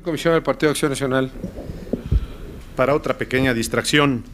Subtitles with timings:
[0.00, 1.30] Comisión del Partido Acción Nacional.
[2.76, 4.24] Para otra pequeña distracción,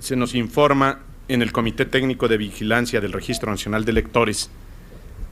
[0.00, 0.98] se nos informa
[1.28, 4.50] en el Comité Técnico de Vigilancia del Registro Nacional de Electores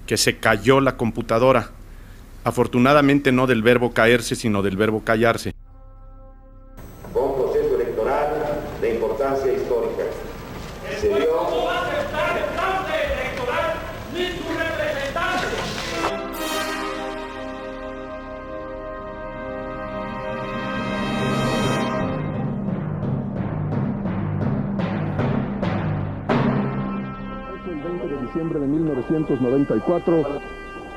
[0.07, 1.71] que se cayó la computadora.
[2.45, 5.54] Afortunadamente no del verbo caerse, sino del verbo callarse.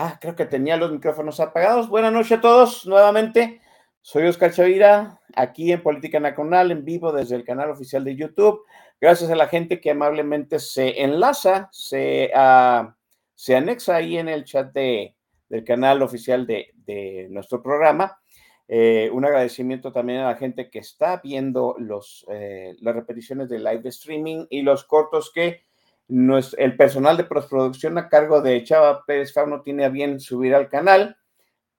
[0.00, 1.88] Ah, creo que tenía los micrófonos apagados.
[1.88, 3.60] Buenas noches a todos, nuevamente.
[4.00, 8.60] Soy Oscar Chavira, aquí en Política Nacional, en vivo desde el canal oficial de YouTube.
[9.00, 12.94] Gracias a la gente que amablemente se enlaza, se, ah,
[13.34, 15.16] se anexa ahí en el chat de,
[15.48, 18.20] del canal oficial de, de nuestro programa.
[18.68, 23.58] Eh, un agradecimiento también a la gente que está viendo los, eh, las repeticiones de
[23.58, 25.64] live streaming y los cortos que
[26.08, 30.68] el personal de postproducción a cargo de Chava Pérez Fauno tiene a bien subir al
[30.68, 31.16] canal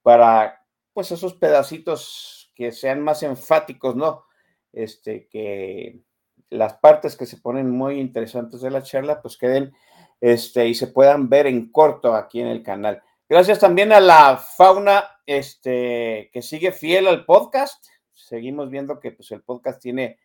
[0.03, 0.63] para,
[0.93, 4.25] pues, esos pedacitos que sean más enfáticos, ¿no?
[4.71, 6.01] Este, que
[6.49, 9.73] las partes que se ponen muy interesantes de la charla, pues queden,
[10.21, 13.01] este, y se puedan ver en corto aquí en el canal.
[13.27, 17.85] Gracias también a la fauna, este, que sigue fiel al podcast.
[18.13, 20.19] Seguimos viendo que, pues, el podcast tiene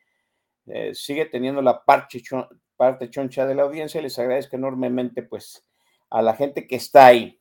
[0.66, 4.02] eh, sigue teniendo la parte, cho- parte choncha de la audiencia.
[4.02, 5.66] Les agradezco enormemente, pues,
[6.10, 7.40] a la gente que está ahí.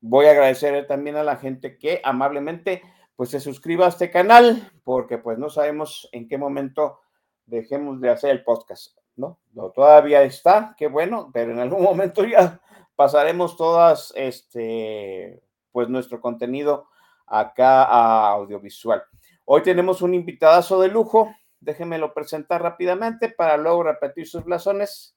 [0.00, 2.82] Voy a agradecer también a la gente que amablemente,
[3.16, 7.00] pues, se suscriba a este canal, porque, pues, no sabemos en qué momento
[7.46, 9.38] dejemos de hacer el podcast, ¿no?
[9.52, 12.60] No, todavía está, qué bueno, pero en algún momento ya
[12.96, 16.88] pasaremos todas, este, pues, nuestro contenido
[17.26, 19.02] acá a audiovisual.
[19.44, 25.16] Hoy tenemos un invitadazo de lujo, déjenmelo presentar rápidamente para luego repetir sus blasones.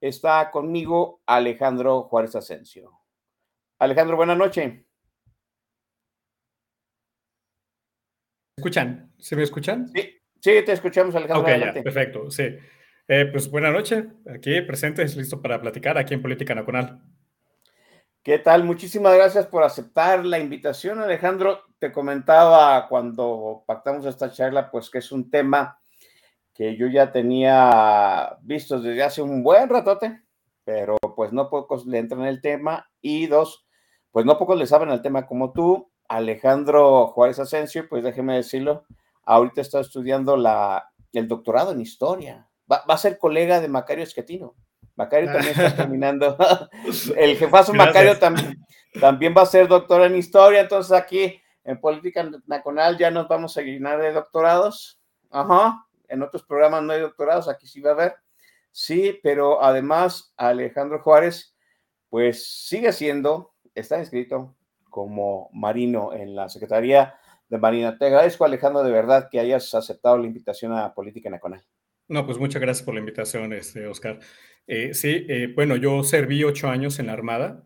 [0.00, 2.92] Está conmigo Alejandro Juárez Asensio.
[3.78, 4.86] Alejandro, buenas noches.
[8.58, 9.12] escuchan?
[9.18, 9.88] ¿Se me escuchan?
[9.88, 11.42] Sí, sí, te escuchamos, Alejandro.
[11.42, 12.56] Ok, ya, perfecto, sí.
[13.06, 17.00] Eh, pues buena noche, aquí presentes, listo para platicar aquí en Política Nacional.
[18.22, 18.64] ¿Qué tal?
[18.64, 21.60] Muchísimas gracias por aceptar la invitación, Alejandro.
[21.78, 25.78] Te comentaba cuando pactamos esta charla, pues que es un tema
[26.56, 30.22] que yo ya tenía visto desde hace un buen ratote,
[30.64, 33.66] pero pues no pocos le entran en el tema y dos,
[34.10, 35.90] pues no pocos le saben el tema como tú.
[36.08, 38.84] Alejandro Juárez Asensio, pues déjeme decirlo,
[39.24, 42.48] ahorita está estudiando la, el doctorado en historia.
[42.70, 44.54] Va, va a ser colega de Macario Esquetino.
[44.94, 46.38] Macario también está terminando.
[47.16, 47.94] el jefazo Gracias.
[47.94, 48.66] Macario también,
[49.00, 53.56] también va a ser doctor en historia, entonces aquí en Política Nacional ya nos vamos
[53.58, 55.00] a llenar de doctorados.
[55.30, 58.14] Ajá, en otros programas no hay doctorados, aquí sí va a haber.
[58.70, 61.56] Sí, pero además Alejandro Juárez,
[62.08, 64.54] pues sigue siendo, está inscrito
[64.90, 67.14] como marino en la Secretaría
[67.48, 67.96] de Marina.
[67.98, 71.64] Te agradezco, Alejandro, de verdad que hayas aceptado la invitación a Política Nacional.
[72.08, 74.20] No, pues muchas gracias por la invitación, este, Oscar.
[74.66, 77.64] Eh, sí, eh, bueno, yo serví ocho años en la Armada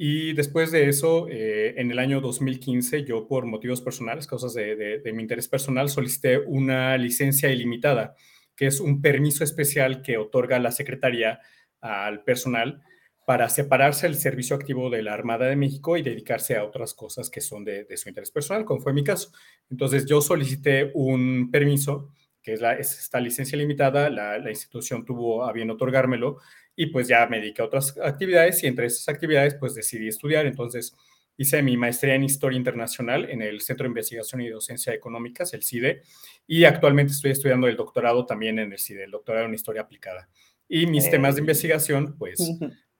[0.00, 5.02] y después de eso, eh, en el año 2015, yo por motivos personales, cosas de,
[5.12, 8.14] mi interés personal, solicité una licencia ilimitada,
[8.54, 11.40] que es un permiso especial que otorga la Secretaría
[11.80, 12.80] al personal
[13.26, 17.28] para separarse del servicio activo de la Armada de México y dedicarse a otras cosas
[17.28, 19.32] que son de, su interés personal, como fue mi caso.
[19.68, 25.44] Entonces yo solicité un permiso, que es, la, esta licencia limitada, la, la institución tuvo
[25.44, 26.38] a bien otorgármelo
[26.80, 30.46] y pues ya me dediqué a otras actividades y entre esas actividades pues decidí estudiar.
[30.46, 30.94] Entonces
[31.36, 35.64] hice mi maestría en Historia Internacional en el Centro de Investigación y Docencia Económicas, el
[35.64, 36.02] CIDE,
[36.46, 40.28] y actualmente estoy estudiando el doctorado también en el CIDE, el doctorado en Historia Aplicada.
[40.68, 42.38] Y mis temas de investigación pues,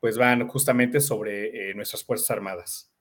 [0.00, 2.92] pues van justamente sobre eh, nuestras Fuerzas Armadas.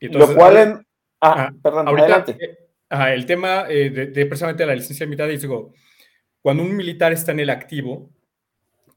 [0.00, 0.86] Lo cual en...
[1.22, 2.36] Ah, perdón, adelante.
[2.42, 5.72] Eh, el tema eh, de, de, precisamente la licencia limitada, digo,
[6.42, 8.10] cuando un militar está en el activo,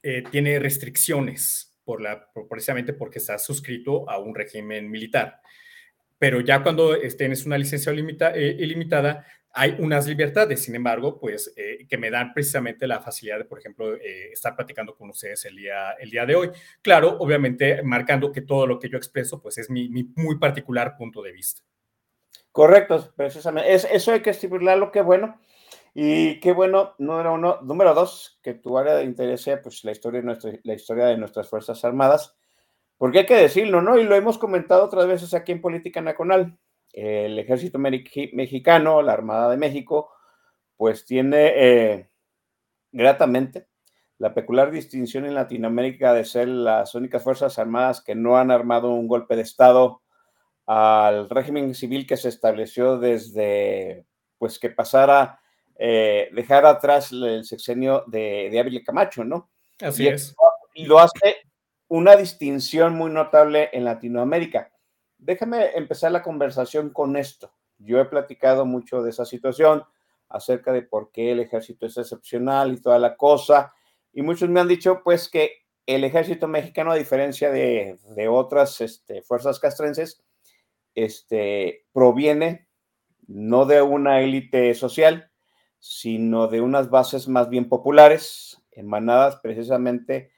[0.09, 5.41] eh, tiene restricciones por la, precisamente porque está suscrito a un régimen militar.
[6.17, 11.85] Pero ya cuando tienes una licencia eh, ilimitada, hay unas libertades, sin embargo, pues eh,
[11.89, 15.91] que me dan precisamente la facilidad de, por ejemplo, estar platicando con ustedes el día,
[15.99, 16.51] el día de hoy.
[16.81, 21.21] Claro, obviamente marcando que todo lo que yo expreso, pues es mi, muy particular punto
[21.21, 21.63] de vista.
[22.53, 23.73] Correcto, precisamente.
[23.73, 25.37] Es, eso hay que estipularlo, que bueno.
[25.99, 27.57] Y qué bueno, número uno.
[27.63, 31.05] Número dos, que tu área de interés sea pues, la, historia de nuestra, la historia
[31.05, 32.37] de nuestras Fuerzas Armadas,
[32.97, 33.97] porque hay que decirlo, ¿no?
[33.97, 36.55] Y lo hemos comentado otras veces aquí en Política Nacional.
[36.93, 40.11] El ejército mexicano, la Armada de México,
[40.75, 42.11] pues tiene eh,
[42.91, 43.67] gratamente
[44.19, 48.91] la peculiar distinción en Latinoamérica de ser las únicas Fuerzas Armadas que no han armado
[48.91, 50.03] un golpe de Estado
[50.67, 54.05] al régimen civil que se estableció desde,
[54.37, 55.39] pues que pasara
[55.77, 59.49] eh, dejar atrás el sexenio de, de Ávila Camacho, ¿no?
[59.81, 60.35] Así y es.
[60.73, 61.37] Y lo hace
[61.87, 64.71] una distinción muy notable en Latinoamérica.
[65.17, 67.53] Déjame empezar la conversación con esto.
[67.77, 69.83] Yo he platicado mucho de esa situación,
[70.29, 73.73] acerca de por qué el ejército es excepcional y toda la cosa.
[74.13, 78.81] Y muchos me han dicho, pues, que el ejército mexicano, a diferencia de, de otras
[78.81, 80.21] este, fuerzas castrenses,
[80.95, 82.67] este, proviene
[83.27, 85.31] no de una élite social,
[85.79, 90.31] sino de unas bases más bien populares, emanadas precisamente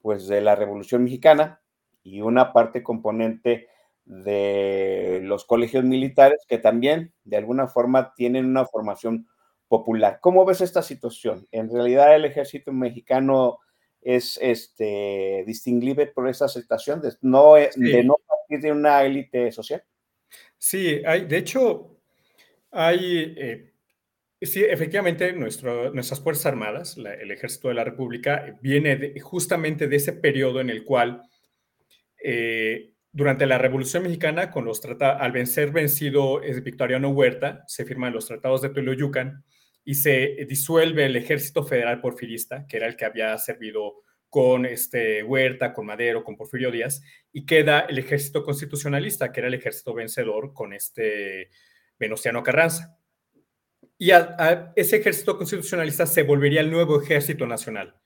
[0.00, 1.60] pues de la Revolución Mexicana
[2.02, 3.68] y una parte componente
[4.04, 9.26] de los colegios militares que también de alguna forma tienen una formación
[9.68, 10.18] popular.
[10.20, 11.48] ¿Cómo ves esta situación?
[11.50, 13.58] En realidad el ejército mexicano
[14.02, 19.82] es este, distinguible por esa aceptación de no, de no partir de una élite social.
[20.58, 21.96] Sí, hay, de hecho,
[22.70, 23.73] hay eh,
[24.46, 30.60] Sí, efectivamente, nuestras Fuerzas Armadas, el Ejército de la República, viene justamente de ese periodo
[30.60, 31.22] en el cual,
[32.22, 38.26] eh, durante la Revolución Mexicana, con los al vencer vencido Victoriano Huerta, se firman los
[38.26, 39.44] tratados de Teoloyucan
[39.84, 45.22] y se disuelve el Ejército Federal Porfirista, que era el que había servido con este
[45.22, 49.94] Huerta, con Madero, con Porfirio Díaz, y queda el Ejército Constitucionalista, que era el ejército
[49.94, 51.50] vencedor con este
[51.98, 52.98] Venustiano Carranza
[54.04, 54.10] y
[54.76, 57.96] ese ejército constitucionalista se volvería el nuevo ejército nacional.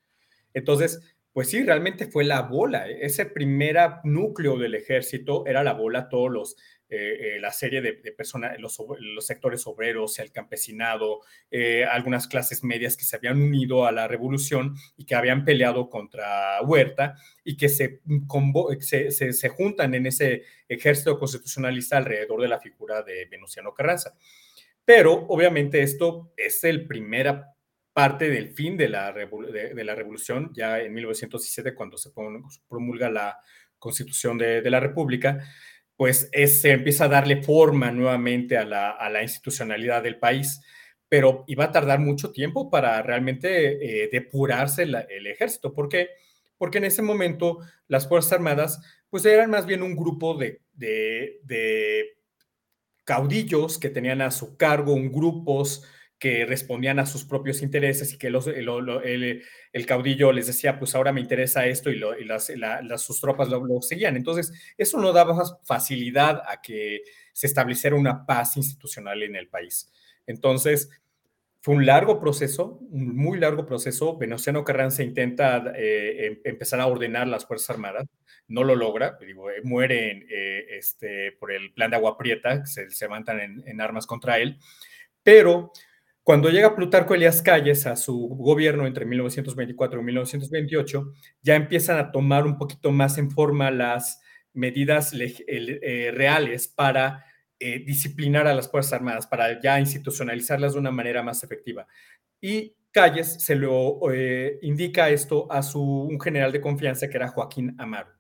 [0.55, 1.01] Entonces,
[1.33, 2.89] pues sí, realmente fue la bola.
[2.89, 2.99] ¿eh?
[3.01, 6.57] Ese primer núcleo del ejército era la bola, todos los,
[6.89, 8.77] eh, eh, la serie de, personas, los,
[9.27, 11.19] sectores obreros, el campesinado,
[11.91, 16.63] algunas clases medias que se habían unido a la revolución y que habían peleado contra
[16.63, 18.03] Huerta y que se,
[18.79, 24.15] se, se juntan en ese ejército constitucionalista alrededor de la figura de Venustiano Carranza.
[24.89, 27.55] Pero obviamente esto es el primera
[27.93, 32.09] parte del fin de la, de, la revolución, ya en 1917, cuando se
[32.67, 33.39] promulga la
[33.79, 35.45] constitución de, la República,
[35.95, 40.63] pues se empieza a darle forma nuevamente a la, institucionalidad del país
[41.07, 45.75] pero iba a tardar mucho tiempo para realmente eh, depurarse el ejército.
[45.75, 46.09] ¿Por qué?
[46.57, 48.81] Porque en ese momento las Fuerzas Armadas
[49.11, 52.18] pues eran más bien un grupo de, de,
[53.09, 55.83] caudillos que tenían a su cargo un grupos
[56.19, 61.11] que respondían a sus propios intereses y que los, el, caudillo les decía, pues ahora
[61.11, 62.53] me interesa esto y, las,
[62.99, 64.15] sus tropas lo, seguían.
[64.15, 67.01] Entonces, eso no daba facilidad a que
[67.33, 69.91] se estableciera una paz institucional en el país.
[70.27, 70.91] Entonces,
[71.69, 74.17] un largo proceso, un muy largo proceso.
[74.17, 78.07] Venustiano Carranza intenta eh, em, empezar a ordenar las Fuerzas Armadas,
[78.49, 80.27] no lo logra, digo, eh, muere
[80.79, 84.59] este, por el plan de Agua Prieta, se, se levantan en, en, armas contra él,
[85.23, 85.73] pero
[86.23, 92.13] cuando llega Plutarco Elías Calles a su gobierno entre 1924 y 1928, ya empiezan a
[92.13, 94.21] tomar un poquito más en forma las
[94.53, 97.25] medidas eh, reales para
[97.61, 101.87] eh, disciplinar a las Fuerzas Armadas, para ya institucionalizarlas de una manera más efectiva.
[102.41, 107.29] Y Calles se lo eh, indica esto a su, un general de confianza que era
[107.29, 108.13] Joaquín Amaro.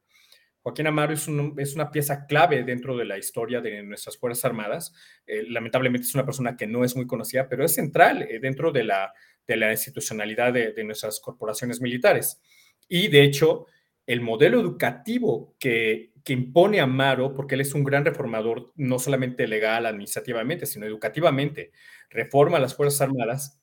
[0.62, 1.26] Joaquín Amaro es,
[1.56, 4.92] es, una pieza clave dentro de la historia de nuestras Fuerzas Armadas.
[5.26, 9.14] lamentablemente es una persona que no es muy conocida, pero es central dentro de la,
[9.46, 12.40] de la institucionalidad de, de, nuestras corporaciones militares.
[12.88, 13.66] Y de hecho,
[14.08, 19.46] el modelo educativo que, que impone Amaro, porque él es un gran reformador, no solamente
[19.46, 21.72] legal, administrativamente, sino educativamente,
[22.10, 23.62] reforma las Fuerzas Armadas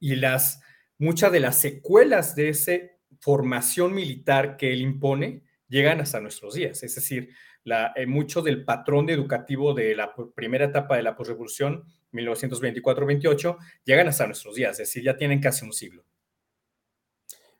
[0.00, 0.60] y las,
[0.98, 2.72] muchas de las secuelas de esa
[3.20, 6.82] formación militar que él impone llegan hasta nuestros días.
[6.82, 11.84] Es decir, la, eh, mucho del patrón educativo de la primera etapa de la posrevolución,
[12.10, 16.04] 1924-28, llegan hasta nuestros días, es decir, ya tienen casi un siglo.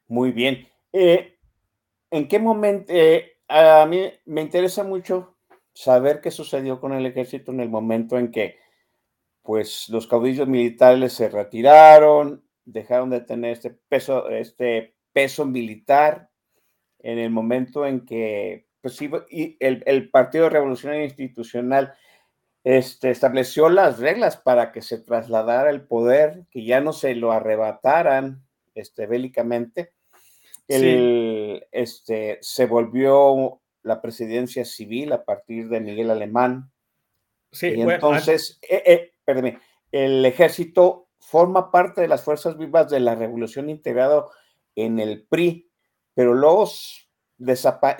[0.08, 0.66] Muy bien.
[0.92, 1.38] Eh,
[2.10, 2.92] ¿En qué momento?
[2.92, 5.36] Eh, a mí me interesa mucho
[5.72, 8.58] saber qué sucedió con el ejército en el momento en que
[9.42, 16.30] pues los caudillos militares se retiraron, dejaron de tener este peso, este peso militar,
[16.98, 19.00] en el momento en que pues,
[19.30, 21.94] y el, Partido Revolucionario Institucional
[22.64, 27.32] este, estableció las reglas para que se trasladara el poder, que ya no se lo
[27.32, 29.92] arrebataran este, bélicamente,
[30.68, 36.70] el, este, se volvió la presidencia civil a partir de Miguel Alemán.
[37.52, 39.58] Sí, y entonces, eh, eh,
[39.92, 44.30] el ejército forma parte de las fuerzas vivas de la revolución integrado
[44.74, 45.70] en el PRI,
[46.14, 46.68] pero luego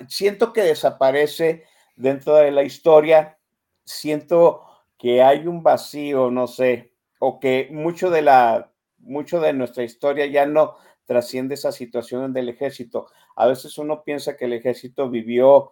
[0.07, 1.63] siento que desaparece
[1.95, 3.37] dentro de la historia,
[3.83, 4.63] siento
[4.97, 10.25] que hay un vacío, no sé, o que mucho de la mucho de nuestra historia
[10.25, 10.75] ya no
[11.07, 13.07] trasciende esa situación del ejército.
[13.35, 15.71] A veces uno piensa que el ejército vivió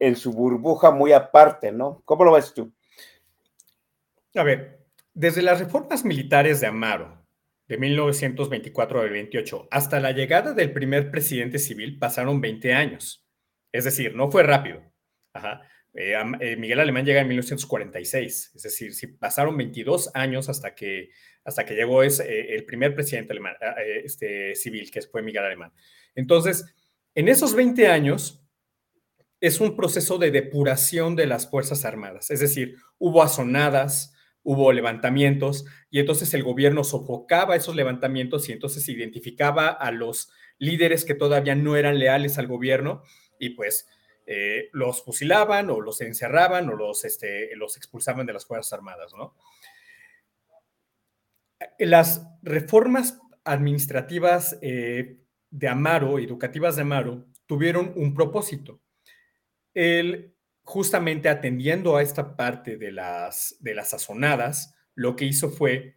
[0.00, 2.02] en su burbuja muy aparte, ¿no?
[2.04, 2.72] ¿Cómo lo ves tú?
[4.34, 4.80] A ver,
[5.12, 7.24] desde las reformas militares de Amaro,
[7.68, 13.24] de 1924 al 28, hasta la llegada del primer presidente civil pasaron 20 años.
[13.70, 14.82] Es decir, no fue rápido.
[15.34, 15.62] Ajá.
[15.94, 21.10] Eh, eh, Miguel Alemán llega en 1946, es decir, si pasaron 22 años hasta que,
[21.44, 23.54] hasta que llegó es, eh, el primer presidente alemán,
[24.02, 25.72] este, civil, que fue Miguel Alemán.
[26.16, 26.64] Entonces,
[27.14, 28.44] en esos 20 años
[29.40, 35.64] es un proceso de depuración de las Fuerzas Armadas, es decir, hubo azonadas, hubo levantamientos
[35.90, 41.54] y entonces el gobierno sofocaba esos levantamientos y entonces identificaba a los líderes que todavía
[41.54, 43.02] no eran leales al gobierno
[43.38, 43.86] y pues
[44.26, 49.12] eh, los fusilaban o los encerraban o los, este, los expulsaban de las Fuerzas Armadas,
[49.14, 49.34] ¿no?
[51.78, 55.18] Las reformas administrativas eh,
[55.50, 58.80] de Amaro, educativas de Amaro, tuvieron un propósito.
[59.74, 65.96] Él, justamente atendiendo a esta parte de las, de las sazonadas, lo que hizo fue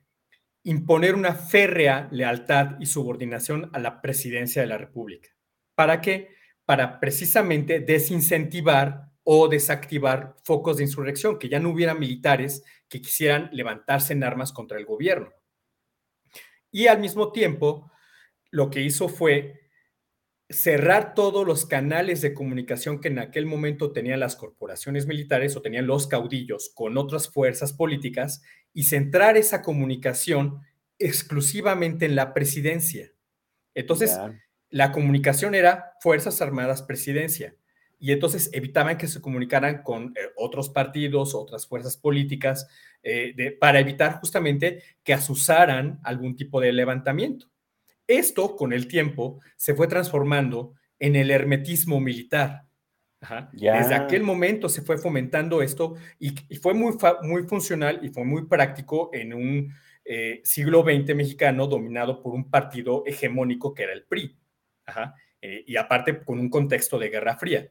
[0.63, 5.29] imponer una férrea lealtad y subordinación a la presidencia de la República.
[5.75, 6.35] ¿Para qué?
[6.67, 13.49] Para precisamente desincentivar o desactivar focos de insurrección, que ya no hubiera militares que quisieran
[13.53, 15.31] levantarse en armas contra el gobierno.
[16.69, 17.89] Y al mismo tiempo,
[18.51, 19.61] lo que hizo fue
[20.49, 25.61] cerrar todos los canales de comunicación que en aquel momento tenían las corporaciones militares o
[25.61, 28.41] tenían los caudillos con otras fuerzas políticas
[28.73, 30.63] y centrar esa comunicación
[30.99, 33.13] exclusivamente en la presidencia.
[33.73, 34.19] Entonces,
[34.69, 37.55] la comunicación era Fuerzas Armadas Presidencia.
[37.99, 42.67] Y entonces evitaban que se comunicaran con eh, otros partidos, otras fuerzas políticas,
[43.01, 47.47] eh, para evitar justamente que asusaran algún tipo de levantamiento.
[48.05, 52.67] Esto, con el tiempo, se fue transformando en el hermetismo militar.
[53.51, 56.93] Desde aquel momento se fue fomentando esto y, fue muy,
[57.23, 59.73] muy funcional y fue muy práctico en un
[60.05, 64.37] eh, siglo XX mexicano dominado por un partido hegemónico que era el PRI.
[65.41, 67.69] Eh, y aparte con un contexto de Guerra Fría.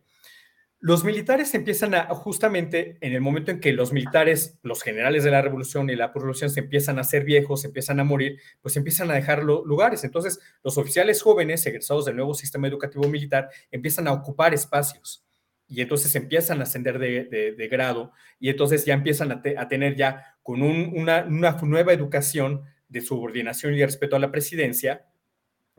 [0.79, 5.31] Los militares empiezan a, justamente en el momento en que los militares, los generales de
[5.31, 8.77] la revolución y la revolución se empiezan a hacer viejos, se empiezan a morir, pues
[8.77, 10.05] empiezan a dejar lugares.
[10.05, 15.27] Entonces, los oficiales jóvenes, egresados del nuevo sistema educativo militar, empiezan a ocupar espacios
[15.67, 20.63] y entonces empiezan a ascender de, grado y entonces ya empiezan a, tener ya con
[20.63, 25.07] una, una, nueva educación de subordinación y de respeto a la presidencia,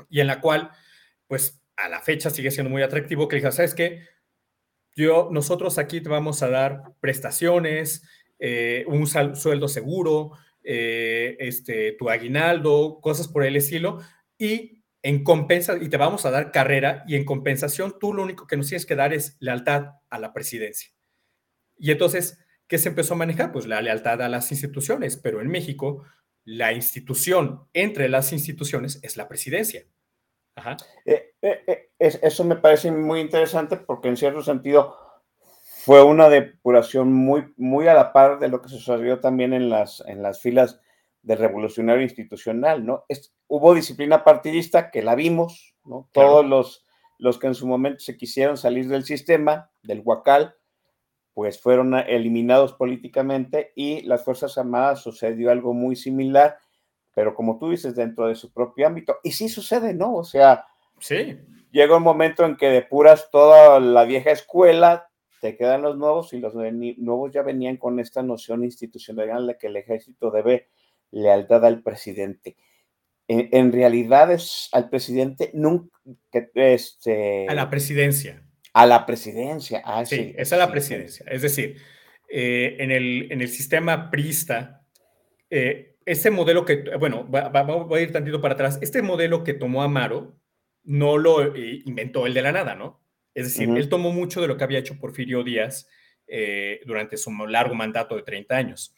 [0.10, 0.72] y en la cual,
[1.28, 4.06] pues a la fecha sigue siendo muy atractivo, que diga, ¿sabes qué?
[4.96, 8.04] Yo, nosotros aquí te vamos a dar prestaciones,
[8.40, 10.32] eh, un sueldo seguro,
[10.64, 14.00] eh, este, tu aguinaldo, cosas por el estilo,
[14.38, 18.48] y en compensa, y te vamos a dar carrera, y en compensación tú lo único
[18.48, 20.90] que nos tienes que dar es lealtad a la presidencia.
[21.78, 23.52] Y entonces, ¿qué se empezó a manejar?
[23.52, 26.04] Pues la lealtad a las instituciones, pero en México
[26.44, 29.86] la institución entre las instituciones es la presidencia.
[30.58, 30.76] Ajá.
[31.06, 34.98] Eh, eh, eh, eso me parece muy interesante porque en cierto sentido
[35.86, 40.04] fue una depuración muy, muy a la par de lo que sucedió también en las,
[40.08, 40.82] en las filas
[41.22, 43.06] del revolucionario institucional, ¿no?
[43.08, 46.10] Es, hubo disciplina partidista que la vimos, ¿no?
[46.12, 46.86] Todos los,
[47.20, 50.56] los que en su momento se quisieron salir del sistema, del Huacal,
[51.34, 56.58] pues fueron eliminados políticamente y las Fuerzas Armadas sucedió algo muy similar,
[57.18, 59.18] pero como tú dices, dentro de su propio ámbito.
[59.24, 60.14] Y sí sucede, ¿no?
[60.18, 60.66] O sea,
[61.00, 61.40] sí.
[61.72, 65.10] llega un momento en que depuras toda la vieja escuela,
[65.42, 69.66] te quedan los nuevos y los nuevos ya venían con esta noción institucional de que
[69.66, 70.70] el ejército debe
[71.10, 72.56] lealtad al presidente.
[73.28, 75.98] En, realidad es al presidente nunca
[76.54, 78.44] este, a la presidencia
[78.74, 79.82] a la presidencia.
[79.84, 81.26] Ah, sí, sí, es a la presidencia.
[81.32, 81.78] Es decir,
[82.30, 84.86] eh, en, el, en el sistema prista,
[85.50, 89.84] eh, ese modelo que, bueno, voy a ir tantito para atrás, este modelo que tomó
[89.84, 90.40] Amaro
[90.84, 93.02] no lo eh, inventó él de la nada, ¿no?
[93.36, 95.88] Es decir, él tomó mucho de lo que había hecho Porfirio Díaz
[96.86, 98.96] durante su largo mandato de 30 años.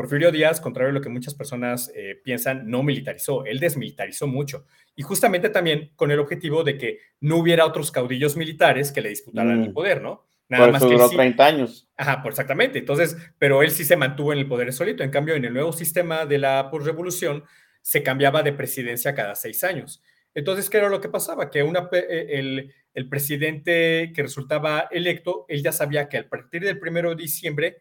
[0.00, 4.64] Porfirio Díaz, contrario a lo que muchas personas eh, piensan, no militarizó, él desmilitarizó mucho.
[4.96, 9.10] Y justamente también con el objetivo de que no hubiera otros caudillos militares que le
[9.10, 9.74] disputaran el mm.
[9.74, 10.24] poder, ¿no?
[10.50, 11.88] Nada Por más que duró 30 años.
[11.96, 12.80] Ajá, pues exactamente.
[12.80, 15.02] Entonces, pero él sí se mantuvo en el poder solito.
[15.02, 17.44] En cambio, en el nuevo sistema de la revolución
[17.80, 20.02] se cambiaba de presidencia cada seis años.
[20.34, 21.50] Entonces, ¿qué era lo que pasaba?
[21.50, 26.62] Que una, eh, el, el presidente que resultaba electo, él ya sabía que a partir
[26.62, 27.78] del primero de diciembre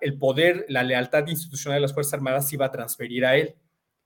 [0.00, 3.54] el poder, la lealtad institucional de las Fuerzas Armadas iba a transferir a él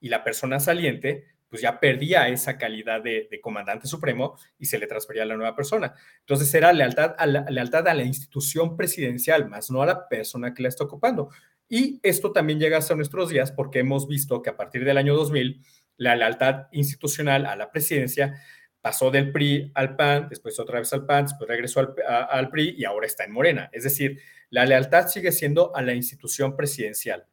[0.01, 1.25] y la persona saliente
[1.57, 5.57] pues ya perdía esa calidad de, comandante supremo y se le transfería a la nueva
[5.57, 5.95] persona.
[6.21, 10.53] Entonces era lealtad a la, lealtad a la institución presidencial, más no a la persona
[10.53, 11.31] que la está ocupando.
[11.67, 15.17] Y esto también llega hasta nuestros días porque hemos visto que a partir del año
[15.17, 15.65] 2000
[15.97, 18.35] la lealtad institucional a la presidencia
[18.83, 22.85] pasó del PRI al PAN, después otra vez al PAN, después regresó al, PRI y
[22.85, 23.71] ahora está en Morena.
[23.73, 27.27] Es decir, la lealtad sigue siendo a la institución presidencial.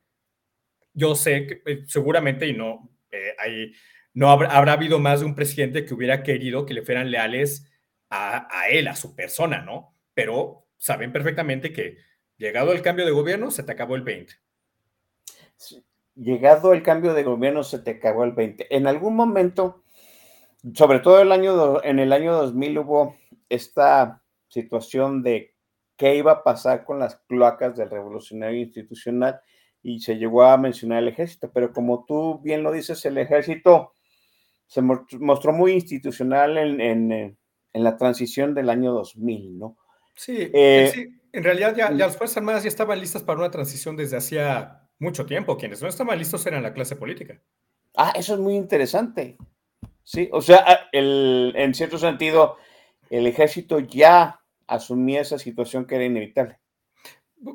[0.94, 3.74] Yo sé que eh, seguramente, y no, eh, hay,
[4.14, 7.70] no habrá, habido más de un presidente que hubiera querido que le fueran leales
[8.10, 9.96] a, él, a su persona, ¿no?
[10.14, 11.98] Pero saben perfectamente que
[12.38, 14.36] llegado el cambio de gobierno, se te acabó el 20.
[16.16, 18.76] Llegado el cambio de gobierno, se te acabó el 20.
[18.76, 19.84] En algún momento,
[20.76, 23.16] sobre todo el año, en el año 2000 hubo
[23.50, 25.56] esta situación de
[25.98, 29.42] qué iba a pasar con las cloacas del revolucionario institucional
[29.82, 33.94] y se llegó a mencionar el ejército, pero como tú bien lo dices, el ejército
[34.74, 37.36] se mostró muy institucional en, en, eh,
[37.74, 39.78] en la transición del año 2000, ¿no?
[40.16, 41.08] Sí, eh, sí.
[41.32, 44.90] en realidad ya, ya, las Fuerzas Armadas ya estaban listas para una transición desde hacía
[44.98, 45.58] mucho tiempo.
[45.58, 47.40] Quienes no estaban listos eran la clase política.
[47.96, 49.38] Ah, eso es muy interesante.
[50.02, 52.58] Sí, o sea, ah, el, en cierto sentido,
[53.12, 56.58] el ejército ya asumía esa situación que era inevitable.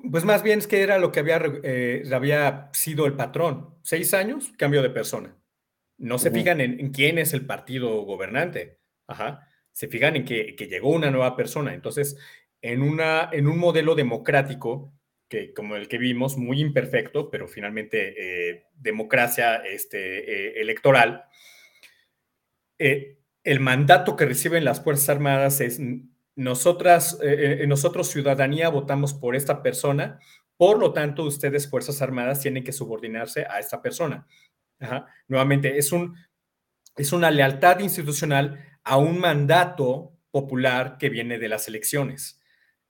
[0.09, 3.75] Pues más bien es que era lo que había, eh, había sido el patrón.
[3.83, 5.35] Seis años, cambio de persona.
[5.99, 8.79] No se fijan en, quién es el partido gobernante.
[9.07, 9.47] Ajá.
[9.73, 11.75] Se fijan en que, llegó una nueva persona.
[11.75, 12.17] Entonces,
[12.63, 14.95] en, una, en un modelo democrático,
[15.29, 18.15] que, como el que vimos, muy imperfecto, pero finalmente
[18.51, 21.25] eh, democracia este, eh, electoral,
[22.79, 25.81] el mandato que reciben las Fuerzas Armadas es
[26.39, 30.21] nosotras, eh, eh, nosotros ciudadanía votamos por esta persona,
[30.57, 34.25] por lo tanto ustedes, Fuerzas Armadas, tienen que subordinarse a esta persona.
[35.27, 36.17] Nuevamente, es, un,
[36.97, 42.41] es una lealtad institucional a un mandato popular que viene de las elecciones.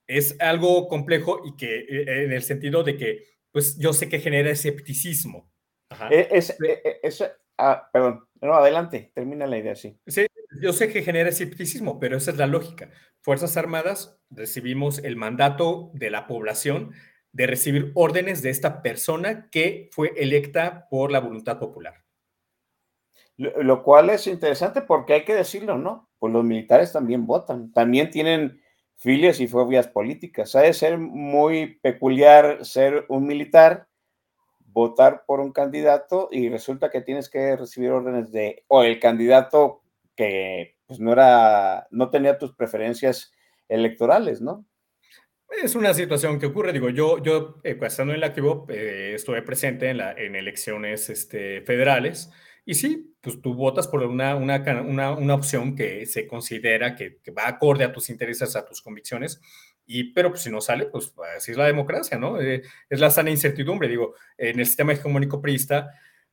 [0.07, 4.21] Es algo complejo y que eh, en el sentido de que, pues yo sé que
[4.21, 5.51] genera escepticismo.
[6.11, 6.57] Es,
[7.59, 9.99] ah, perdón, no, adelante, termina la idea, sí.
[10.07, 10.27] Sí,
[10.61, 12.91] yo sé que genera escepticismo, pero esa es la lógica.
[13.21, 16.93] Fuerzas Armadas recibimos el mandato de la población
[17.33, 22.05] de recibir órdenes de esta persona que fue electa por la voluntad popular.
[23.37, 26.11] Lo, cual es interesante porque hay que decirlo, ¿no?
[26.19, 28.61] Pues los militares también votan, también tienen
[28.97, 30.57] filias y fobias políticas.
[30.57, 33.87] Ha de ser muy peculiar ser un militar
[34.59, 39.83] votar por un candidato y resulta que tienes que recibir órdenes de, o el candidato
[40.17, 43.33] que pues no era, no tenía tus preferencias
[43.69, 44.65] electorales, ¿no?
[45.51, 49.43] Es una situación que ocurre, digo, yo, yo eh, estando en el activo, eh, estuve
[49.43, 52.31] presente en, la, en elecciones este, federales
[52.65, 57.19] y sí, pues tú votas por una, una, una, una opción que se considera que,
[57.23, 59.41] que, va acorde a tus intereses, a tus convicciones,
[59.87, 62.39] y, pero pues, si no sale, pues así es la democracia, ¿no?
[62.39, 65.89] Eh, es la sana incertidumbre, digo, en el sistema hegemónico priista,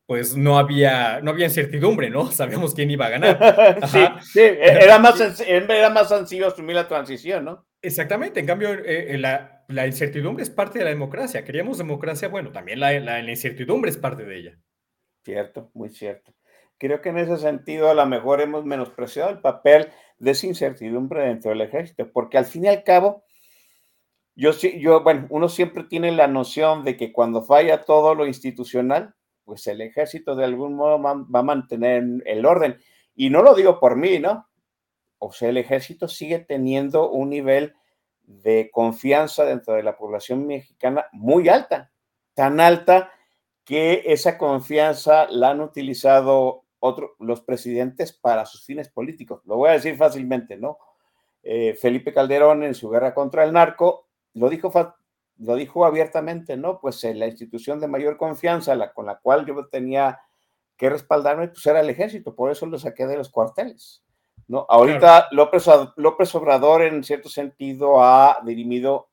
[0.06, 2.32] pues no había, no había incertidumbre, ¿no?
[2.32, 3.88] Sabíamos quién iba a ganar.
[3.88, 4.00] sí,
[4.34, 7.66] sí, era más, era más sencillo asumir la transición, ¿no?
[7.82, 11.44] Exactamente, en cambio, eh, la, la, incertidumbre es parte de la democracia.
[11.44, 14.60] Queríamos democracia, bueno, también la, la, la, incertidumbre es parte de ella.
[15.24, 16.34] Cierto, muy cierto.
[16.78, 21.26] Creo que en ese sentido a lo mejor hemos menospreciado el papel de esa incertidumbre
[21.26, 23.24] dentro del ejército, porque al fin y al cabo,
[24.36, 29.15] yo, yo, bueno, uno siempre tiene la noción de que cuando falla todo lo institucional,
[29.46, 32.78] pues el ejército de algún modo va a mantener el orden.
[33.16, 34.48] Y no lo digo por mí, ¿no?
[35.26, 37.74] o sea, el ejército sigue teniendo un nivel
[38.22, 41.92] de confianza dentro de la población mexicana muy alta,
[42.34, 43.12] tan alta
[43.64, 49.42] que esa confianza la han utilizado otros los presidentes para sus fines políticos.
[49.46, 50.78] Lo voy a decir fácilmente, ¿no?
[51.42, 54.72] Eh, Felipe Calderón en su guerra contra el narco lo dijo,
[55.38, 56.80] lo dijo abiertamente, ¿no?
[56.80, 60.20] Pues eh, la institución de mayor confianza la, con la cual yo tenía
[60.78, 64.04] que respaldarme, pues era el ejército, por eso lo saqué de los cuarteles.
[64.48, 64.66] ¿no?
[64.70, 69.10] Ahorita López, López Obrador en cierto sentido ha dirimido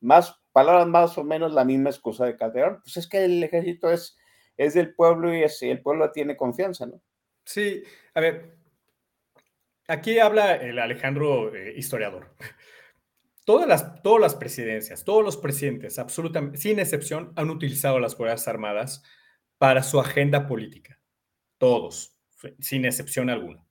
[0.00, 2.80] más palabras más o menos la misma excusa de Calderón.
[2.82, 4.16] Pues es que el ejército es,
[4.56, 7.00] es del pueblo y es, el pueblo tiene confianza, ¿no?
[7.44, 7.82] Sí,
[8.14, 8.56] a ver,
[9.86, 12.34] aquí habla el Alejandro eh, historiador.
[13.46, 18.48] Todas las, todas las presidencias, todos los presidentes, absolutamente, sin excepción, han utilizado las Fuerzas
[18.48, 19.04] Armadas
[19.56, 20.98] para su agenda política.
[21.56, 22.18] Todos,
[22.58, 23.64] sin excepción alguna.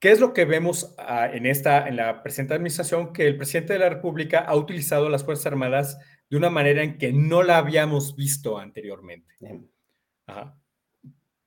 [0.00, 3.12] ¿Qué es lo que vemos ah, en, esta, en la presente administración?
[3.12, 5.98] Que el presidente de la República ha utilizado las Fuerzas Armadas
[6.30, 9.34] de una manera en que no la habíamos visto anteriormente.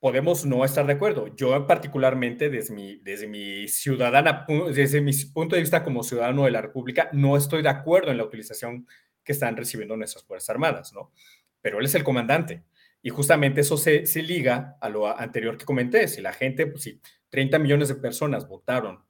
[0.02, 1.34] Podemos no estar de acuerdo.
[1.36, 6.52] Yo particularmente, desde mi, desde mi ciudadana, desde mi punto de vista como ciudadano de
[6.52, 8.88] la República, no estoy de acuerdo en la utilización
[9.24, 11.14] que están recibiendo nuestras Fuerzas Armadas, ¿no?
[11.62, 12.64] Pero él es el comandante.
[13.04, 16.08] Y justamente eso se, se liga a lo anterior que comenté.
[16.08, 19.04] Si la gente, pues, si 30 millones de personas votaron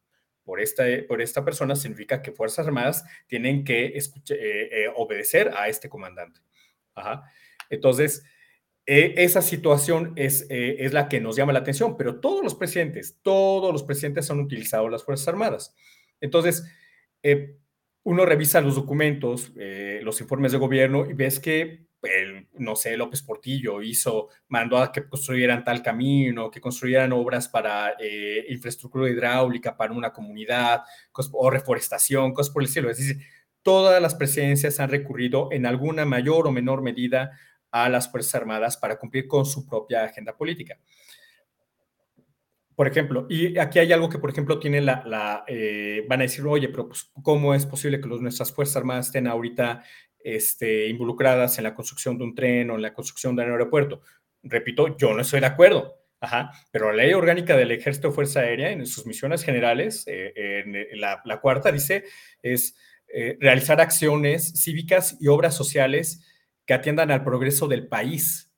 [0.44, 5.70] por esta, por esta persona, significa que Fuerzas Armadas tienen que eh, eh, obedecer a
[5.70, 6.42] este comandante.
[7.70, 8.26] Entonces,
[8.86, 12.56] e, esa situación es, eh, es la que nos llama la atención, pero todos los
[12.56, 15.76] presidentes, todos los presidentes han utilizado las Fuerzas Armadas.
[16.20, 16.66] Entonces,
[18.04, 21.86] uno revisa los documentos, los informes de gobierno y ves que
[22.54, 27.96] no sé, López Portillo hizo, mandó a que construyeran tal camino, que construyeran obras para
[28.00, 30.82] eh, infraestructura hidráulica para una comunidad,
[31.32, 32.90] o reforestación, cosas por el cielo.
[32.90, 33.24] Es decir,
[33.62, 37.38] todas las presidencias han recurrido en alguna mayor o menor medida
[37.72, 40.78] a las Fuerzas Armadas para cumplir con su propia agenda política.
[42.76, 46.24] Por ejemplo, y aquí hay algo que, por ejemplo, tiene la, la eh, van a
[46.24, 49.84] decir, oye, pero pues, ¿cómo es posible que los, nuestras Fuerzas Armadas estén ahorita
[50.24, 54.02] este, involucradas en la construcción de un tren o en la construcción de un aeropuerto.
[54.44, 55.98] Repito, yo no estoy de acuerdo.
[56.24, 60.64] Ajá, pero la ley orgánica del Ejército de Fuerza Aérea, en sus misiones generales, eh,
[60.64, 62.04] en la, cuarta dice,
[62.44, 62.76] es
[63.08, 66.24] eh, realizar acciones cívicas y obras sociales
[66.72, 68.50] que atiendan al progreso del país.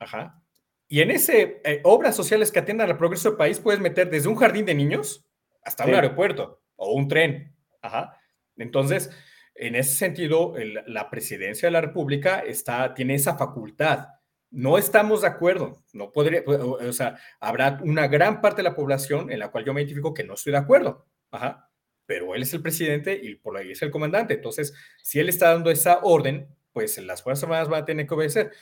[0.00, 0.42] Ajá.
[0.88, 4.28] Y en ese, eh, obras sociales que atiendan al progreso del país, puedes meter desde
[4.28, 5.24] un jardín de niños
[5.62, 7.54] hasta un aeropuerto o un tren.
[7.80, 8.18] Ajá.
[8.56, 9.08] Entonces,
[9.54, 14.08] en ese sentido, el, la presidencia de la República está, tiene esa facultad.
[14.50, 19.30] No estamos de acuerdo, no podría, o sea, habrá una gran parte de la población
[19.30, 21.70] en la cual yo me identifico que no estoy de acuerdo, Ajá.
[22.04, 24.34] pero él es el presidente y por ahí es el comandante.
[24.34, 28.14] Entonces, si él está dando esa orden, pues las Fuerzas Armadas van a tener que
[28.14, 28.52] obedecer.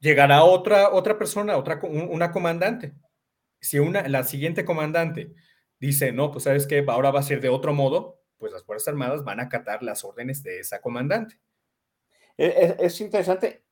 [0.00, 2.94] Llegará otra, otra persona, otra, una comandante.
[3.60, 5.32] Si una, la siguiente comandante
[5.78, 8.88] dice, no, pues sabes que ahora va a ser de otro modo, pues las Fuerzas
[8.88, 11.38] Armadas van a acatar las órdenes de esa comandante.
[12.36, 13.62] E, es, interesante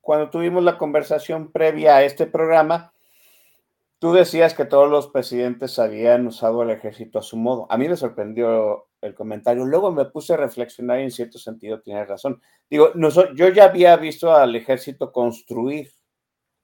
[0.00, 2.92] cuando tuvimos la conversación previa a este programa,
[3.98, 7.66] tú decías que todos los presidentes habían usado el ejército a su modo.
[7.70, 9.64] A mí me sorprendió el comentario.
[9.64, 12.40] Luego me puse a reflexionar y en cierto sentido tienes razón.
[12.68, 12.92] Digo,
[13.34, 15.92] yo ya había visto al ejército construir,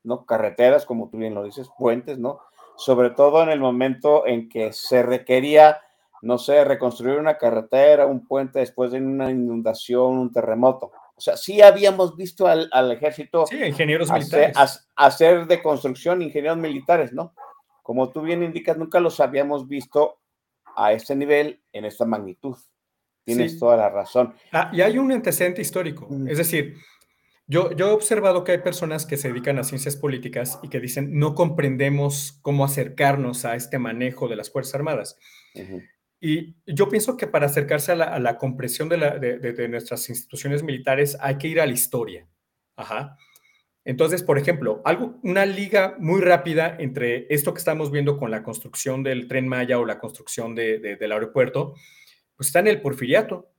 [0.03, 0.27] ¿no?
[0.27, 2.41] Carreteras, como tú bien lo dices, puentes, ¿no?
[2.77, 5.81] Sobre todo en el momento en que se requería
[6.23, 10.93] no sé, reconstruir una carretera, un puente después de una inundación, un terremoto.
[11.21, 13.45] sea, sí habíamos visto al, ejército.
[13.47, 14.89] Sí, ingenieros hacer, militares.
[14.95, 17.35] hacer de construcción ingenieros militares, ¿no?
[17.83, 20.21] Como tú bien indicas, nunca los habíamos visto
[20.77, 22.57] a este nivel, en esta magnitud.
[23.25, 24.35] Tienes toda la razón.
[24.51, 26.09] Ah, y hay un antecedente histórico.
[26.27, 26.77] Es decir,
[27.47, 30.81] yo, yo, he observado que hay personas que se dedican a ciencias políticas y que
[30.81, 35.19] dicen no comprendemos cómo acercarnos a este manejo de las Fuerzas Armadas.
[36.21, 41.17] Y yo pienso que para acercarse a la, a comprensión de, de, nuestras instituciones militares
[41.21, 42.29] hay que ir a la historia.
[42.77, 43.17] Ajá.
[43.85, 48.43] Entonces, por ejemplo, algo, una liga muy rápida entre esto que estamos viendo con la
[48.43, 51.75] construcción del tren Maya o la construcción del aeropuerto,
[52.37, 53.53] pues está en el porfiriato.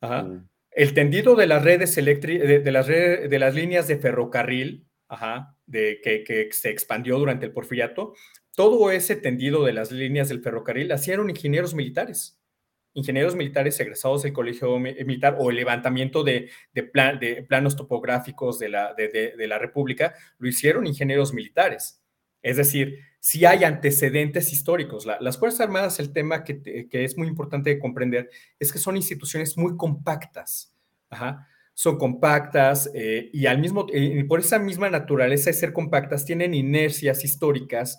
[0.00, 0.48] Mm.
[0.72, 4.88] El tendido de las redes eléctricas, de, las de las líneas de ferrocarril,
[5.66, 8.14] de, que, se expandió durante el porfiriato,
[8.56, 12.40] todo ese tendido de las líneas del ferrocarril hacían ingenieros militares
[12.94, 18.94] ingenieros militares egresados del Colegio Militar o el levantamiento de, de planos topográficos de la,
[18.94, 22.00] de, la, República, lo hicieron ingenieros militares.
[22.40, 25.06] Es decir, si hay antecedentes históricos.
[25.06, 28.96] las Fuerzas Armadas, el tema que, que, es muy importante de comprender es que son
[28.96, 30.74] instituciones muy compactas.
[31.76, 36.54] Son compactas eh, y al mismo, eh, por esa misma naturaleza de ser compactas, tienen
[36.54, 37.98] inercias históricas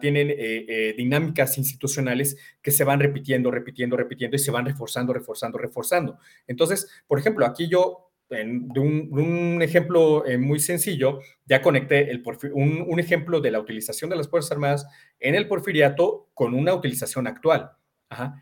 [0.00, 5.12] tienen eh, eh, dinámicas institucionales que se van repitiendo, repitiendo, repitiendo y se van reforzando,
[5.12, 6.18] reforzando, reforzando.
[6.46, 12.22] Entonces, por ejemplo, aquí yo, en, de un, ejemplo eh, muy sencillo, ya conecté el
[12.52, 14.86] un, ejemplo de la utilización de las Fuerzas Armadas
[15.18, 17.72] en el porfiriato con una utilización actual.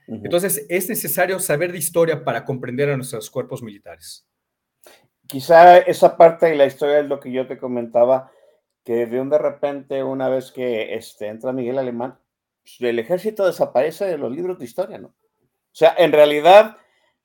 [0.06, 4.26] Entonces, es necesario saber de historia para comprender a nuestros cuerpos militares.
[5.26, 8.30] Quizá esa parte de la historia es lo que yo te comentaba
[8.84, 12.18] que de un de repente, una vez que este, entra Miguel Alemán,
[12.62, 15.08] pues, el ejército desaparece de los libros de historia, ¿no?
[15.08, 16.76] O sea, en realidad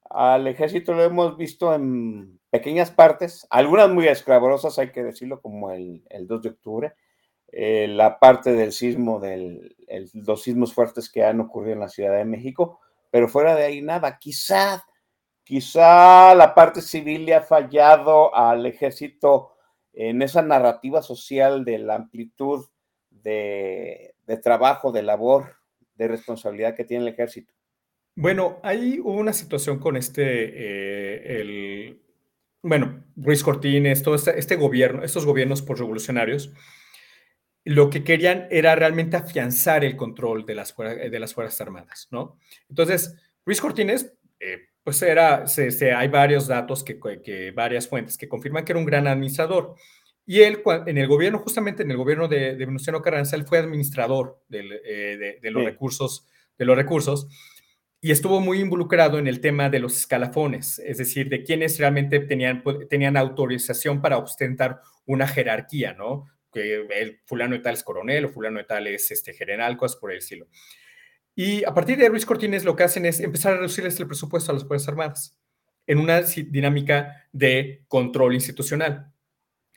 [0.09, 5.71] al ejército lo hemos visto en pequeñas partes, algunas muy esclavorosas, hay que decirlo, como
[5.71, 6.93] el, 2 de octubre,
[7.51, 9.75] eh, la parte del sismo, del,
[10.13, 12.79] los sismos fuertes que han ocurrido en la Ciudad de México,
[13.11, 14.83] pero fuera de ahí nada, quizá,
[15.43, 19.51] quizá la parte civil le ha fallado al ejército
[19.93, 22.65] en esa narrativa social de la amplitud
[23.09, 25.55] de, trabajo, de labor,
[25.95, 27.53] de responsabilidad que tiene el ejército?
[28.15, 32.01] Bueno, hay una situación con este, eh, el,
[32.61, 36.51] bueno, Ruiz Cortines, todo este, este, gobierno, estos gobiernos por revolucionarios,
[37.63, 42.39] lo que querían era realmente afianzar el control de las, de las Fuerzas Armadas, ¿no?
[42.69, 48.27] Entonces, Ruiz Cortines, eh, pues era, se, hay varios datos, que, que, varias fuentes que
[48.27, 49.75] confirman que era un gran administrador.
[50.25, 53.57] Y él, en el gobierno, justamente en el gobierno de, de Venustiano Carranza, él fue
[53.57, 57.27] administrador eh, de, los recursos, de los recursos
[58.01, 62.19] y estuvo muy involucrado en el tema de los escalafones, es decir, de quienes realmente
[62.21, 66.27] tenían, tenían autorización para ostentar una jerarquía, ¿no?
[66.51, 69.99] Que el fulano de tal es coronel o fulano de tal es este, general, cosas
[69.99, 70.47] por el estilo.
[71.41, 74.51] Y a partir de Ruiz Cortines lo que hacen es empezar a reducirles el presupuesto
[74.51, 75.39] a las Fuerzas Armadas
[75.87, 79.13] en una dinámica de control institucional.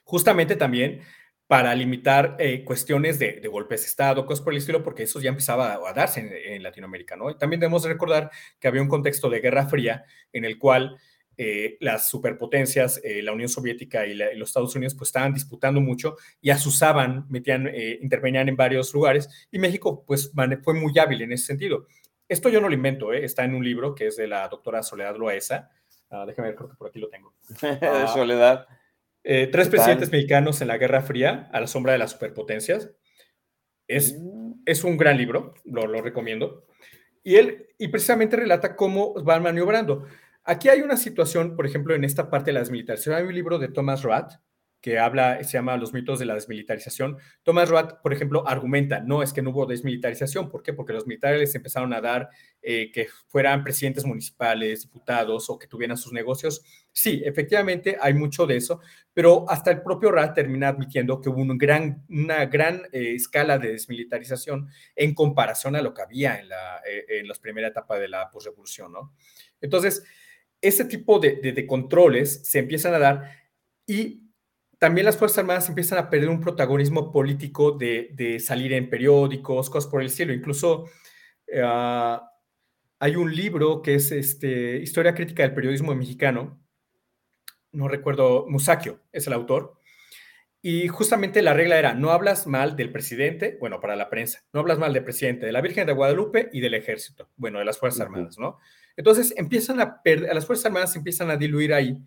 [0.03, 1.03] Justamente también
[1.46, 5.29] para limitar eh, cuestiones de, golpes de Estado, cosas por el estilo, porque eso ya
[5.29, 7.31] empezaba a, darse en, en, Latinoamérica, ¿no?
[7.31, 10.98] Y también debemos recordar que había un contexto de Guerra Fría en el cual
[11.38, 16.16] eh, las superpotencias, eh, la Unión Soviética y, los Estados Unidos, pues estaban disputando mucho
[16.42, 20.31] y asusaban, metían, eh, intervenían en varios lugares y México, pues
[20.62, 21.87] fue muy hábil en ese sentido.
[22.29, 25.16] Esto yo no lo invento, está en un libro que es de la doctora Soledad
[25.16, 25.71] Loaesa.
[26.11, 27.35] Ah, déjame ver, creo que por aquí lo tengo.
[28.12, 28.66] Soledad.
[29.23, 32.90] tres presidentes mexicanos en la Guerra Fría, a la sombra de las superpotencias.
[33.88, 34.62] Es, mm.
[34.66, 36.66] es un gran libro, lo, lo recomiendo.
[37.25, 40.07] Y él, y precisamente relata cómo van maniobrando.
[40.45, 43.15] Aquí hay una situación, por ejemplo, en esta parte de la desmilitarización.
[43.17, 44.33] Hay un libro de Thomas Roth
[44.83, 47.17] que habla, se llama Los mitos de la desmilitarización.
[47.45, 50.51] Thomas Roth, por ejemplo, argumenta, no es que no hubo desmilitarización.
[50.51, 50.73] ¿Por qué?
[50.73, 52.29] Porque los militares empezaron a dar
[52.61, 56.65] eh, que fueran presidentes municipales, diputados o que tuvieran sus negocios.
[56.91, 58.81] Sí, efectivamente hay mucho de eso,
[59.15, 63.61] pero hasta el propio Roth termina admitiendo que hubo un gran, una gran eh, escala
[63.61, 68.01] de desmilitarización en comparación a lo que había en la, eh, en la primera etapa
[68.01, 69.15] de la posrevolución, ¿no?
[69.61, 70.03] Entonces,
[70.62, 73.31] ese tipo de, controles se empiezan a dar
[73.87, 74.22] y
[74.79, 79.90] también las Fuerzas Armadas empiezan a perder un protagonismo político de, salir en periódicos, cosas
[79.90, 80.33] por el cielo.
[80.33, 80.87] Incluso
[81.62, 82.31] ah,
[82.98, 86.61] hay un libro que es este, Historia Crítica del Periodismo Mexicano,
[87.72, 89.75] no recuerdo, Musacchio es el autor,
[90.61, 94.61] y justamente la regla era, no hablas mal del presidente, bueno, para la prensa, no
[94.61, 97.79] hablas mal del presidente, de la Virgen de Guadalupe y del ejército, bueno, de las
[97.79, 98.59] Fuerzas Armadas, ¿no?
[98.97, 101.99] Entonces empiezan a perder, las Fuerzas Armadas empiezan a diluir ahí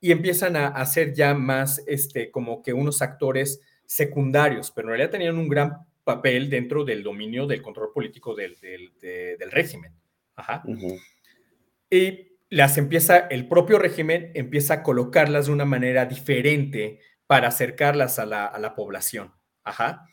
[0.00, 5.10] y empiezan a hacer ya más este, como que unos actores secundarios, pero en realidad
[5.10, 9.92] tenían un gran papel dentro del dominio del control político del, del, régimen.
[10.34, 10.62] Ajá.
[11.90, 18.18] Y las empieza, el propio régimen empieza a colocarlas de una manera diferente para acercarlas
[18.18, 19.32] a la, a la población.
[19.62, 20.06] Ajá.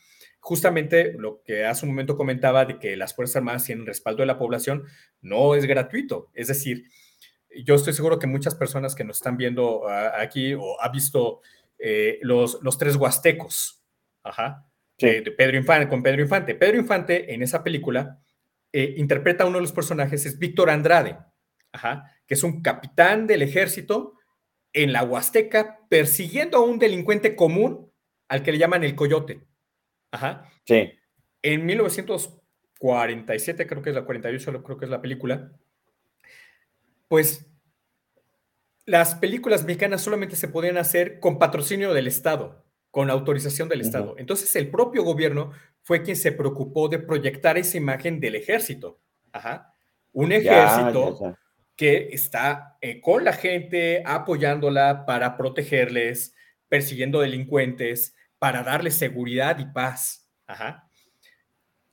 [0.50, 4.26] Justamente lo que hace un momento comentaba de que las Fuerzas Armadas tienen respaldo de
[4.26, 4.82] la población,
[5.20, 6.28] no es gratuito.
[6.34, 6.86] Es decir,
[7.64, 11.40] yo estoy seguro que muchas personas que nos están viendo ah, aquí o ha visto
[11.78, 13.84] eh, los, los tres huastecos,
[14.24, 14.66] ajá,
[14.98, 16.56] de, Pedro Infante, con Pedro Infante.
[16.56, 18.18] Pedro Infante en esa película
[18.72, 21.16] eh, interpreta a uno de los personajes, es Víctor Andrade,
[21.70, 24.14] ajá, que es un capitán del ejército
[24.72, 27.92] en la Huasteca persiguiendo a un delincuente común
[28.28, 29.48] al que le llaman el coyote.
[30.10, 30.50] Ajá.
[30.64, 30.92] Sí.
[31.42, 35.52] En 1947, creo que es la 48, creo que es la película,
[37.08, 37.46] pues
[38.86, 44.14] las películas mexicanas solamente se podían hacer con patrocinio del Estado, con autorización del Estado.
[44.18, 49.00] Entonces el propio gobierno fue quien se preocupó de proyectar esa imagen del ejército.
[49.32, 49.74] Ajá.
[50.12, 51.36] Un ejército
[51.76, 56.34] que está eh, con la gente, apoyándola para protegerles,
[56.68, 60.28] persiguiendo delincuentes, para darles seguridad y paz.
[60.48, 60.88] Ajá.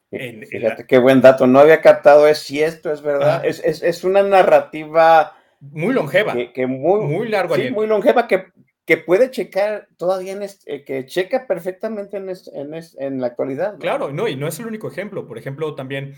[0.10, 1.46] Fíjate qué buen dato.
[1.46, 3.46] No había captado es si esto es verdad.
[3.46, 6.34] Es, es, es, una narrativa muy longeva.
[6.54, 7.56] Que, muy, muy largo.
[7.56, 8.46] Sí, muy longeva que,
[8.86, 13.78] que puede checar todavía en este, que checa perfectamente en, en, en, la actualidad.
[13.80, 15.28] Claro, no, y no es el único ejemplo.
[15.28, 16.16] Por ejemplo, también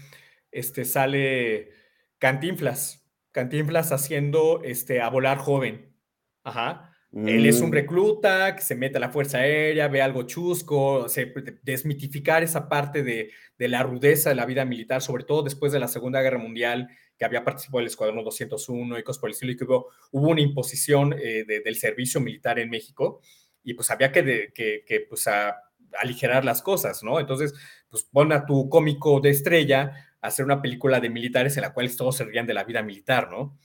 [0.51, 1.71] este, sale
[2.19, 3.09] Cantinflas.
[3.31, 5.95] Cantinflas haciendo este, a volar joven.
[6.43, 6.88] Ajá.
[7.11, 7.73] Él es un mm.
[7.73, 13.01] recluta que se mete a la Fuerza Aérea, ve algo chusco, se, desmitificar esa parte
[13.01, 16.87] de, la rudeza de la vida militar, sobre todo después de la Segunda Guerra Mundial,
[17.17, 20.41] que había participado el Escuadrón 201 y cosas por el estilo, y que hubo, una
[20.41, 23.21] imposición eh, del servicio militar en México,
[23.63, 25.27] y pues había que, que, pues
[25.99, 27.19] aligerar las cosas, ¿no?
[27.19, 27.55] Entonces,
[27.89, 31.73] pues pon a tu cómico de estrella a hacer una película de militares en la
[31.73, 33.57] cual todos se rían de la vida militar, ¿no?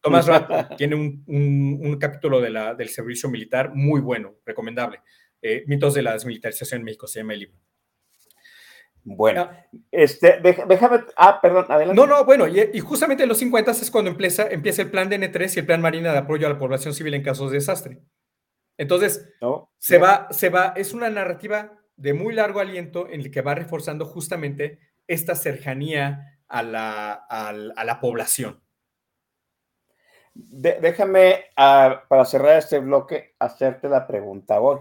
[0.00, 5.00] Tomás Rapp tiene un, capítulo de la, del servicio militar muy bueno, recomendable.
[5.40, 7.58] Eh, Mitos de la desmilitarización en México se llama el libro.
[9.06, 9.66] Bueno, ah.
[9.90, 12.00] este, déjame, ah, perdón, adelante.
[12.00, 15.20] No, no, bueno, y, justamente en los 50 es cuando empieza, empieza el plan de
[15.20, 18.00] N3 y el plan Marina de apoyo a la población civil en casos de desastre.
[18.78, 19.28] Entonces,
[19.78, 23.54] se, va, se va, es una narrativa de muy largo aliento en el que va
[23.54, 28.63] reforzando justamente esta cercanía a la, a la población
[30.34, 34.80] déjame, ah, para cerrar este bloque, hacerte la pregunta hoy.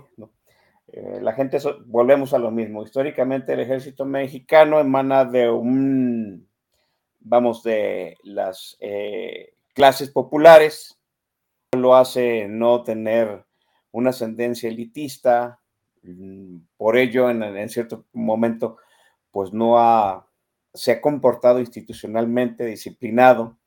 [0.87, 2.83] Eh, la gente, volvemos a lo mismo.
[2.83, 6.47] Históricamente el ejército mexicano emana de un,
[7.19, 10.99] vamos, de las eh, clases populares.
[11.73, 13.45] Lo hace no tener
[13.91, 15.59] una ascendencia elitista.
[16.03, 18.77] Mm, por ello, en, cierto momento,
[19.31, 20.27] pues no ha,
[20.73, 23.57] se ha comportado institucionalmente disciplinado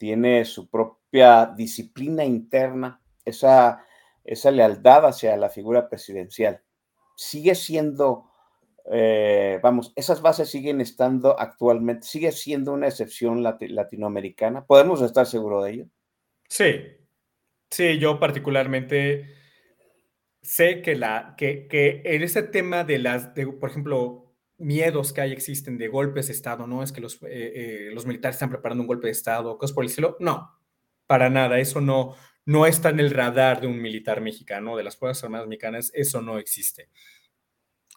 [0.00, 0.66] tiene su
[1.10, 3.84] propia disciplina interna, esa,
[4.24, 6.62] esa lealtad hacia la figura presidencial.
[7.16, 8.30] Sigue siendo,
[8.92, 14.64] eh, vamos, esas bases siguen estando actualmente, sigue siendo una excepción latinoamericana.
[14.64, 15.86] ¿Podemos estar seguros de ello?
[16.48, 16.80] Sí,
[17.70, 19.34] sí, yo particularmente
[20.42, 25.22] sé que, la, que, que en ese tema de las, de, por ejemplo, miedos que
[25.22, 28.50] hay existen de golpes de Estado, no es que los, eh, eh, los militares están
[28.50, 30.59] preparando un golpe de Estado, cosas por el estilo, no,
[31.10, 34.96] para nada, eso no, no está en el radar de un militar mexicano, de las
[34.96, 36.88] Fuerzas Armadas mexicanas, eso no existe.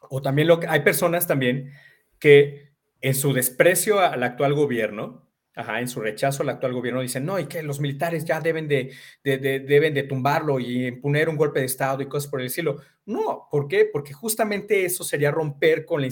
[0.10, 1.72] O también lo que, hay personas también
[2.18, 7.24] que en su desprecio al actual gobierno, Ajá, en su rechazo al actual gobierno dicen,
[7.24, 8.92] no, y que los militares ya deben de,
[9.24, 12.82] deben de tumbarlo y imponer un golpe de Estado y cosas por el estilo.
[13.06, 13.86] No, ¿por qué?
[13.86, 16.10] Porque justamente eso sería romper con la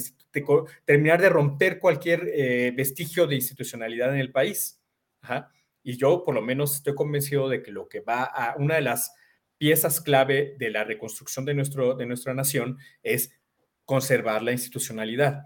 [0.85, 4.79] terminar de romper cualquier eh, vestigio de institucionalidad en el país.
[5.21, 5.51] Ajá.
[5.83, 8.81] Y yo por lo menos estoy convencido de que lo que va a una de
[8.81, 9.13] las
[9.57, 13.31] piezas clave de la reconstrucción de, nuestro, de nuestra nación es
[13.85, 15.43] conservar la institucionalidad.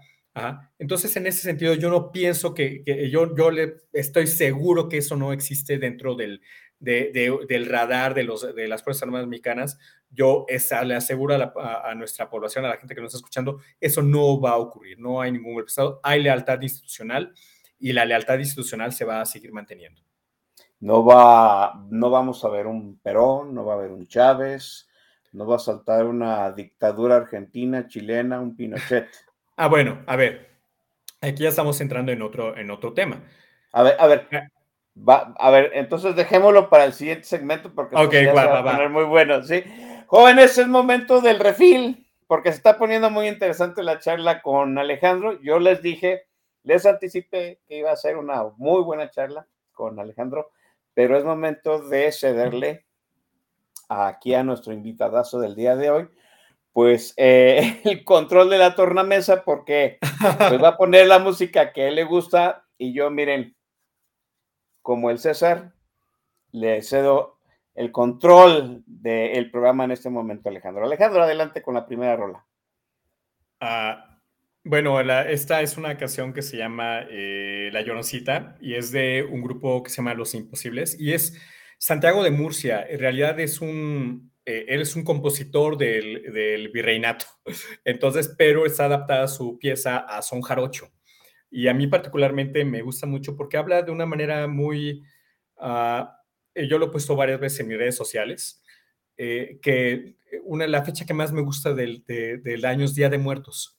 [0.78, 5.16] Entonces, en ese sentido, yo no pienso que, yo, yo le, estoy seguro que eso
[5.16, 6.42] no existe dentro del,
[6.78, 9.78] del radar de, los, de las Fuerzas Armadas Mexicanas.
[10.10, 14.02] Yo esa, le aseguro a, nuestra población, a la gente que nos está escuchando, eso
[14.02, 14.98] no va a ocurrir.
[14.98, 16.00] No hay ningún golpe de Estado.
[16.02, 17.32] Hay lealtad institucional
[17.78, 20.02] y la lealtad institucional se va a seguir manteniendo.
[20.80, 24.88] No, va, no vamos a ver un Perón, no va a haber un Chávez,
[25.32, 29.08] no va a saltar una dictadura argentina, chilena, un Pinochet.
[29.58, 30.50] Ah, bueno, a ver,
[31.22, 33.22] aquí ya estamos entrando en otro, en otro tema.
[33.72, 34.28] A ver, a ver,
[34.96, 38.62] Va, a ver, entonces dejémoslo para el siguiente segmento porque va, se va va, a
[38.62, 38.72] va.
[38.72, 39.62] poner muy bueno, ¿sí?
[40.06, 45.38] Jóvenes, es momento del refil, porque se está poniendo muy interesante la charla con Alejandro.
[45.42, 46.22] Yo les dije,
[46.62, 50.50] les anticipé que iba a ser una muy buena charla con Alejandro,
[50.96, 52.86] pero es momento de cederle
[53.90, 56.08] aquí a nuestro invitadazo del día de hoy,
[56.72, 61.88] pues eh, el control de la tornamesa, porque pues va a poner la música que
[61.88, 63.54] él le gusta y yo, miren,
[64.80, 65.74] como el César,
[66.52, 67.40] le cedo
[67.74, 70.86] el control del programa en este momento, Alejandro.
[70.86, 72.46] Alejandro, adelante con la primera rola.
[73.60, 74.05] Ah,
[74.66, 79.42] bueno, esta es una canción que se llama eh, La Lloroncita y es de un
[79.42, 81.38] grupo que se llama Los Imposibles y es
[81.78, 82.84] Santiago de Murcia.
[82.88, 87.26] En realidad es un, eh, él es un compositor del, del virreinato,
[87.84, 90.90] entonces, pero está adaptada su pieza a son jarocho.
[91.50, 95.02] Y a mí particularmente me gusta mucho porque habla de una manera muy,
[95.58, 96.18] ah,
[96.54, 98.62] eh, yo lo he puesto varias veces en mis redes sociales,
[99.16, 103.18] que una, la fecha que más me gusta del, de- del año es Día de
[103.18, 103.75] Muertos.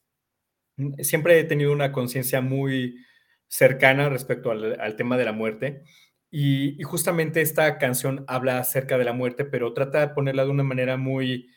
[1.00, 3.04] Siempre he tenido una conciencia muy
[3.48, 5.84] cercana respecto al, tema de la muerte
[6.30, 10.52] y, y justamente esta canción habla acerca de la muerte, pero trata de ponerla de
[10.52, 11.50] una manera muy,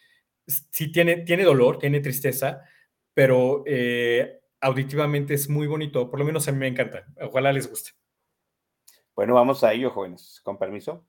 [0.47, 2.63] sí tiene, tiene dolor, tiene tristeza,
[3.15, 7.69] pero eh, auditivamente es muy bonito, por lo menos a mí me encanta, ojalá les
[7.69, 7.93] guste.
[9.15, 11.07] Bueno, vamos a ello, jóvenes, con permiso.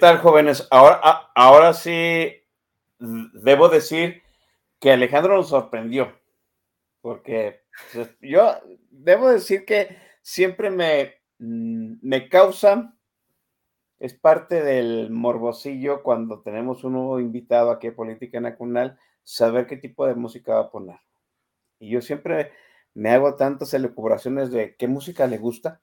[0.00, 0.66] Tal, jóvenes?
[0.70, 2.32] Ahora, a- ahora sí
[2.98, 4.22] debo decir
[4.80, 6.12] que Alejandro nos sorprendió,
[7.00, 8.54] porque pues, yo
[8.90, 12.94] debo decir que siempre me, mm, me causa,
[13.98, 19.76] es parte del morbosillo cuando tenemos un nuevo invitado aquí a Política Nacional, saber qué
[19.76, 20.98] tipo de música va a poner.
[21.78, 22.52] Y yo siempre
[22.94, 25.82] me hago tantas elucubraciones de qué música le gusta,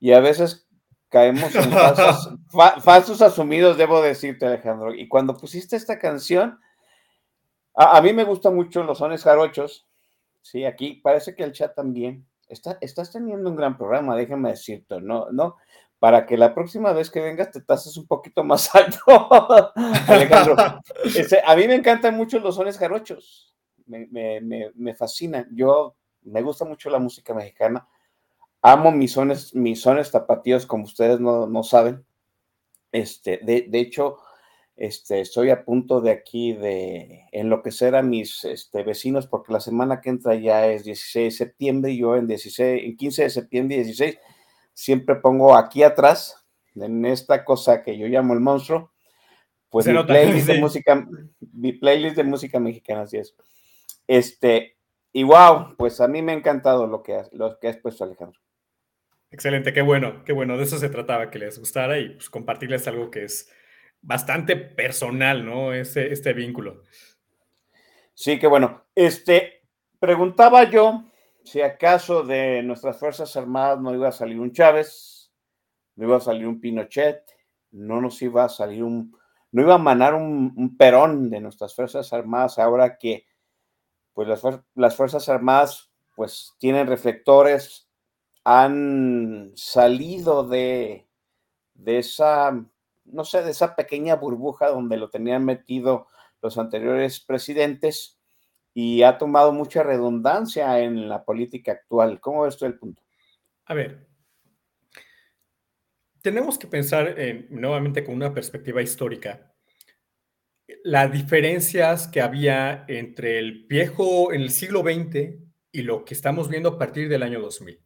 [0.00, 0.67] y a veces
[1.08, 4.94] caemos en falsos, fa- falsos asumidos, debo decirte, Alejandro.
[4.94, 6.58] Y cuando pusiste esta canción,
[7.74, 9.86] a, a mí me gustan mucho los sones jarochos.
[10.42, 12.26] Sí, aquí parece que el chat también.
[12.48, 15.26] Está, estás teniendo un gran programa, déjame decirte, ¿no?
[15.30, 15.56] ¿no?
[15.98, 19.28] Para que la próxima vez que vengas te tases un poquito más alto,
[20.06, 20.56] Alejandro.
[21.04, 23.54] Este, a mí me encantan mucho los sones jarochos.
[23.86, 25.48] Me, me, me, me fascinan.
[25.52, 27.86] Yo me gusta mucho la música mexicana
[28.72, 32.04] amo mis sones, mis sones tapatíos, como ustedes no, no saben.
[32.92, 34.18] Este, de, de, hecho,
[34.76, 40.00] este, estoy a punto de aquí de enloquecer a mis este, vecinos porque la semana
[40.00, 43.76] que entra ya es 16 de septiembre y yo en, 16, en 15 de septiembre
[43.76, 44.18] y 16
[44.72, 46.46] siempre pongo aquí atrás,
[46.76, 48.92] en esta cosa que yo llamo el monstruo,
[49.68, 51.08] pues Se mi nota, playlist de música,
[51.52, 53.34] mi playlist de música mexicana, así es.
[54.06, 54.76] Este,
[55.12, 58.04] y wow, pues a mí me ha encantado lo que, has- lo que has puesto,
[58.04, 58.40] Alejandro.
[59.30, 60.56] Excelente, qué bueno, qué bueno.
[60.56, 63.50] De eso se trataba, que les gustara y pues, compartirles algo que es
[64.00, 65.74] bastante personal, ¿no?
[65.74, 66.82] Este, este vínculo.
[68.14, 68.86] Sí, qué bueno.
[68.94, 69.62] Este,
[70.00, 71.04] preguntaba yo
[71.44, 75.32] si acaso de nuestras Fuerzas Armadas no iba a salir un Chávez,
[75.96, 77.22] no iba a salir un Pinochet,
[77.70, 79.16] no nos iba a salir un,
[79.52, 83.26] no iba a manar un, Perón de nuestras Fuerzas Armadas ahora que
[84.12, 84.42] pues las,
[84.74, 87.87] las Fuerzas Armadas pues tienen reflectores,
[88.50, 91.06] han salido de,
[91.74, 92.64] de esa,
[93.04, 96.06] no sé, de esa pequeña burbuja donde lo tenían metido
[96.40, 98.18] los anteriores presidentes
[98.72, 102.20] y ha tomado mucha redundancia en la política actual.
[102.20, 103.02] ¿Cómo ves tú el punto?
[103.66, 104.06] A ver,
[106.22, 109.52] tenemos que pensar en- nuevamente con una perspectiva histórica
[110.84, 115.38] las diferencias que había entre el viejo, en el siglo XX
[115.72, 117.78] y lo que estamos viendo a partir del año 2000.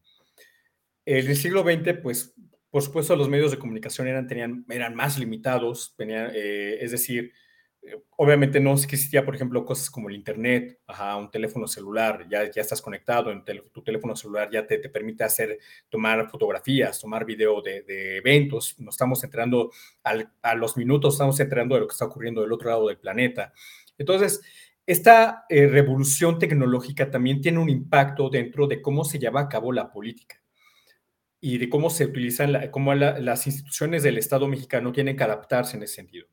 [1.05, 2.35] En el siglo XX, pues,
[2.71, 7.33] por supuesto, los medios de comunicación eran, tenían, eran más limitados, tenían, eh, es decir,
[7.83, 10.79] eh, obviamente no existía, por ejemplo, cosas como el Internet,
[11.19, 13.33] un teléfono celular, ya, ya estás conectado,
[13.73, 18.79] tu teléfono celular ya te, te permite hacer, tomar fotografías, tomar video de, de eventos,
[18.79, 19.71] nos estamos enterando
[20.05, 22.99] al- a los minutos, estamos enterando de lo que está ocurriendo del otro lado del
[22.99, 23.53] planeta.
[23.99, 24.41] Entonces,
[24.87, 29.73] esta eh, revolución tecnológica también tiene un impacto dentro de cómo se lleva a cabo
[29.73, 30.42] la política
[31.43, 35.77] y de cómo se utilizan, cómo la- las instituciones del Estado mexicano tienen que adaptarse
[35.77, 36.27] en ese sentido.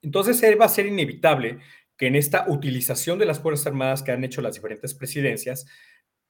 [0.00, 1.58] Entonces, va a ser inevitable
[1.96, 5.66] que en esta utilización de las Fuerzas Armadas que han hecho las diferentes presidencias,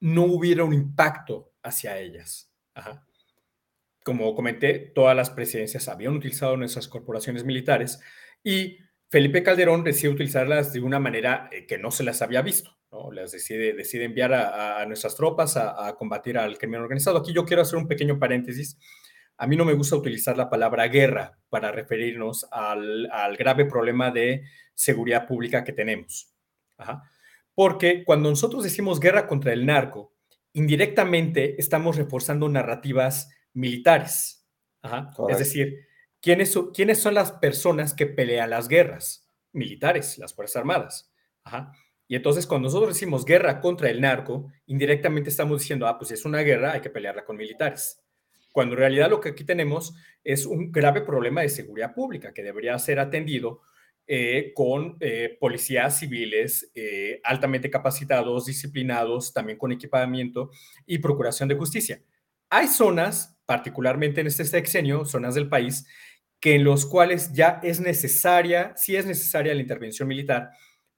[0.00, 2.50] no hubiera un impacto hacia ellas.
[4.02, 8.00] Como comenté, todas las presidencias habían utilizado nuestras corporaciones militares
[8.42, 8.78] y
[9.10, 12.76] Felipe Calderón decide utilizarlas de una manera eh, que no se las había visto.
[12.94, 13.10] ¿No?
[13.10, 17.18] Las decide, decide enviar a, a nuestras tropas a, a combatir al crimen organizado.
[17.18, 18.78] Aquí yo quiero hacer un pequeño paréntesis.
[19.36, 24.12] A mí no me gusta utilizar la palabra guerra para referirnos al, al grave problema
[24.12, 26.32] de seguridad pública que tenemos.
[26.76, 27.02] Ajá.
[27.52, 30.14] Porque cuando nosotros decimos guerra contra el narco,
[30.52, 34.46] indirectamente estamos reforzando narrativas militares.
[34.82, 35.10] Ajá.
[35.28, 35.86] Es decir,
[36.20, 39.28] ¿quiénes son, ¿quiénes son las personas que pelean las guerras?
[39.52, 41.12] Militares, las Fuerzas Armadas.
[41.42, 41.72] Ajá.
[42.06, 46.24] Y entonces cuando nosotros decimos guerra contra el narco, indirectamente estamos diciendo, ah, pues es
[46.24, 48.02] una guerra, hay que pelearla con militares.
[48.52, 52.42] Cuando en realidad lo que aquí tenemos es un grave problema de seguridad pública que
[52.42, 53.62] debería ser atendido
[54.06, 60.50] eh, con eh, policías civiles eh, altamente capacitados, disciplinados, también con equipamiento
[60.84, 62.02] y procuración de justicia.
[62.50, 65.86] Hay zonas, particularmente en este sexenio, zonas del país,
[66.38, 70.50] que en los cuales ya es necesaria, sí es necesaria la intervención militar,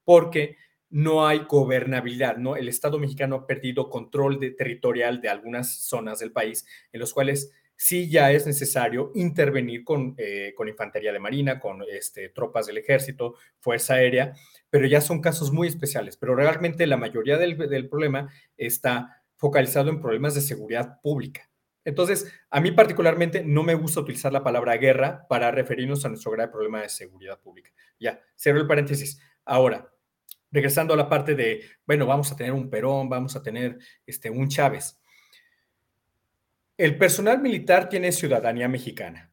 [0.03, 0.57] porque
[0.89, 2.55] no hay gobernabilidad, ¿no?
[2.55, 7.51] El Estado mexicano ha perdido control territorial de algunas zonas del país, en los cuales
[7.75, 12.79] sí ya es necesario intervenir con, eh, con infantería de marina, con este, tropas del
[12.79, 14.33] ejército, fuerza aérea,
[14.69, 16.17] pero ya son casos muy especiales.
[16.17, 21.49] Pero realmente la mayoría del, del problema está focalizado en problemas de seguridad pública.
[21.85, 26.31] Entonces, a mí particularmente no me gusta utilizar la palabra guerra para referirnos a nuestro
[26.31, 27.71] grave problema de seguridad pública.
[27.97, 29.21] Ya, cierro el paréntesis.
[29.45, 29.89] Ahora,
[30.57, 33.77] regresando a la parte de, bueno, vamos a tener un Perón, vamos a tener
[34.07, 34.99] este, un Chávez.
[36.75, 39.31] El personal militar tiene ciudadanía mexicana.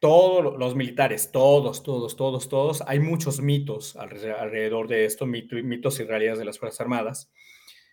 [0.00, 2.82] Todos los militares, todos, todos, todos, todos.
[2.88, 7.30] Hay muchos mitos alrededor de esto, mitos y realidades de las Fuerzas Armadas.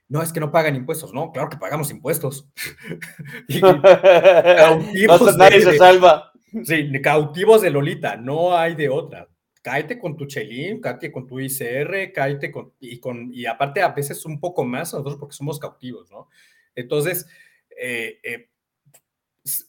[0.09, 2.49] No es que no pagan impuestos, no, claro que pagamos impuestos.
[3.61, 6.31] cautivos nadie se salva.
[6.63, 9.27] Sí, cautivos de Lolita, no hay de otra
[9.63, 13.87] cáete con tu chelín, cáete con tu ICR, cáete con, y, con, y aparte a
[13.87, 16.27] veces un poco más nosotros porque somos cautivos, ¿no?
[16.75, 17.25] Entonces,
[17.75, 18.49] eh, eh,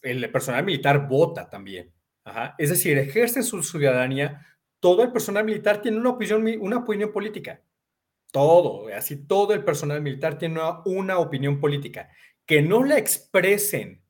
[0.03, 1.91] el personal militar vota también.
[2.57, 4.45] Es decir, ejerce su ciudadanía.
[4.79, 7.61] Todo el personal militar tiene una opinión, una opinión política.
[8.31, 12.09] Todo, así todo el personal militar tiene una, una opinión política.
[12.45, 14.04] Que no la expresen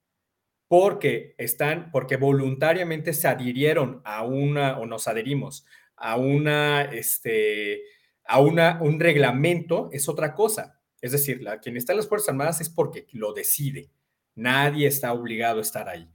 [0.67, 7.83] porque están, porque voluntariamente se adhirieron a una, o nos adherimos a una, este,
[8.25, 10.79] a una, un reglamento, es otra cosa.
[11.01, 13.91] Es decir, la, quien está en las Fuerzas Armadas es porque lo decide.
[14.33, 16.09] Nadie está obligado a estar ahí.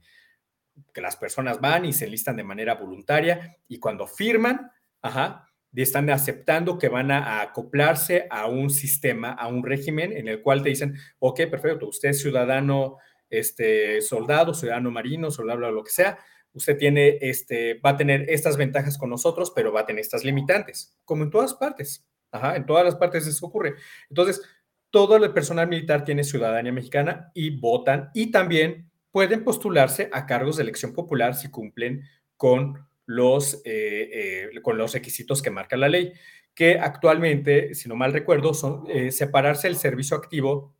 [0.93, 4.71] Que las personas van y se enlistan de manera voluntaria y cuando firman,
[5.01, 10.41] ajá, están aceptando que van a, acoplarse a un sistema, a un régimen en el
[10.41, 12.97] cual te dicen, ok, perfecto, usted es ciudadano
[13.31, 16.19] este, soldado, ciudadano marino, soldado, lo que sea,
[16.53, 20.23] usted tiene, este, va a tener estas ventajas con nosotros, pero va a tener estas
[20.23, 22.05] limitantes, como en todas partes.
[22.33, 23.75] Ajá, en todas las partes eso ocurre.
[24.09, 24.41] Entonces,
[24.89, 30.57] todo el personal militar tiene ciudadanía mexicana y votan y también pueden postularse a cargos
[30.57, 32.03] de elección popular si cumplen
[32.37, 36.13] con los, eh, eh, requisitos que marca la ley,
[36.53, 40.75] que actualmente, si no mal recuerdo, son eh, separarse el servicio activo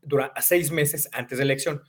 [0.00, 1.82] durante seis meses antes de elección.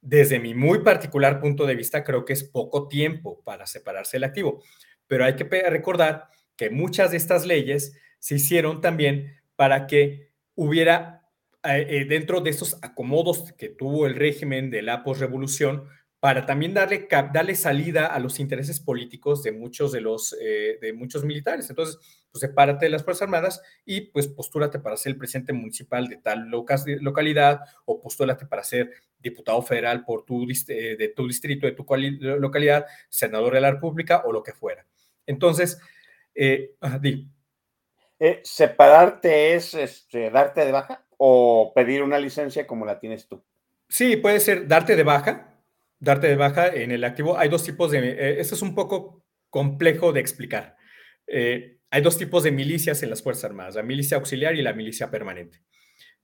[0.00, 4.24] Desde mi muy particular punto de vista, creo que es poco tiempo para separarse el
[4.24, 4.62] activo,
[5.06, 11.28] pero hay que recordar que muchas de estas leyes se hicieron también para que hubiera,
[11.64, 15.88] eh, eh, dentro de estos acomodos que tuvo el régimen de la posrevolución,
[16.20, 20.92] para también darle, darle salida a los intereses políticos de muchos de los eh, de
[20.92, 21.68] muchos militares.
[21.70, 21.96] Entonces,
[22.30, 26.18] pues sepárate de las Fuerzas Armadas y pues postúrate para ser el presidente municipal de
[26.18, 26.50] tal
[27.00, 31.86] localidad o postúrate para ser diputado federal por tu, eh, de tu distrito, de tu
[32.38, 34.86] localidad, senador de la República o lo que fuera.
[35.26, 35.80] Entonces,
[36.34, 37.30] eh, di.
[38.42, 43.42] ¿Separarte es este, darte de baja o pedir una licencia como la tienes tú?
[43.88, 45.49] Sí, puede ser darte de baja,
[46.00, 49.24] darte de baja en el activo, hay dos tipos de, eh, esto es un poco
[49.50, 50.76] complejo de explicar.
[51.26, 54.72] Eh, hay dos tipos de milicias en las Fuerzas Armadas, la milicia auxiliar y la
[54.72, 55.62] milicia permanente.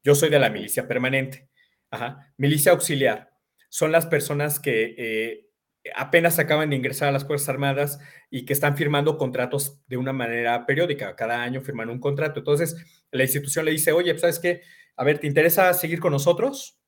[0.02, 1.48] Yo soy de la milicia permanente.
[1.90, 2.32] Ajá.
[2.36, 3.30] Milicia auxiliar
[3.68, 5.46] son las personas que eh,
[5.94, 7.98] apenas acaban de ingresar a las Fuerzas Armadas
[8.30, 11.14] y que están firmando contratos de una manera periódica.
[11.16, 12.40] Cada año firman un contrato.
[12.40, 12.76] Entonces,
[13.10, 14.62] la institución le dice, oye, pues, ¿sabes qué?
[14.96, 16.80] A ver, ¿te interesa seguir con nosotros?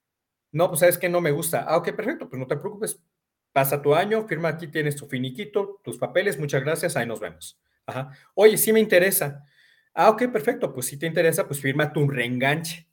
[0.53, 1.65] No, pues sabes que no me gusta.
[1.69, 3.03] Ah, ok, perfecto, pues no te preocupes.
[3.53, 7.61] Pasa tu año, firma aquí, tienes tu finiquito, tus papeles, muchas gracias, ahí nos vemos.
[7.87, 8.11] Ajá.
[8.35, 9.45] Oye, sí me interesa.
[9.95, 12.89] Ah, ok, perfecto, pues si te interesa, pues firma tu reenganche.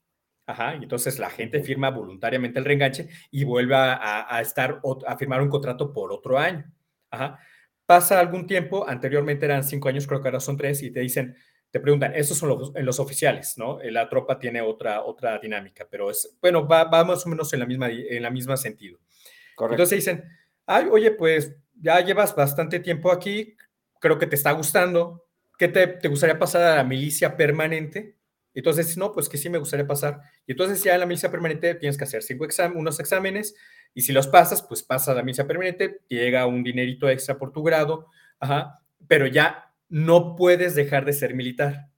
[0.47, 5.41] Ajá, y entonces la gente firma voluntariamente el reenganche y vuelve a, estar, a firmar
[5.41, 6.71] un contrato por otro año.
[7.09, 7.39] Ajá.
[7.85, 11.35] Pasa algún tiempo, anteriormente eran cinco años, creo que ahora son tres, y te dicen,
[11.75, 13.79] te preguntan, esos son los, oficiales, ¿no?
[13.83, 17.65] La tropa tiene otra, otra dinámica, pero es, bueno, va, más o menos en la
[17.65, 18.97] misma, en la misma sentido.
[19.57, 19.73] Correcto.
[19.73, 20.23] Entonces dicen,
[20.65, 23.57] ay, oye, pues ya llevas bastante tiempo aquí,
[23.99, 25.25] creo que te está gustando,
[25.57, 28.15] ¿qué te, te gustaría pasar a la milicia permanente?
[28.53, 30.21] Entonces, no, pues que sí me gustaría pasar.
[30.47, 33.53] Y entonces ya en la milicia permanente tienes que hacer cinco unos exámenes
[33.93, 37.51] y si los pasas, pues pasa a la milicia permanente, llega un dinerito extra por
[37.51, 38.07] tu grado,
[38.39, 41.89] ajá, pero ya no puedes dejar de ser militar,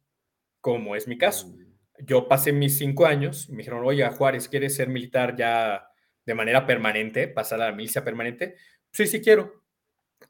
[0.62, 1.48] como es mi caso.
[1.48, 2.06] Mm.
[2.06, 5.90] Yo pasé mis cinco años y me dijeron, oye, Juárez, ¿quieres ser militar ya
[6.24, 8.54] de manera permanente, pasar a la milicia permanente?
[8.92, 9.64] Sí, sí quiero.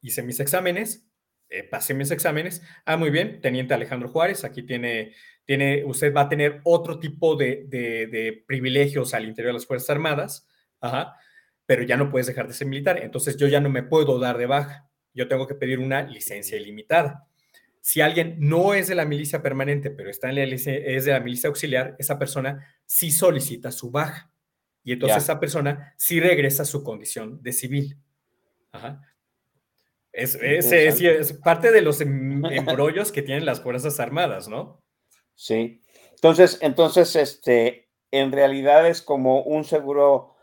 [0.01, 1.09] Hice mis exámenes,
[1.49, 2.61] eh, pasé mis exámenes.
[2.85, 5.13] Ah, muy bien, teniente Alejandro Juárez, aquí tiene,
[5.43, 9.89] tiene, usted va a tener otro tipo de, de privilegios al interior de las Fuerzas
[9.89, 10.47] Armadas,
[10.79, 11.17] ajá,
[11.65, 13.03] pero ya no puedes dejar de ser militar.
[13.03, 14.89] Entonces yo ya no me puedo dar de baja.
[15.13, 17.26] Yo tengo que pedir una licencia ilimitada.
[17.87, 21.21] Si alguien no es de la milicia permanente, pero está en la es de la
[21.21, 24.29] milicia auxiliar, esa persona sí solicita su baja.
[24.83, 27.97] Y entonces esa persona sí regresa a su condición de civil.
[28.73, 29.01] Ajá.
[30.11, 30.37] Es
[31.41, 34.83] parte de los em- embrollos que tienen las Fuerzas Armadas, ¿no?
[35.33, 35.81] Sí.
[36.11, 40.35] Entonces, entonces, este, en realidad es como un seguro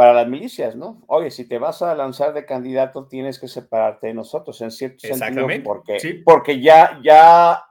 [0.00, 1.02] para las milicias, ¿no?
[1.08, 5.00] Oye, si te vas a lanzar de candidato, tienes que separarte de nosotros, en cierto
[5.00, 6.14] sentido, Exactamente, porque, sí.
[6.24, 7.62] porque ya, ya,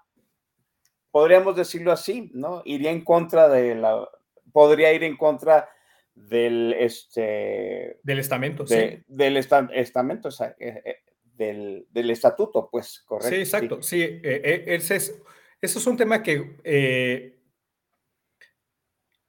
[1.09, 2.61] podríamos decirlo así, ¿no?
[2.65, 4.07] Iría en contra de la,
[4.51, 5.69] podría ir en contra
[6.13, 9.03] del, este, Del estamento, de- sí.
[9.07, 13.33] del esta- estamento, o sea, eh, eh, del, del estatuto, pues, correcto.
[13.35, 13.81] Sí, exacto.
[13.81, 15.19] Sí, eh, eh, ese es,
[15.59, 17.39] eso es un tema que.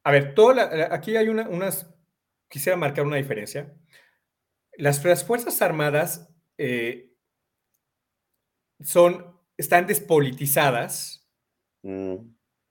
[0.05, 1.90] a ver, toda la- aquí hay una, unas.
[2.51, 3.75] Quisiera marcar una diferencia.
[4.77, 7.15] Las, las Fuerzas Armadas eh,
[8.81, 11.21] son, están despolitizadas,
[11.83, 12.17] Mm,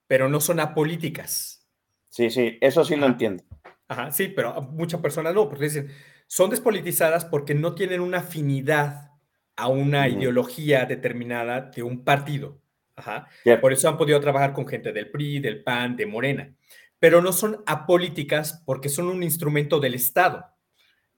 [0.07, 1.67] pero no son apolíticas.
[2.09, 3.43] Sí, sí, eso sí lo entiendo.
[3.87, 5.89] Ajá, sí, pero muchas personas no, porque dicen,
[6.27, 9.11] son despolitizadas porque no tienen una afinidad
[9.55, 12.61] a una ideología determinada de un partido.
[12.95, 13.27] Ajá.
[13.61, 16.53] Por eso han podido trabajar con gente del PRI, del PAN, de Morena.
[16.99, 20.45] Pero no son apolíticas porque son un instrumento del Estado.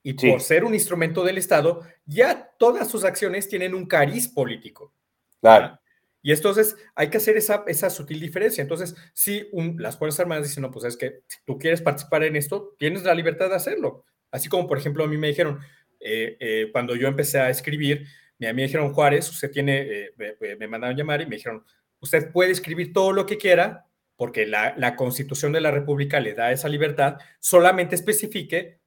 [0.04, 0.32] Y Sí.
[0.32, 4.94] por ser un instrumento del Estado, ya todas sus acciones tienen un cariz político.
[5.42, 5.78] Claro.
[6.24, 8.62] Y entonces hay que hacer esa, esa sutil diferencia.
[8.62, 12.24] Entonces, si un- las Fuerzas Armadas dicen, no, pues es que si tú quieres participar
[12.24, 14.06] en esto, tienes la libertad de hacerlo.
[14.32, 15.60] Así como, por ejemplo, a mí me dijeron,
[16.00, 18.06] eh, eh, cuando yo empecé a escribir,
[18.40, 21.36] a mí me dijeron, Juárez, usted tiene, eh, me, me- me mandaron llamar y me
[21.38, 21.64] dijeron,
[22.00, 23.86] usted puede escribir todo lo que quiera,
[24.22, 28.80] porque la, la Constitución de la República le da esa libertad, solamente especifique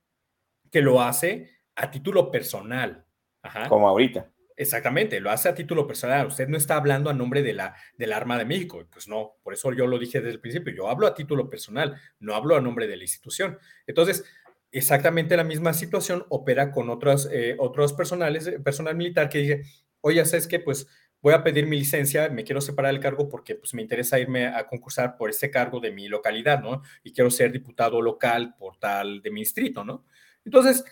[0.70, 3.04] que lo hace a título personal.
[3.42, 3.68] Ajá.
[3.68, 4.30] Como ahorita.
[4.54, 6.28] Exactamente, lo hace a título personal.
[6.28, 8.86] Usted no está hablando a nombre de la, de la Armada de México.
[8.88, 10.72] Pues no, por eso yo lo dije desde el principio.
[10.72, 13.58] Yo hablo a título personal, no hablo a nombre de la institución.
[13.88, 14.24] Entonces,
[14.70, 19.62] exactamente la misma situación opera con otros, eh, otros personales, eh, personal militar que dije,
[20.00, 20.60] oye, ¿sabes qué?
[20.60, 20.86] Pues
[21.24, 24.46] voy a pedir mi licencia, me quiero separar del cargo porque pues, me interesa irme
[24.46, 26.82] a concursar por ese cargo de mi localidad, ¿no?
[27.02, 30.04] Y quiero ser diputado local por tal de mi distrito, ¿no?
[30.44, 30.84] Entonces,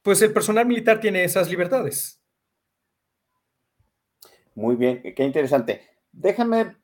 [0.00, 2.18] pues el personal militar tiene esas libertades.
[4.54, 5.82] Muy bien, qué interesante.
[6.12, 6.78] Déjame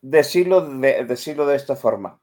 [0.00, 2.20] decirlo de, decirlo de esta forma.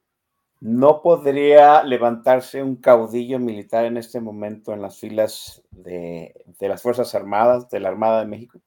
[0.60, 6.82] ¿No podría levantarse un caudillo militar en este momento en las filas de, de las
[6.82, 8.60] Fuerzas Armadas, de la Armada de México?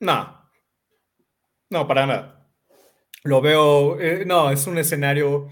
[0.00, 0.40] No,
[1.70, 2.50] no, para nada.
[3.22, 5.48] Lo veo, eh, no, es un escenario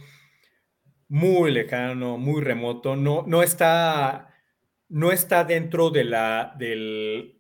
[1.08, 2.96] muy lejano, muy remoto.
[2.96, 4.34] No, no está,
[4.88, 7.36] no está dentro de la, del,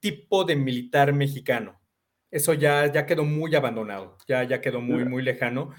[0.00, 1.80] tipo de militar mexicano.
[2.30, 5.74] Eso ya, ya quedó muy abandonado, ya, ya quedó muy, muy lejano.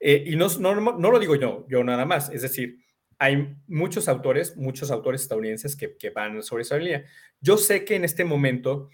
[0.00, 2.30] Eh, y no, no, no, lo digo yo, yo nada más.
[2.30, 2.78] Es decir,
[3.18, 7.04] hay muchos autores, muchos autores estadounidenses que, que van sobre esa línea.
[7.40, 8.88] Yo sé que en este momento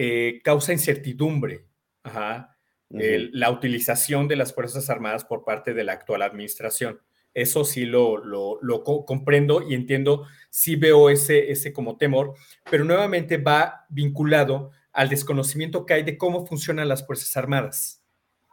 [0.00, 1.66] eh, causa incertidumbre
[2.04, 2.56] ajá,
[2.88, 3.02] uh -huh.
[3.02, 7.00] el, la utilización de las Fuerzas Armadas por parte de la actual administración.
[7.34, 12.34] Eso sí lo, lo, lo co comprendo y entiendo, sí veo ese, ese como temor,
[12.70, 18.04] pero nuevamente va vinculado al desconocimiento que hay de cómo funcionan las Fuerzas Armadas.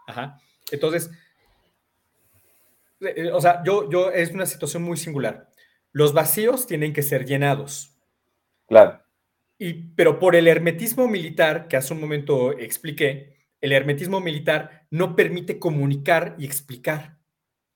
[0.08, 0.40] Ajá.
[0.72, 1.12] Entonces,
[3.02, 5.48] eh, o sea, yo, yo, es una situación muy singular.
[5.92, 7.96] Los vacíos tienen que ser llenados.
[8.68, 9.05] Claro.
[9.58, 15.16] Y, pero por el hermetismo militar, que hace un momento expliqué, el hermetismo militar no
[15.16, 17.18] permite comunicar y explicar.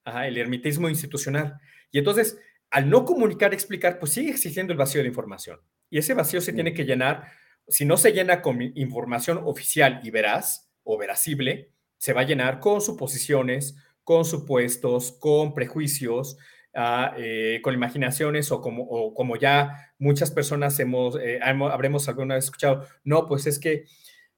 [0.04, 1.60] Ajá, el hermetismo institucional.
[1.92, 2.38] Y entonces,
[2.70, 5.60] al no comunicar y explicar, pues sigue existiendo el vacío de información.
[5.90, 7.32] Y ese vacío se tiene que llenar,
[7.68, 12.60] si no se llena con información oficial y veraz o veracible, se va a llenar
[12.60, 16.38] con suposiciones, con supuestos, con prejuicios,
[17.18, 22.86] eh, con imaginaciones o como, como, ya muchas personas hemos, eh, habremos alguna vez escuchado,
[23.04, 23.86] no, pues es que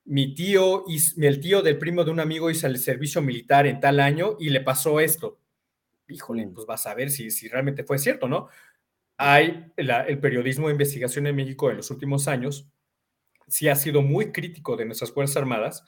[0.06, 0.86] mi tío,
[1.18, 4.50] el tío del primo de un amigo hizo el servicio militar en tal año y
[4.50, 5.40] le pasó esto.
[6.08, 8.50] Híjole, pues vas a ver si, si realmente fue cierto, ¿no?
[9.18, 12.68] Hay el periodismo de investigación en México en los últimos años,
[13.48, 15.84] sí ha sido muy crítico de nuestras Fuerzas Armadas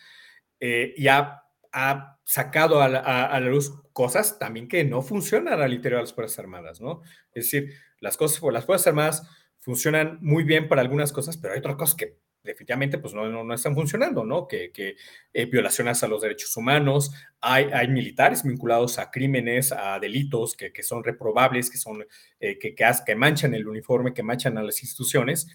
[0.60, 1.43] eh, y ha
[1.74, 6.00] ha sacado a la, a, a la, luz cosas también que no funcionan al interior
[6.00, 7.02] de las Fuerzas Armadas, ¿no?
[7.34, 9.28] Es decir, las cosas, las Fuerzas Armadas
[9.60, 13.44] funcionan muy bien para algunas cosas, pero hay otras cosas que definitivamente pues no, no,
[13.44, 14.48] no están funcionando, ¿no?
[14.48, 14.96] Que, que
[15.34, 20.74] eh, violaciones a los derechos humanos, hay, hay, militares vinculados a crímenes, a delitos que,
[20.74, 22.06] que son reprobables, que, son,
[22.40, 25.48] eh, que, que, que manchan el uniforme, que manchan a las instituciones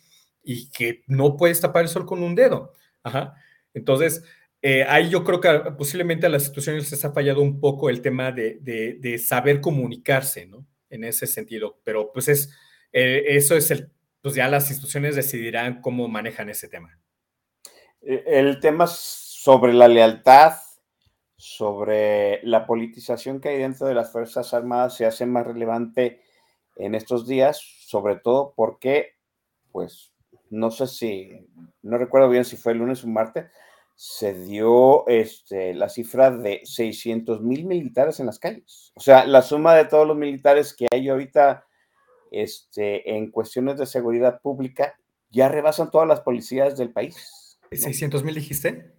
[0.42, 2.72] y que no puedes tapar el sol con un dedo.
[3.02, 3.34] Ajá.
[3.74, 4.24] Entonces,
[4.62, 8.02] eh, ahí yo creo que posiblemente a las instituciones les ha fallado un poco el
[8.02, 10.66] tema de, de, de saber comunicarse, ¿no?
[10.90, 12.54] en ese sentido, pero pues es,
[12.92, 13.90] eh, eso es el,
[14.22, 16.98] pues ya las instituciones decidirán cómo manejan ese tema.
[18.00, 20.54] E, el tema sobre la lealtad,
[21.36, 26.20] sobre la politización que hay dentro de las Fuerzas Armadas se hace más relevante
[26.76, 29.16] en estos días, sobre todo porque,
[29.72, 30.12] pues,
[30.50, 31.46] no sé si,
[31.82, 33.50] no recuerdo bien si fue el lunes o martes,
[34.00, 38.92] se dio este, la cifra de 600 mil militares en las calles.
[38.94, 41.66] O sea, la suma de todos los militares que hay ahorita
[42.30, 44.94] este, en cuestiones de seguridad pública
[45.30, 47.58] ya rebasan todas las policías del país.
[47.72, 48.94] ¿600 mil dijiste?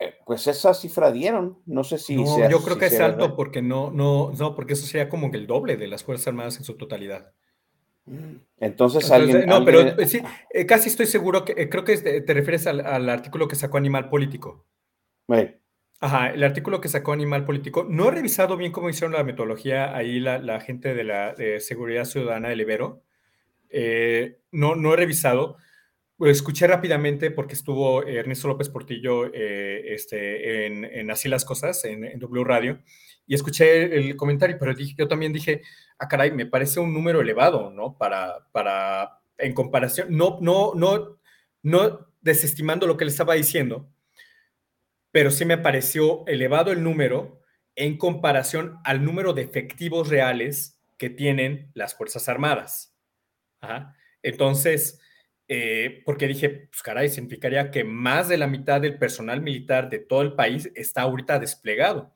[0.00, 1.58] Eh, pues esa cifra dieron.
[1.66, 2.16] No sé si.
[2.16, 5.46] No, yo creo que es alto porque no, no, no, porque eso sería como el
[5.46, 7.34] doble de las Fuerzas Armadas en su totalidad.
[8.58, 9.46] Entonces, alguien.
[9.46, 13.08] No, pero eh, sí, eh, casi estoy seguro que eh, creo que te refieres al,
[13.08, 14.66] artículo que sacó Animal Político.
[16.00, 17.86] Ajá, el artículo que sacó Animal Político.
[17.88, 22.50] No he revisado bien cómo hicieron la metodología ahí la, gente de la Seguridad Ciudadana
[22.50, 23.02] del Ibero.
[24.52, 25.56] no, no he revisado.
[26.18, 32.18] Lo escuché rápidamente porque estuvo Ernesto López Portillo este, en, Así las Cosas, en, en
[32.18, 32.78] W Radio,
[33.26, 35.62] y escuché el comentario, pero dije, yo también dije,
[35.98, 37.96] ah, caray, me parece un número elevado, ¿no?
[37.96, 41.18] Para, para, en comparación, no, no, no,
[41.62, 43.90] no desestimando lo que le estaba diciendo,
[45.10, 47.40] pero sí me pareció elevado el número
[47.76, 52.96] en comparación al número de efectivos reales que tienen las Fuerzas Armadas.
[54.22, 55.00] Entonces,
[55.48, 59.98] eh, porque dije, pues caray, significaría que más de la mitad del personal militar de
[59.98, 62.12] todo el país está ahorita desplegado.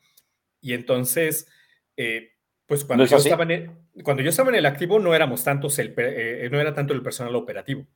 [0.61, 1.47] Y entonces,
[1.97, 2.33] eh,
[2.67, 3.71] pues cuando, yo estaba en el,
[4.03, 7.03] cuando yo estaba en el activo no éramos tantos, el, eh, no era tanto el
[7.03, 7.87] personal operativo,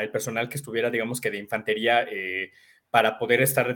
[0.00, 2.52] el personal que estuviera, digamos que de infantería eh,
[2.90, 3.74] para poder estar,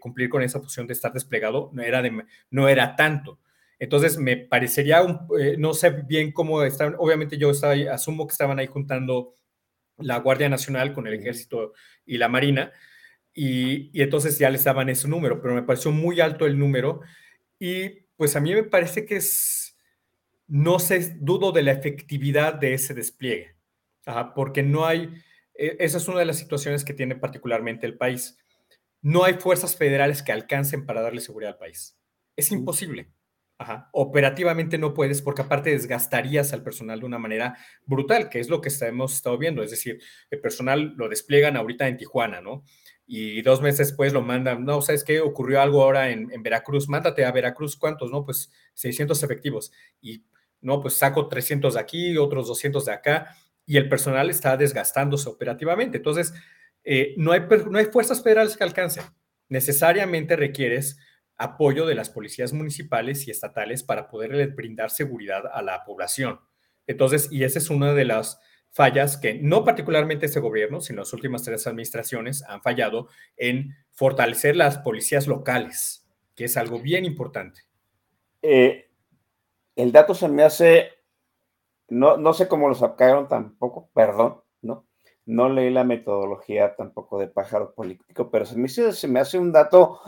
[0.00, 3.38] cumplir con esa función de estar desplegado, no era, de, no era tanto.
[3.78, 8.58] Entonces me parecería, un, no sé bien cómo estaban, obviamente yo estaba asumo que estaban
[8.58, 9.34] ahí juntando
[9.98, 11.74] la Guardia Nacional con el Ejército
[12.04, 12.72] y la Marina,
[13.32, 17.02] y, y entonces ya les daban ese número, pero me pareció muy alto el número
[17.58, 19.76] y pues a mí me parece que es,
[20.46, 23.56] no sé, dudo de la efectividad de ese despliegue,
[24.34, 25.12] porque no hay,
[25.54, 28.38] e, esa es una de las situaciones que tiene particularmente el país.
[29.02, 31.98] No hay fuerzas federales que alcancen para darle seguridad al país.
[32.36, 33.12] Es imposible.
[33.92, 38.60] Operativamente no puedes porque aparte desgastarías al personal de una manera brutal, que es lo
[38.60, 39.62] que hemos estado viendo.
[39.62, 39.98] Es decir,
[40.30, 42.64] el personal lo despliegan ahorita en Tijuana, ¿no?
[43.06, 45.20] Y dos meses después lo mandan, no, ¿sabes qué?
[45.20, 48.10] Ocurrió algo ahora en, Veracruz, mándate a Veracruz, ¿cuántos?
[48.10, 49.72] No, pues 600 efectivos.
[50.00, 50.24] Y
[50.60, 55.28] no, pues saco 300 de aquí, otros 200 de acá, y el personal está desgastándose
[55.28, 55.98] operativamente.
[55.98, 56.34] Entonces,
[56.82, 59.04] eh, no, hay, no hay fuerzas federales que alcancen.
[59.48, 60.98] Necesariamente requieres
[61.36, 66.40] apoyo de las policías municipales y estatales para poder brindar seguridad a la población.
[66.86, 68.40] Entonces, y esa es una de las
[68.70, 74.56] fallas que no particularmente este gobierno, sino las últimas tres administraciones han fallado en fortalecer
[74.56, 77.62] las policías locales, que es algo bien importante.
[78.42, 78.90] Eh,
[79.76, 80.90] el dato se me hace,
[81.88, 84.86] no, no sé cómo lo sacaron tampoco, perdón, ¿no?
[85.24, 89.52] No leí la metodología tampoco de pájaro político, pero se me, se me hace un
[89.52, 90.00] dato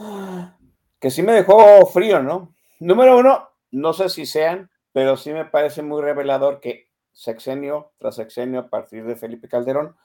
[0.98, 2.54] que sí me dejó frío, ¿no?
[2.80, 6.87] Número uno, no sé si sean, pero sí me parece muy revelador que
[7.18, 9.96] sexenio tras sexenio a partir de Felipe Calderón,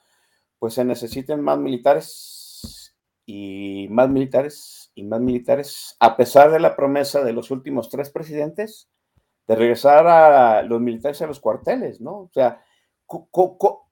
[0.58, 6.74] pues se necesiten más militares y más militares y más militares, a pesar de la
[6.74, 8.90] promesa de los últimos tres presidentes
[9.46, 12.22] de regresar a los militares a los cuarteles, ¿no?
[12.22, 12.64] O sea,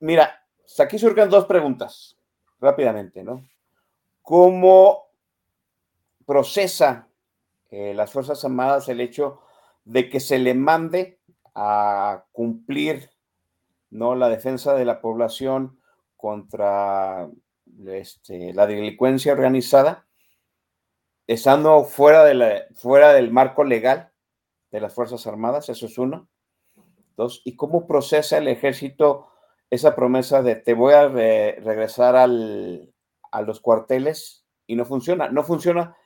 [0.00, 0.44] mira,
[0.80, 2.18] aquí surgen dos preguntas
[2.58, 3.46] rápidamente, ¿no?
[4.20, 5.10] ¿Cómo
[6.26, 7.08] procesa
[7.70, 9.42] eh, las Fuerzas Armadas el hecho
[9.84, 11.20] de que se le mande
[11.54, 13.11] a cumplir
[13.92, 14.14] ¿no?
[14.14, 15.78] la defensa de la población
[16.16, 17.28] contra
[17.86, 20.06] este, la delincuencia organizada,
[21.26, 24.10] estando fuera, de la, fuera del marco legal
[24.70, 26.28] de las Fuerzas Armadas, eso es uno.
[27.16, 29.28] Dos, ¿y cómo procesa el ejército
[29.70, 32.92] esa promesa de te voy a regresar al,
[33.30, 35.28] a los cuarteles y no funciona?
[35.28, 35.96] No funciona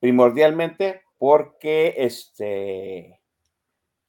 [0.00, 3.20] primordialmente porque este,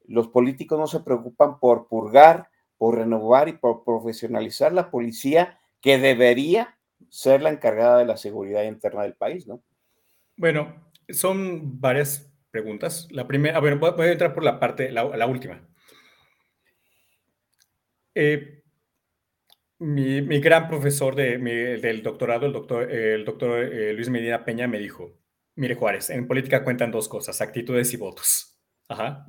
[0.06, 2.50] los políticos no se preocupan por purgar,
[2.84, 6.78] por renovar y por profesionalizar la policía que debería
[7.08, 9.64] ser la encargada de la seguridad interna del país, ¿no?
[10.36, 13.08] Bueno, son varias preguntas.
[13.10, 15.66] La primera, a ver, voy a entrar por la parte, la, última.
[18.16, 18.64] Eh,
[19.80, 21.38] mi, gran profesor de,
[21.78, 25.22] del doctorado, el doctor, el doctor eh, Luis Medina Peña, me dijo,
[25.56, 28.60] mire Juárez, en política cuentan dos cosas, actitudes y votos.
[28.90, 29.26] Ajá.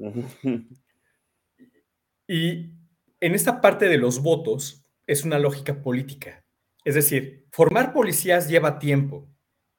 [2.26, 2.83] Y
[3.24, 6.44] en esta parte de los votos es una lógica política.
[6.84, 9.30] Es decir, formar policías lleva tiempo,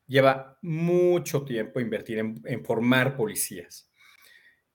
[0.08, 3.91] lleva mucho tiempo invertir en, formar policías.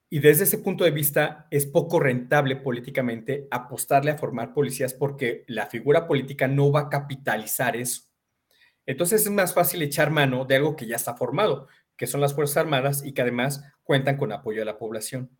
[0.09, 5.43] Y desde ese punto de vista es poco rentable políticamente apostarle a formar policías porque
[5.49, 8.03] la figura política no va a capitalizar eso.
[8.87, 11.67] Entonces es más fácil echar mano de algo que ya está formado,
[11.97, 15.37] que son las Fuerzas Armadas y que además cuentan con apoyo de la población.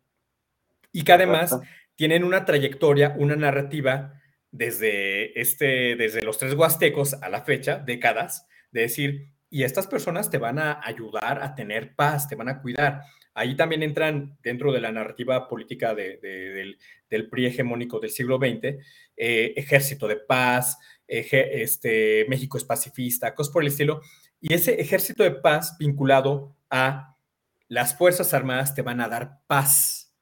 [0.91, 1.57] Y que además
[1.95, 4.13] tienen una trayectoria, una narrativa
[4.51, 10.29] desde, este, desde los tres huastecos a la fecha, décadas, de decir, y estas personas
[10.29, 13.01] te van a ayudar a tener paz, te van a cuidar.
[13.33, 16.77] Ahí también entran dentro de la narrativa política del,
[17.09, 18.77] hegemónico del siglo XX,
[19.15, 20.77] eh, ejército de paz,
[21.07, 24.01] este, México es pacifista, cosas por el estilo.
[24.39, 27.17] Y ese ejército de paz vinculado a
[27.67, 30.13] las Fuerzas Armadas te van a dar paz.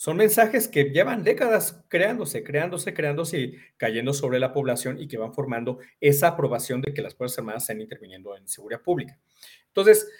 [0.00, 5.18] Son mensajes que llevan décadas creándose, creándose, creándose y cayendo sobre la población y que
[5.18, 9.18] van formando esa aprobación de que las Fuerzas Armadas están interviniendo en seguridad pública.
[9.66, 10.10] Entonces,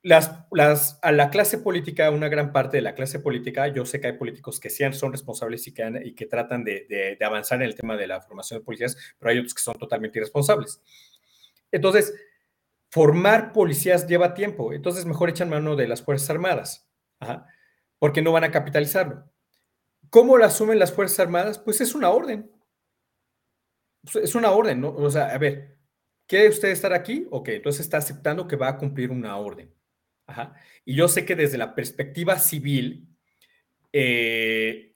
[0.00, 4.00] las, las, a la clase política, una gran parte de la clase política, yo sé
[4.00, 7.60] que hay políticos que sí son responsables y que, y que tratan de, de, avanzar
[7.60, 10.80] en el tema de la formación de policías, pero hay otros que son totalmente irresponsables.
[11.70, 12.14] Entonces,
[12.88, 16.88] formar policías lleva tiempo, entonces mejor echan mano de las Fuerzas Armadas,
[18.00, 19.30] porque no van a capitalizarlo.
[20.08, 21.60] ¿Cómo lo asumen las Fuerzas Armadas?
[21.60, 22.50] Pues es una orden.
[24.20, 24.90] Es una orden, ¿no?
[24.90, 25.78] O sea, a ver,
[26.26, 27.28] ¿quiere usted estar aquí?
[27.30, 29.72] Ok, entonces está aceptando que va a cumplir una orden.
[30.84, 33.08] Y yo sé que desde la perspectiva civil,
[33.92, 34.94] eh,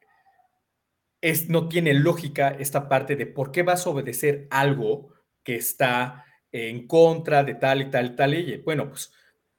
[1.20, 6.24] es, no tiene lógica esta parte de por qué vas a obedecer algo que está
[6.52, 8.62] en contra de tal y tal y tal ley.
[8.64, 9.12] Bueno, pues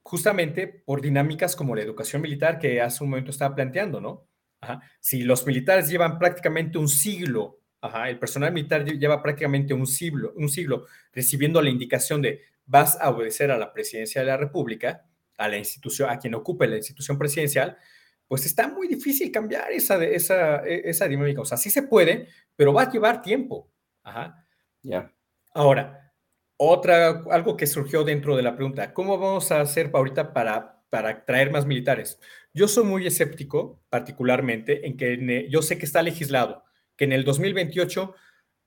[0.06, 4.28] justamente por dinámicas como la educación militar que hace un momento estaba planteando, ¿no?
[5.00, 7.58] Si los militares llevan prácticamente un siglo,
[8.06, 13.10] el personal militar lleva prácticamente un siglo, un siglo recibiendo la indicación de vas a
[13.10, 15.04] obedecer a la presidencia de la República,
[15.38, 17.76] a la institución, a quien ocupe la institución presidencial,
[18.28, 21.40] pues está muy difícil cambiar esa, esa, e, esa dinámica.
[21.40, 23.72] O sea, sí se puede, pero va a llevar tiempo.
[24.04, 24.46] Ajá.
[24.82, 25.12] Ya.
[25.52, 26.05] Ahora,
[26.56, 31.24] otra, algo que surgió dentro de la pregunta, ¿cómo vamos a hacer ahorita para, para
[31.24, 32.18] traer más militares?
[32.54, 36.64] Yo soy muy escéptico, particularmente, en que yo sé que está legislado,
[36.96, 38.14] que en el 2028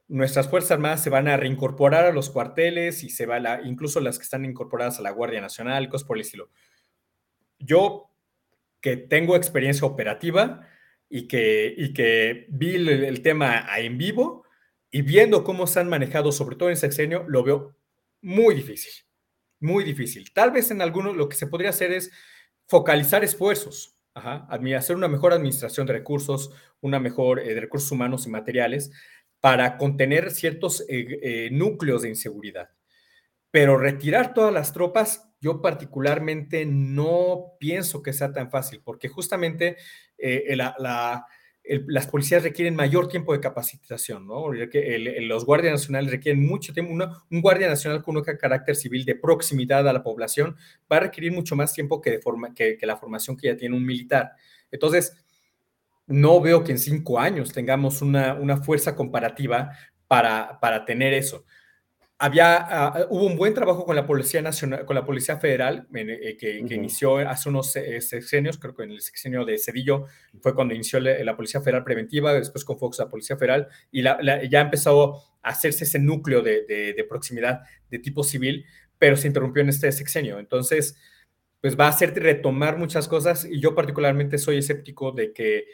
[0.10, 4.00] nuestras Fuerzas Armadas se van a reincorporar a los cuarteles y se va la, incluso
[4.02, 6.50] las que están incorporadas a la Guardia Nacional, cosas por el estilo.
[7.60, 8.12] Yo,
[8.82, 10.68] que tengo experiencia operativa
[11.10, 14.46] y que, y que vi el, tema en vivo
[14.90, 17.76] y viendo cómo se han manejado, sobre todo en sexenio, lo veo
[18.22, 18.92] muy difícil,
[19.60, 20.32] muy difícil.
[20.34, 22.12] Tal vez en algunos lo que se podría hacer es
[22.68, 26.52] focalizar esfuerzos, hacer una mejor administración de recursos,
[26.82, 28.92] una mejor eh, de recursos humanos y materiales,
[29.42, 32.70] para contener ciertos eh, eh, núcleos de inseguridad.
[33.52, 39.78] Pero retirar todas las tropas, yo particularmente no pienso que sea tan fácil, porque justamente
[40.18, 40.56] eh,
[41.88, 44.52] las policías requieren mayor tiempo de capacitación, ¿no?
[44.52, 46.94] los guardias nacionales requieren mucho tiempo.
[47.30, 50.56] un guardia nacional con un carácter civil de proximidad a la población
[50.92, 52.20] va a requerir mucho más tiempo que,
[52.56, 54.32] que la formación que ya tiene un militar.
[54.72, 55.14] Entonces,
[56.10, 59.72] no veo que en cinco años tengamos una, fuerza comparativa
[60.08, 61.46] para, para, tener eso.
[62.22, 66.36] Había, ah, hubo un buen trabajo con la Policía Nacional, con la Policía Federal, eh,
[66.38, 70.06] que, inició hace unos eh, sexenios, creo que en el sexenio de Cedillo
[70.42, 74.18] fue cuando inició la, Policía Federal Preventiva, después con Fox la Policía Federal, y ya
[74.20, 78.66] ha empezado a hacerse ese núcleo de, de, proximidad de tipo civil,
[78.98, 80.40] pero se interrumpió en este sexenio.
[80.40, 80.98] Entonces,
[81.62, 85.68] pues va a hacerte retomar muchas cosas, y yo particularmente soy escéptico de que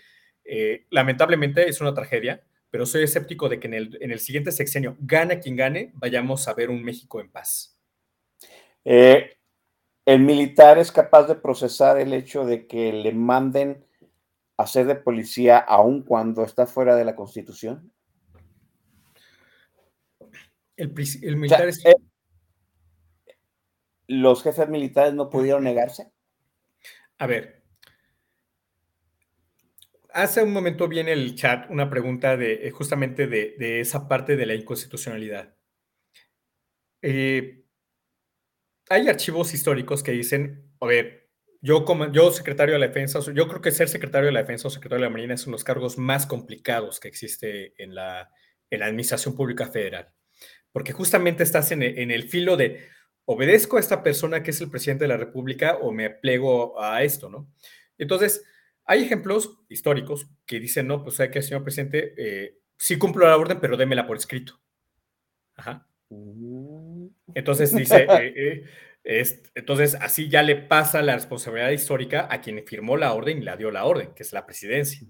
[0.44, 2.44] eh, lamentablemente es una tragedia,
[2.76, 6.70] pero soy escéptico de que en el, siguiente sexenio, gane quien gane, vayamos a ver
[6.70, 7.80] un México en paz.
[8.84, 9.38] Eh,
[10.04, 13.88] ¿El militar es capaz de procesar el hecho de que le manden
[14.58, 17.94] a ser de policía aun cuando está fuera de la Constitución?
[20.76, 21.86] El, militar es...
[21.86, 21.96] Eh,
[24.08, 26.12] ¿Los jefes militares no pudieron negarse?
[27.20, 27.64] A ver,
[30.16, 34.46] Hace un momento viene el chat una pregunta de eh, justamente de, esa parte de
[34.46, 35.54] la inconstitucionalidad.
[37.02, 37.66] Eh,
[38.88, 43.50] hay archivos históricos que dicen, a ver, yo como yo secretario de la defensa, yo
[43.50, 45.60] creo que ser secretario de la defensa o secretario de la marina es uno de
[45.60, 48.32] los cargos más complicados que existe en la,
[48.72, 50.14] administración pública federal,
[50.72, 52.88] porque justamente estás en en el filo de
[53.26, 57.04] obedezco a esta persona que es el presidente de la república o me plego a
[57.04, 57.54] esto, ¿no?
[57.98, 58.44] Entonces,
[58.86, 63.38] Hay ejemplos históricos que dicen, no, pues hay que, señor presidente, eh, sí cumplo la
[63.38, 64.62] orden, pero démela por escrito.
[65.56, 65.88] Ajá.
[66.10, 67.08] Mm.
[67.34, 68.66] Entonces dice, eh, eh,
[69.04, 73.42] es, entonces así ya le pasa la responsabilidad histórica a quien firmó la orden y
[73.42, 75.08] la dio la orden, que es la presidencia.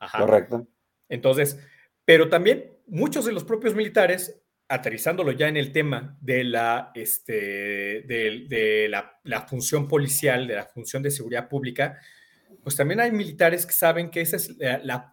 [0.00, 0.18] Ajá.
[0.18, 0.66] Correcto.
[1.08, 1.60] Entonces,
[2.04, 8.02] pero también muchos de los propios militares, aterrizándolo ya en el tema de la, este,
[8.02, 12.00] de, de la, la función policial, de la función de seguridad pública,
[12.62, 15.12] pues también hay militares que saben que esa es la,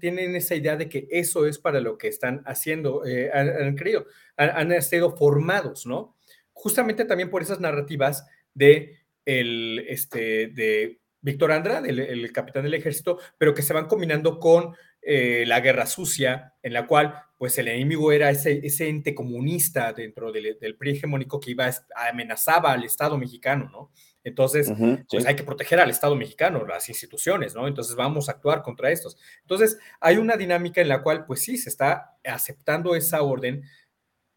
[0.00, 4.06] tienen esa idea de que eso es para lo que están haciendo, eh, han, creído,
[4.36, 6.16] han, sido formados, ¿no?
[6.52, 12.74] Justamente también por esas narrativas de, el, este, de Víctor Andrade, el, el, capitán del
[12.74, 17.56] ejército, pero que se van combinando con eh, la guerra sucia, en la cual pues
[17.58, 22.72] el enemigo era ese, ese ente comunista dentro del, del PRI hegemónico que iba, amenazaba
[22.72, 23.92] al Estado mexicano, ¿no?
[24.26, 25.28] Entonces, uh -huh, pues sí.
[25.28, 27.68] hay que proteger al Estado mexicano, las instituciones, ¿no?
[27.68, 29.16] Entonces vamos a actuar contra estos.
[29.42, 33.62] Entonces, hay una dinámica en la cual, pues sí, se está aceptando esa orden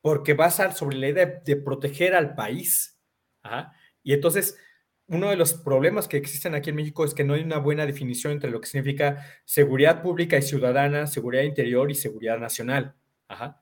[0.02, 3.00] porque basa sobre la idea de, de proteger al país.
[3.42, 3.74] Ajá.
[4.04, 4.60] Y entonces,
[5.08, 7.88] uno de los problemas que existen aquí en México es que no hay una buena
[7.88, 12.94] definición entre lo que significa seguridad pública y ciudadana, seguridad interior y seguridad nacional.
[13.28, 13.60] Ajá.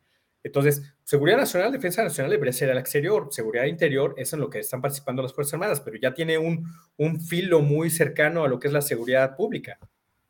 [0.47, 4.59] Entonces, seguridad nacional, defensa nacional debería ser al exterior, seguridad interior es en lo que
[4.59, 8.59] están participando las Fuerzas Armadas, pero ya tiene un, un filo muy cercano a lo
[8.59, 9.77] que es la seguridad pública.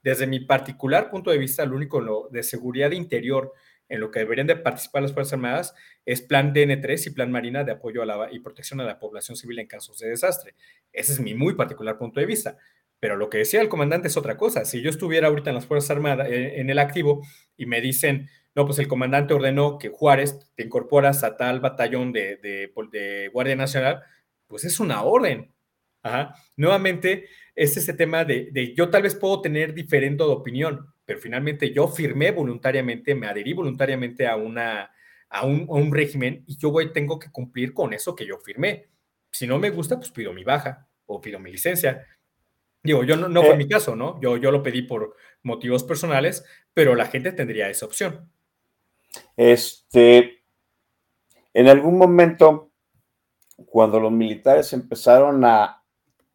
[0.02, 3.54] Desde mi particular punto de vista, lo único lo de seguridad interior
[3.90, 7.64] en lo que deberían de participar las Fuerzas Armadas es plan DN3 y plan Marina
[7.64, 10.56] de apoyo a la, y protección a la población civil en casos de desastre.
[10.92, 12.58] Ese es mi muy particular punto de vista.
[13.00, 14.66] Pero lo que decía el comandante es otra cosa.
[14.66, 17.22] Si yo estuviera ahorita en las Fuerzas Armadas, en, en el activo,
[17.56, 18.28] y me dicen,
[18.58, 23.28] no, pues el comandante ordenó que Juárez te incorporas a tal batallón de, de, de
[23.32, 24.02] Guardia Nacional,
[24.48, 25.54] pues es una orden.
[26.02, 26.34] Ajá.
[26.56, 31.20] Nuevamente, es ese tema de, de, yo tal vez puedo tener diferente de opinión, pero
[31.20, 34.90] finalmente yo firmé voluntariamente, me adherí voluntariamente a, una,
[35.30, 38.40] a, un, a un régimen y yo voy, tengo que cumplir con eso que yo
[38.40, 38.90] firmé.
[39.30, 42.08] Si no me gusta, pues pido mi baja o pido mi licencia.
[42.82, 44.20] Digo, yo no, no fue eh, mi caso, ¿no?
[44.20, 46.44] Yo, yo lo pedí por motivos personales,
[46.74, 48.32] pero la gente tendría esa opción.
[49.36, 50.44] Este,
[51.54, 52.72] en algún momento,
[53.66, 55.84] cuando los militares empezaron a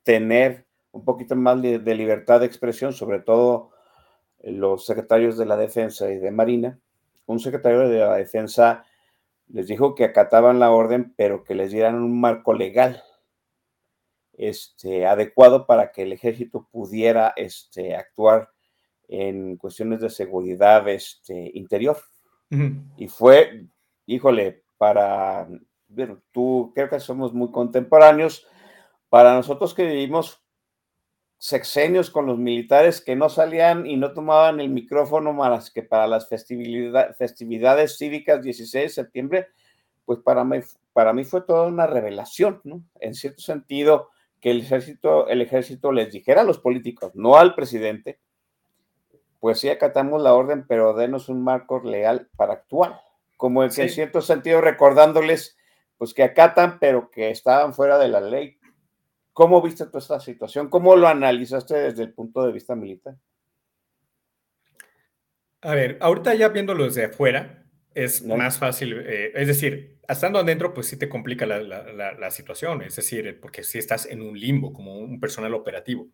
[0.03, 3.71] tener un poquito más de libertad de expresión, sobre todo
[4.43, 6.79] los secretarios de la Defensa y de Marina,
[7.27, 8.85] un secretario de la Defensa
[9.49, 13.03] les dijo que acataban la orden, pero que les dieran un marco legal
[14.33, 18.51] este, adecuado para que el ejército pudiera este, actuar
[19.09, 21.99] en cuestiones de seguridad este, interior.
[22.97, 23.67] Y fue,
[24.05, 25.49] híjole, para,
[25.89, 28.47] bueno, tú creo que somos muy contemporáneos,
[29.09, 30.43] para nosotros que vivimos
[31.39, 36.07] sexenios con los militares que no salían y no tomaban el micrófono más que para
[36.07, 39.49] las festividad, festividades cívicas 16 de septiembre,
[40.05, 40.59] pues para mí,
[40.93, 42.85] para mí fue toda una revelación, ¿no?
[43.01, 44.11] En cierto sentido,
[44.41, 48.19] que el ejército, el ejército les dijera a los políticos, no al presidente,
[49.43, 53.01] pues sí acatamos la orden, pero denos un marco legal para actuar.
[53.37, 53.83] Como el sí.
[53.83, 55.59] en cierto sentido recordándoles,
[55.99, 58.61] pues que acatan, pero que estaban fuera de la ley.
[59.33, 60.69] ¿Cómo viste tú esta situación?
[60.69, 63.17] ¿Cómo lo analizaste desde el punto de vista militar?
[65.63, 67.65] A ver, ahorita ya viéndolo desde afuera,
[67.95, 68.37] es no.
[68.37, 72.31] más fácil, eh, es decir, estando adentro, pues sí te complica la, la, la, la,
[72.31, 76.11] situación, es decir, porque si estás en un limbo como un personal operativo,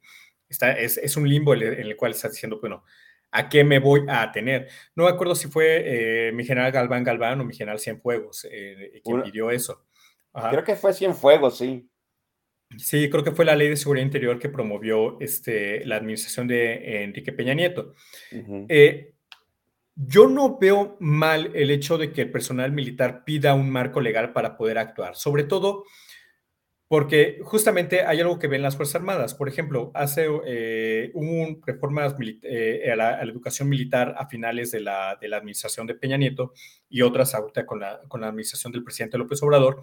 [0.49, 2.85] Está, es, es, un limbo en el cual estás diciendo, bueno,
[3.31, 4.69] ¿a qué me voy a tener?
[4.95, 9.01] No me acuerdo si fue eh, mi general Galván Galván o mi general Cienfuegos eh,
[9.05, 9.87] quien pidió eso.
[10.33, 10.51] Ajá.
[10.51, 11.89] Creo que fue Cienfuegos, sí.
[12.77, 17.03] Sí, creo que fue la ley de seguridad interior que promovió este, la administración de
[17.03, 17.95] Enrique Peña Nieto.
[18.31, 18.67] Uh -huh.
[18.69, 19.15] eh,
[20.01, 24.33] yo no veo mal el hecho de que el personal militar pida un marco legal
[24.33, 25.85] para poder actuar, sobre todo
[26.89, 29.35] porque justamente hay algo que ven las Fuerzas Armadas.
[29.35, 35.11] Por ejemplo, hace eh, un reformas eh, a, la, educación militar a finales de la,
[35.11, 36.55] administración de Peña Nieto
[36.89, 39.83] y otras ahorita con la, administración del presidente López Obrador,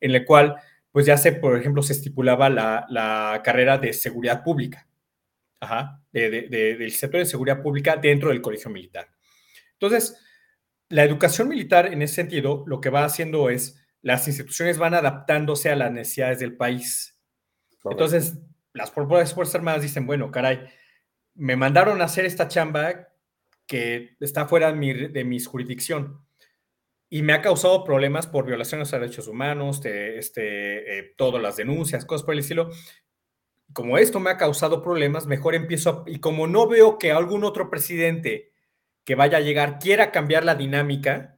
[0.00, 0.56] en la cual
[0.90, 4.88] pues ya se, por ejemplo, se estipulaba la, carrera de seguridad pública,
[6.10, 9.10] del sector de seguridad pública dentro del colegio militar.
[9.72, 10.18] Entonces,
[10.88, 15.70] la educación militar en ese sentido lo que va haciendo es las instituciones van adaptándose
[15.70, 17.18] a las necesidades del país.
[17.84, 18.38] Entonces,
[18.72, 20.66] las propias Fuerzas Armadas dicen, bueno, caray,
[21.34, 23.08] me mandaron a hacer esta chamba
[23.66, 26.26] que está fuera de mi, de mi jurisdicción
[27.08, 31.56] y me ha causado problemas por violaciones a derechos humanos, de, este, eh, todas las
[31.56, 32.70] denuncias, cosas por el estilo.
[33.72, 37.44] como esto me ha causado problemas, mejor empiezo a, y como no veo que algún
[37.44, 38.52] otro presidente
[39.04, 41.35] que vaya a llegar quiera cambiar la dinámica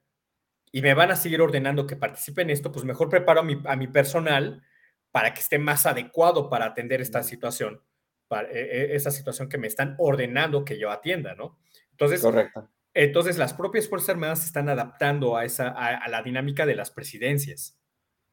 [0.73, 3.61] y me van a seguir ordenando que participe en esto, pues mejor preparo a mi,
[3.65, 4.63] a mi personal
[5.11, 7.83] para que esté más adecuado para atender esta situación,
[8.29, 11.59] para, e, e, esa situación que me están ordenando que yo atienda, ¿no?
[11.91, 12.71] Entonces, Correcto.
[12.95, 16.75] Entonces, las propias Fuerzas Armadas se están adaptando a, esa, a, a la dinámica de
[16.75, 17.79] las presidencias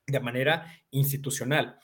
[0.07, 1.77] de manera institucional.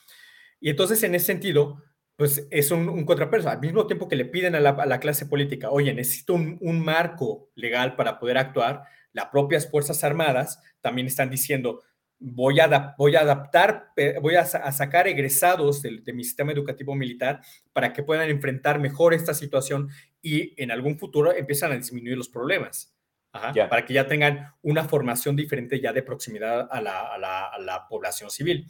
[0.60, 1.84] Y entonces, en ese sentido,
[2.15, 3.49] pues es un, un contrapeso.
[3.49, 6.57] Al mismo tiempo que le piden a la, a la clase política, oye, necesito un,
[6.61, 8.84] un, marco legal para poder actuar,
[9.14, 11.82] las propias Fuerzas Armadas también están diciendo,
[12.20, 13.90] voy a, voy a adaptar,
[14.22, 17.42] voy a, a sacar egresados de, de, mi sistema educativo militar
[17.74, 19.90] para que puedan enfrentar mejor esta situación
[20.22, 22.96] y en algún futuro empiezan a disminuir los problemas.
[23.34, 23.70] Ajá, yeah.
[23.70, 27.60] Para que ya tengan una formación diferente ya de proximidad a la, a la, a
[27.60, 28.68] la población civil.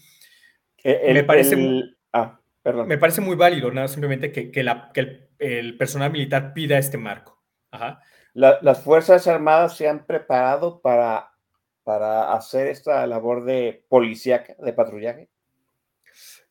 [0.83, 2.87] El, me, parece, el, ah, perdón.
[2.87, 3.87] me parece muy válido, ¿no?
[3.87, 7.43] simplemente que, que, la, que el, el, personal militar pida este marco.
[7.71, 8.01] Ajá.
[8.33, 11.31] La, las Fuerzas Armadas se han preparado para,
[11.83, 15.29] para hacer esta labor de policía, de patrullaje.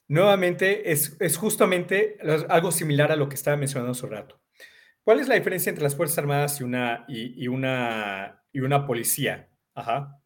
[0.08, 4.40] Nuevamente, es, es justamente algo similar a lo que estaba mencionando hace rato.
[5.04, 9.48] ¿Cuál es la diferencia entre las Fuerzas Armadas y una, y una, y una policía?
[9.74, 10.20] Ajá.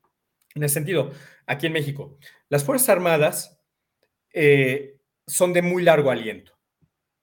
[0.55, 1.13] En el sentido,
[1.47, 2.19] aquí en México,
[2.49, 3.61] las Fuerzas Armadas
[4.33, 6.54] eh, son de muy largo aliento.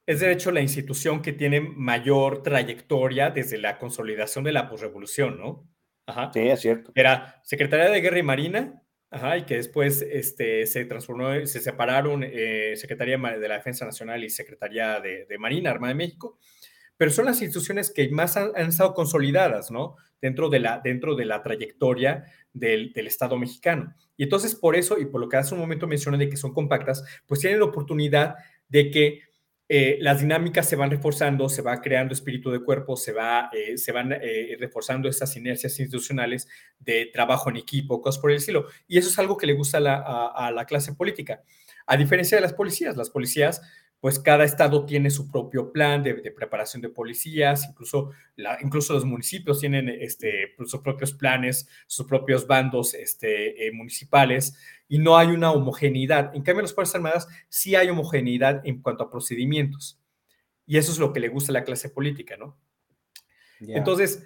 [0.06, 5.38] Es de hecho la institución que tiene mayor trayectoria desde la consolidación de la posrevolución,
[5.38, 5.70] ¿no?
[6.08, 6.32] Ajá.
[6.34, 6.92] Sí, es cierto.
[6.96, 12.24] Era Secretaría de Guerra y Marina, ajá, y que después este, se transformó, se separaron
[12.24, 16.40] eh, Secretaría de la Defensa Nacional y Secretaría de, de Marina, Armada de México
[17.02, 19.96] pero son las instituciones que más han, han, estado consolidadas, ¿no?
[20.22, 23.96] Dentro de la, dentro de la trayectoria del, del, Estado mexicano.
[24.16, 26.54] Y entonces, por eso, y por lo que hace un momento mencioné de que son
[26.54, 28.36] compactas, pues tienen la oportunidad
[28.70, 29.22] de que
[29.74, 33.78] eh, las dinámicas se van reforzando, se va creando espíritu de cuerpo, se, va, eh,
[33.78, 38.66] se van eh, reforzando esas inercias institucionales de trabajo en equipo, cosas por el estilo.
[38.90, 41.42] Y eso es algo que le gusta a la clase política.
[41.86, 43.62] A diferencia de las policías, las policías
[44.02, 48.94] pues cada estado tiene su propio plan de, de preparación de policías, incluso, la, incluso
[48.94, 54.58] los municipios tienen este, pues, sus propios planes, sus propios bandos este, eh, municipales,
[54.88, 56.36] y no hay una homogeneidad.
[56.36, 60.02] En cambio, en las Fuerzas Armadas sí hay homogeneidad en cuanto a procedimientos,
[60.66, 62.58] y eso es lo que le gusta a la clase política, ¿no?
[63.60, 63.78] Yeah.
[63.78, 64.26] Entonces,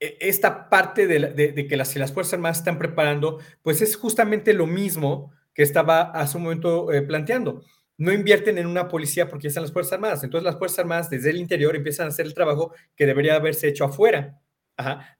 [0.00, 3.94] e, esta parte de, de, de que las, las, Fuerzas Armadas están preparando, pues es
[3.94, 7.62] justamente lo mismo que estaba hace un momento eh, planteando
[8.02, 10.24] no invierten en una policía porque ya están las Fuerzas Armadas.
[10.24, 13.68] Entonces las Fuerzas Armadas desde el interior empiezan a hacer el trabajo que debería haberse
[13.68, 14.40] hecho afuera,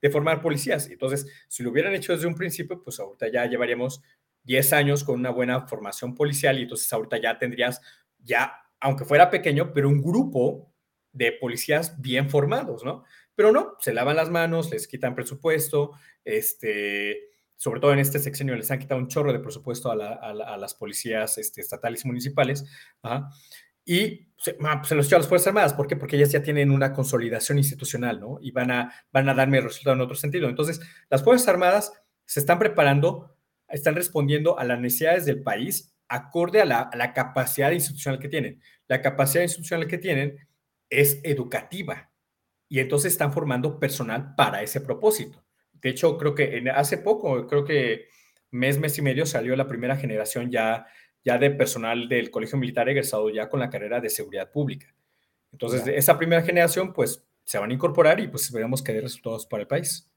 [0.01, 0.89] de formar policías.
[0.91, 4.03] Entonces, si lo hubieran hecho desde un principio, pues ahorita ya llevaríamos
[4.43, 7.81] 10 años con una buena formación policial y entonces ahorita ya tendrías,
[8.19, 10.75] ya, aunque fuera pequeño, pero un grupo
[11.13, 13.05] de policías bien formados, ¿no?
[13.37, 15.93] Pero no, se lavan las manos, les quitan presupuesto,
[16.25, 17.32] este,
[17.63, 20.35] sobre todo en este sexenio, les han quitado un chorro de presupuesto a, la, a,
[20.35, 22.65] la, a las policías este, estatales y municipales.
[23.85, 25.73] Y se, ah, se los a las Fuerzas Armadas.
[25.73, 25.95] ¿Por qué?
[25.95, 28.39] Porque ellas ya tienen una consolidación institucional, ¿no?
[28.41, 30.49] Y van a, van a darme resultado en otro sentido.
[30.49, 31.93] Entonces, las Fuerzas Armadas
[32.27, 33.37] se están preparando,
[33.69, 38.29] están respondiendo a las necesidades del país acorde a la, a la capacidad institucional que
[38.29, 38.61] tienen.
[38.89, 40.37] La capacidad institucional que tienen
[40.91, 42.11] es educativa
[42.69, 45.45] y entonces están formando personal para ese propósito.
[45.83, 48.07] De hecho, creo que en, hace poco, creo que
[48.51, 50.87] mes, mes y medio salió la primera generación ya,
[51.25, 54.87] ya de personal del Colegio Militar egresado ya con la carrera de seguridad pública.
[55.51, 59.47] Entonces, esa primera generación, pues, se van a incorporar y pues veremos que dé resultados
[59.47, 60.09] para el país.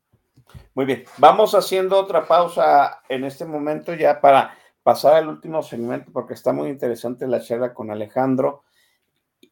[0.74, 6.12] Muy bien, vamos haciendo otra pausa en este momento ya para pasar al último segmento
[6.12, 8.64] porque está muy interesante la charla con Alejandro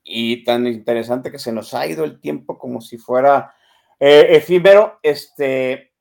[0.03, 3.55] y tan interesante que se nos ha ido el tiempo como si fuera
[3.99, 4.99] eh, efímero.
[5.01, 5.92] Este,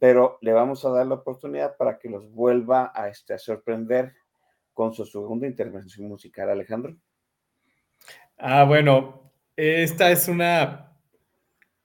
[0.00, 4.14] pero le vamos a dar la oportunidad para que los vuelva a, este, a sorprender
[4.72, 6.96] con su segunda intervención musical, Alejandro.
[8.38, 10.96] Ah, bueno, esta es una...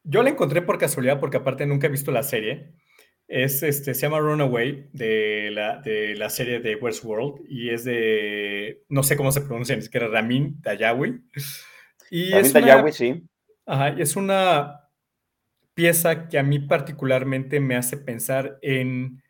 [0.04, 2.74] Yo la encontré por casualidad porque aparte nunca he visto la serie.
[3.28, 8.86] Es, este, se llama Runaway de la, de la serie de Westworld y es de,
[8.88, 11.22] no sé cómo se pronuncia, es que era Ramin Dayawi.
[12.12, 13.28] Y Ramin es Dayawi, una, sí.
[13.66, 14.85] Ajá, es una
[15.76, 19.22] pieza que a mí particularmente me hace pensar en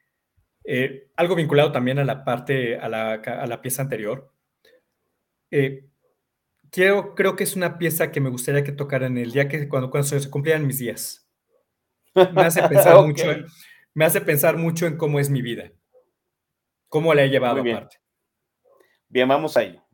[0.64, 4.32] eh, algo vinculado también a la parte, a la, a la pieza anterior.
[5.52, 5.86] Eh,
[6.72, 9.90] quiero, creo que es una pieza que me gustaría que tocaran el día que cuando,
[9.90, 11.30] cuando se cumplieran mis días.
[12.16, 13.08] Me hace pensar okay.
[13.08, 13.46] mucho,
[13.94, 15.72] me hace pensar mucho en cómo es mi vida,
[16.88, 17.78] cómo la he llevado bien.
[17.78, 17.98] aparte.
[19.10, 19.85] Bien, vamos a ello.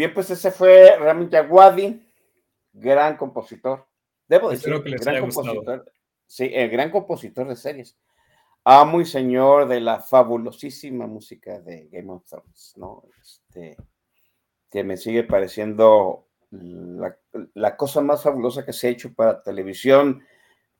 [0.00, 2.00] Bien, pues ese fue realmente Aguadi,
[2.72, 3.86] gran compositor.
[4.26, 5.56] Debo decir, Espero que les gran haya gustado.
[5.56, 5.92] compositor.
[6.26, 7.98] Sí, el gran compositor de series.
[8.64, 13.02] Amo y señor de la fabulosísima música de Game of Thrones, ¿no?
[13.20, 13.76] Este,
[14.70, 17.14] que me sigue pareciendo la,
[17.52, 20.24] la cosa más fabulosa que se ha hecho para televisión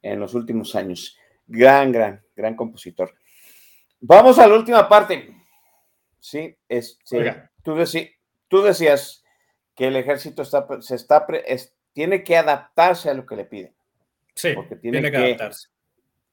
[0.00, 1.18] en los últimos años.
[1.46, 3.12] Gran, gran, gran compositor.
[4.00, 5.36] Vamos a la última parte.
[6.18, 7.52] Sí, este, Oiga.
[7.62, 8.14] tú, deci-
[8.50, 9.24] tú decías
[9.74, 13.74] que el ejército está, se está, es- tiene que adaptarse a lo que le piden.
[14.34, 15.68] Sí, Porque tiene, tiene que que, adaptarse.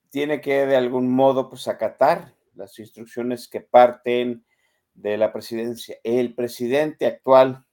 [0.10, 4.46] tiene que de algún modo pues acatar las instrucciones que parten
[4.94, 5.98] de la presidencia.
[6.04, 7.66] El presidente actual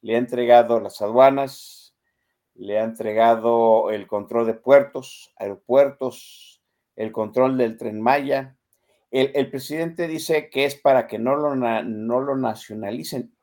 [0.00, 1.94] le ha entregado las aduanas,
[2.54, 6.60] le ha entregado el control de puertos, aeropuertos,
[6.96, 8.56] el control del tren Maya.
[9.10, 13.34] El, el presidente dice que es para que no lo, no lo nacionalicen.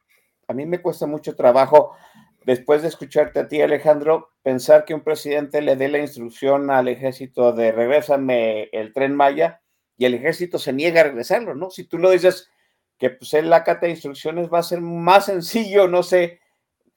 [0.50, 1.96] A mí me cuesta mucho trabajo,
[2.44, 6.88] después de escucharte a ti, Alejandro, pensar que un presidente le dé la instrucción al
[6.88, 9.62] ejército de regrésame el tren Maya
[9.96, 11.70] y el ejército se niega a regresarlo, ¿no?
[11.70, 12.50] Si tú lo dices
[12.98, 16.40] que pues él acata instrucciones, va a ser más sencillo, no sé,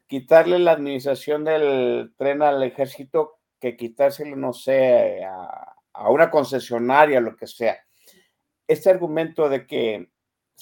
[0.07, 7.21] quitarle la administración del tren al ejército que quitárselo, no sé, a, a una concesionaria,
[7.21, 7.77] lo que sea.
[8.67, 10.12] Este argumento de que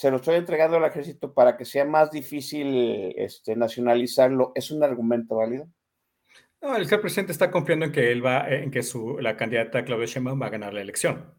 [0.00, 4.82] se lo estoy entregando al ejército para que sea más difícil este, nacionalizarlo, ¿es un
[4.82, 5.68] argumento válido?
[6.62, 10.06] No, el presidente está confiando en que él va, en que su, la candidata Claudia
[10.06, 11.34] Sheinbaum va a ganar la elección.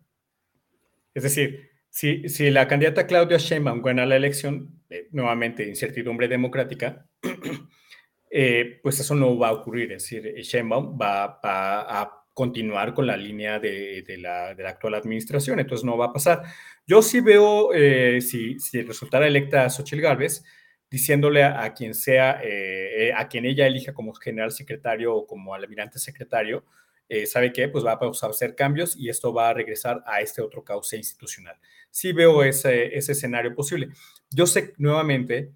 [1.15, 7.07] Es decir, si, si la candidata Claudia Sheinbaum gana la elección, eh, nuevamente incertidumbre democrática,
[8.29, 9.91] eh, pues eso no va a ocurrir.
[9.93, 15.85] Es decir, Sheinbaum va, va a continuar con la línea de, la, actual administración, entonces
[15.85, 16.43] no va a pasar.
[16.87, 20.43] Yo sí veo, eh, si, si resultara electa Xochitl Gálvez,
[20.89, 25.99] diciéndole a, quien sea, eh, a quien ella elija como general secretario o como almirante
[25.99, 26.65] secretario,
[27.07, 27.67] eh, ¿sabe qué?
[27.67, 31.57] Pues va a hacer cambios y esto va a regresar a este otro cauce institucional.
[31.89, 33.89] Sí veo ese, ese escenario posible.
[34.29, 35.51] Yo sé nuevamente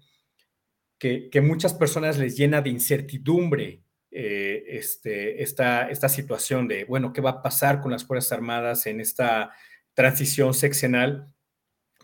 [0.98, 3.85] que, que muchas personas les llena de incertidumbre
[4.18, 8.86] eh, este, esta, esta situación de, bueno, ¿qué va a pasar con las Fuerzas Armadas
[8.86, 9.50] en esta
[9.92, 11.34] transición sexenal?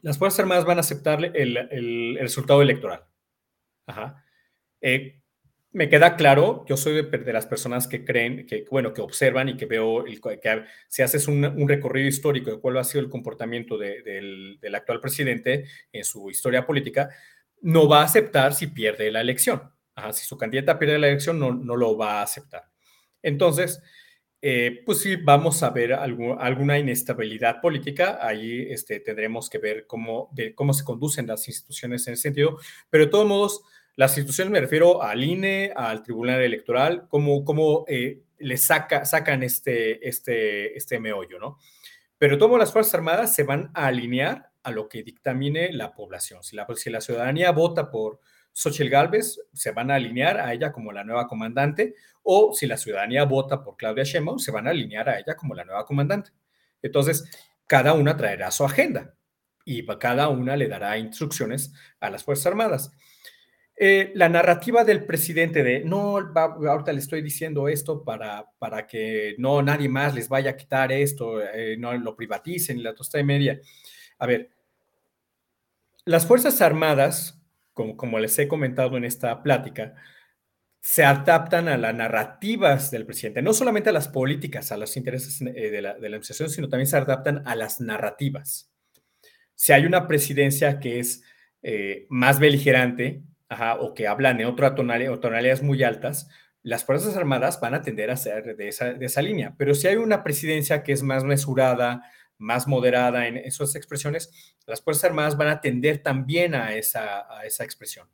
[0.02, 3.06] Las Fuerzas Armadas van a aceptar el, el, resultado electoral.
[3.86, 4.22] Ajá.
[4.82, 5.22] Eh,
[5.70, 9.56] me queda claro, yo soy de, las personas que creen, que bueno, que observan y
[9.56, 13.08] que veo, el, que si haces un, un, recorrido histórico de cuál ha sido el
[13.08, 17.08] comportamiento de, del, del, actual presidente en su historia política,
[17.62, 19.71] no va a aceptar si pierde la elección.
[19.94, 22.64] Ajá, si su candidata pierde la elección, no, no lo va a aceptar.
[23.22, 23.82] Entonces,
[24.44, 28.18] eh, pues sí, vamos a ver algo, alguna inestabilidad política.
[28.20, 32.58] Ahí este, tendremos que ver cómo, de cómo se conducen las instituciones en ese sentido.
[32.90, 33.62] Pero de todos modos,
[33.94, 39.44] las instituciones me refiero al INE, al Tribunal Electoral, cómo, cómo eh, le saca, sacan
[39.44, 41.58] este, este, este meollo, ¿no?
[42.18, 46.42] Pero todas las Fuerzas Armadas se van a alinear a lo que dictamine la población.
[46.42, 48.20] Si la, si la ciudadanía vota por
[48.52, 52.76] Xochitl Gálvez, se van a alinear a ella como la nueva comandante, o si la
[52.76, 56.30] ciudadanía vota por Claudia Sheinbaum, se van a alinear a ella como la nueva comandante.
[56.82, 57.24] Entonces,
[57.66, 59.14] cada una traerá su agenda
[59.64, 62.92] y cada una le dará instrucciones a las Fuerzas Armadas.
[63.76, 69.34] Eh, la narrativa del presidente de no, ahorita le estoy diciendo esto para, para que
[69.38, 73.26] no nadie más les vaya a quitar esto, eh, no lo privaticen, la tostada y
[73.26, 73.60] media.
[74.18, 74.50] A ver,
[76.04, 77.41] las Fuerzas Armadas,
[77.72, 79.94] como, como les he comentado en esta plática,
[80.80, 85.40] se adaptan a las narrativas del presidente, no solamente a las políticas, a los intereses
[85.40, 88.72] eh, de, la, de la administración, sino también se adaptan a las narrativas.
[89.54, 91.22] Si hay una presidencia que es
[91.62, 93.22] eh, más beligerante,
[93.52, 96.26] Ajá, o que hablan en otra tonalidad, o tonalidades muy altas,
[96.62, 99.54] las Fuerzas Armadas van a tender a ser de esa, de esa línea.
[99.58, 102.02] Pero si hay una presidencia que es más mesurada,
[102.42, 104.30] más moderada en esas expresiones,
[104.66, 108.08] las Fuerzas Armadas van a tender también a esa, esa expresión.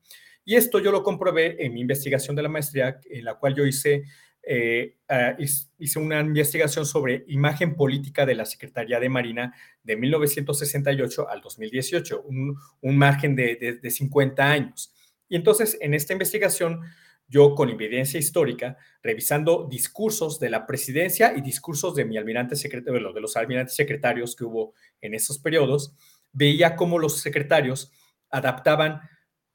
[0.45, 3.67] Y esto yo lo comprobé en mi investigación de la maestría, en la cual yo
[3.67, 4.05] hice,
[4.43, 5.43] eh, uh,
[5.79, 12.23] hice una investigación sobre imagen política de la Secretaría de Marina de 1968 al 2018,
[12.23, 14.95] un, un margen de, de, de 50 años.
[15.29, 16.81] Y entonces, en esta investigación,
[17.29, 23.13] yo con evidencia histórica, revisando discursos de la presidencia y discursos de mi almirante secretario,
[23.13, 25.95] de los almirantes secretarios que hubo en esos periodos,
[26.33, 27.93] veía cómo los secretarios
[28.31, 29.03] adaptaban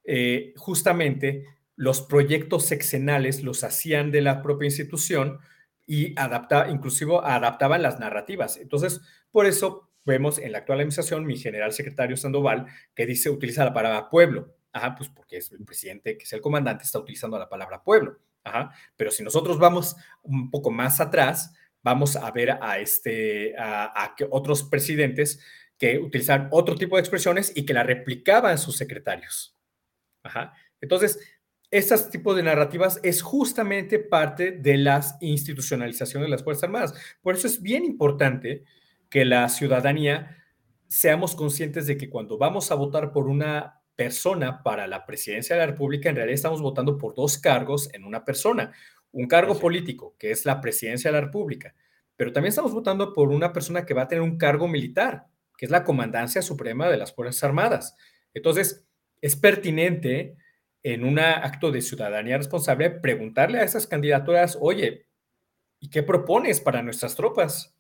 [0.03, 1.45] eh, justamente
[1.75, 5.39] los proyectos sexenales, los hacían de la propia institución
[5.87, 8.57] y adapta, inclusive adaptaban las narrativas.
[8.57, 9.01] Entonces,
[9.31, 13.73] por eso vemos en la actual administración mi general secretario Sandoval que dice, utiliza la
[13.73, 17.47] palabra pueblo Ajá, pues porque es el presidente, que es el comandante, está utilizando la
[17.47, 18.19] palabra pueblo.
[18.43, 24.15] Ajá, pero si nosotros vamos un poco más atrás, vamos a ver a, este, a,
[24.31, 25.39] otros presidentes
[25.77, 29.57] que utilizan otro tipo de expresiones y que la replicaban sus secretarios.
[30.23, 30.53] Ajá.
[30.81, 31.19] Entonces,
[31.71, 36.93] estos tipos de narrativas es justamente parte de las institucionalizaciones de las Fuerzas Armadas.
[37.21, 38.63] Por eso es bien importante
[39.09, 40.37] que la ciudadanía
[40.87, 45.61] seamos conscientes de que cuando vamos a votar por una persona para la presidencia de
[45.61, 48.71] la República, en realidad estamos votando por dos cargos en una persona.
[49.11, 51.75] Un cargo político, que es la presidencia de la República,
[52.15, 55.65] pero también estamos votando por una persona que va a tener un cargo militar, que
[55.65, 57.95] es la comandancia suprema de las Fuerzas Armadas.
[58.33, 58.85] Entonces,
[59.21, 60.35] es pertinente
[60.83, 65.07] en un acto de ciudadanía responsable preguntarle a esas candidaturas, oye,
[65.79, 67.75] ¿y qué propones para nuestras tropas?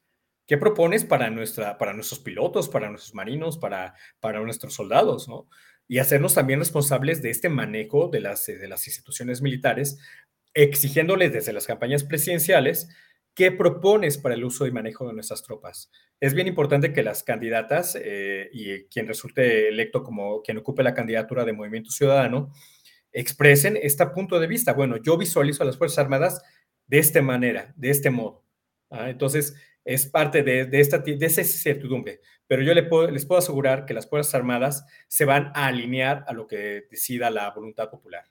[0.45, 5.27] ¿Qué propones para, nuestra, para nuestros pilotos, para nuestros marinos, para, para nuestros soldados?
[5.27, 5.47] ¿no?
[5.87, 9.99] Y hacernos también responsables de este manejo de las, de las instituciones militares,
[10.53, 12.89] exigiéndoles desde las campañas presidenciales
[13.33, 15.91] qué propones para el uso y manejo de nuestras tropas.
[16.19, 20.93] Es bien importante que las candidatas eh, y quien resulte electo como quien ocupe la
[20.93, 22.51] candidatura de Movimiento Ciudadano
[23.11, 24.73] expresen este punto de vista.
[24.73, 26.41] Bueno, yo visualizo a las Fuerzas Armadas
[26.87, 28.43] de esta manera, de este modo.
[28.89, 29.09] ¿ah?
[29.09, 29.55] Entonces,
[29.85, 32.21] es parte de, esta, de esa incertidumbre.
[32.47, 36.23] Pero yo les puedo, les puedo asegurar que las Fuerzas Armadas se van a alinear
[36.27, 38.23] a lo que decida la voluntad popular.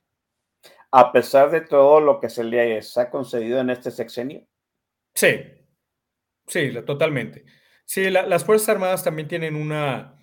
[0.91, 4.47] A pesar de todo lo que se les ha concedido en este sexenio.
[5.15, 5.41] Sí,
[6.47, 7.45] sí, totalmente.
[7.85, 10.17] Sí, las Fuerzas Armadas también tienen una,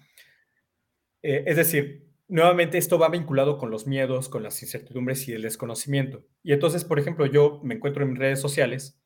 [1.22, 5.42] eh, es decir, nuevamente esto va vinculado con los miedos, con las incertidumbres y el
[5.42, 6.24] desconocimiento.
[6.44, 8.99] Y entonces, por ejemplo, yo me encuentro en redes sociales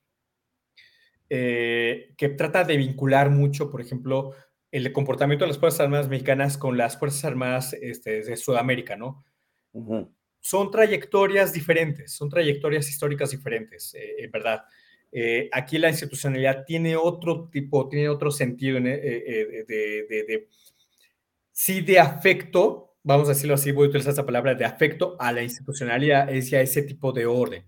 [1.36, 4.36] eh, que trata de vincular mucho, por ejemplo,
[4.70, 9.26] el comportamiento de las Fuerzas Armadas mexicanas con las Fuerzas Armadas este, de Sudamérica, ¿no?
[10.40, 14.62] Son trayectorias diferentes, son trayectorias históricas diferentes, eh, en verdad.
[15.12, 20.48] Eh, aquí la institucionalidad tiene otro tipo, tiene otro sentido de, de,
[21.52, 25.32] sí de afecto, vamos a decirlo así, voy a utilizar esta palabra, de afecto a
[25.32, 27.66] la institucionalidad, es a ese tipo de orden.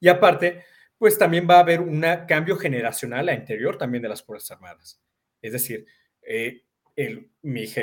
[0.00, 0.64] Y aparte,
[1.02, 5.02] pues también va a haber un cambio generacional a interior también de las Fuerzas Armadas.
[5.40, 5.84] Es decir,
[6.22, 6.62] eh,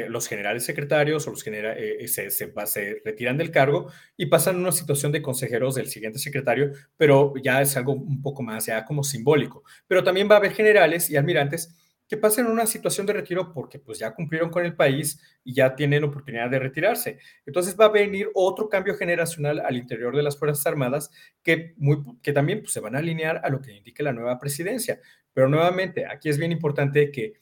[0.07, 4.59] los generales secretarios o los generales eh, se, se, retiran del cargo y pasan a
[4.59, 8.85] una situación de consejeros del siguiente secretario, pero ya es algo un poco más, ya
[8.85, 9.65] como simbólico.
[9.85, 11.75] Pero también va a haber generales y almirantes
[12.09, 15.75] que pasen una situación de retiro porque pues ya cumplieron con el país y ya
[15.75, 17.19] tienen oportunidad de retirarse.
[17.45, 21.11] Entonces va a venir otro cambio generacional al interior de las Fuerzas Armadas
[21.43, 24.39] que, muy, que también pues, se van a alinear a lo que indique la nueva
[24.39, 24.99] presidencia.
[25.33, 27.33] Pero nuevamente, aquí es bien importante que,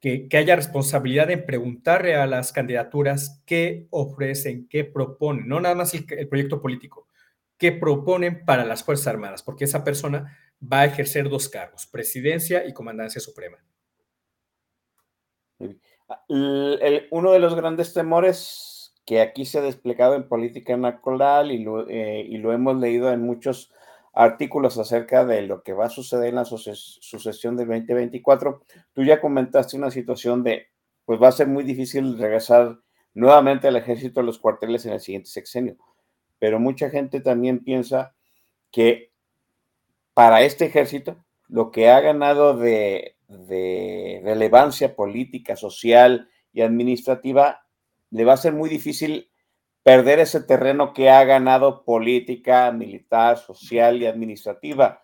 [0.00, 5.92] que, haya responsabilidad en preguntarle a las candidaturas qué ofrecen, qué proponen, no nada más
[5.92, 7.06] el proyecto político,
[7.58, 12.66] qué proponen para las Fuerzas Armadas, porque esa persona va a ejercer dos cargos, presidencia
[12.66, 13.58] y comandancia suprema.
[16.28, 21.88] Uno de los grandes temores que aquí se ha desplegado en política nacional y lo,
[21.88, 23.72] eh, y lo hemos leído en muchos
[24.12, 28.62] artículos acerca de lo que va a suceder en la sucesión del 2024.
[28.92, 30.68] Tú ya comentaste una situación de,
[31.04, 32.78] pues va a ser muy difícil regresar
[33.12, 35.76] nuevamente al ejército de los cuarteles en el siguiente sexenio,
[36.38, 38.14] pero mucha gente también piensa
[38.70, 39.12] que
[40.14, 41.16] para este ejército
[41.48, 47.66] lo que ha ganado de de relevancia política, social y administrativa,
[48.10, 49.30] le va a ser muy difícil
[49.82, 55.02] perder ese terreno que ha ganado política, militar, social y administrativa.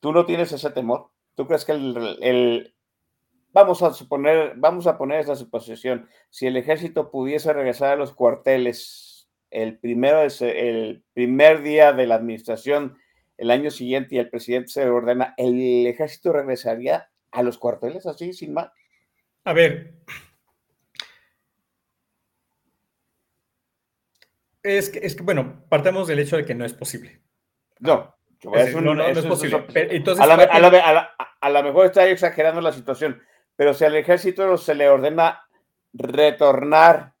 [0.00, 1.10] ¿Tú no tienes ese temor?
[1.34, 2.74] ¿Tú crees que el,
[3.52, 8.12] vamos a suponer, vamos a poner esa suposición, si el ejército pudiese regresar a los
[8.12, 12.98] cuarteles el primero el primer día de la administración
[13.38, 18.32] el año siguiente y el presidente se ordena, ¿el ejército regresaría a los cuarteles así,
[18.32, 18.70] sin más.
[19.44, 19.94] A ver.
[24.62, 27.22] Es que, es que, bueno, partamos del hecho de que no es posible.
[27.78, 28.14] No,
[28.44, 29.64] no, es posible.
[29.74, 33.22] Entonces, a, lo mejor está exagerando la situación,
[33.56, 35.46] pero si al ejército se le ordena
[35.92, 37.14] retornar.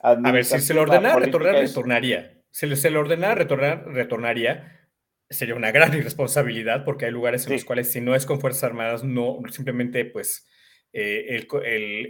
[0.00, 2.42] A ver, si se le ordena retornar, retornaría.
[2.50, 4.77] Si se le ordena retornar, retornaría
[5.30, 8.64] sería una gran irresponsabilidad porque hay lugares en los cuales si no es con Fuerzas
[8.64, 10.46] Armadas, no simplemente pues
[10.92, 11.46] eh, el,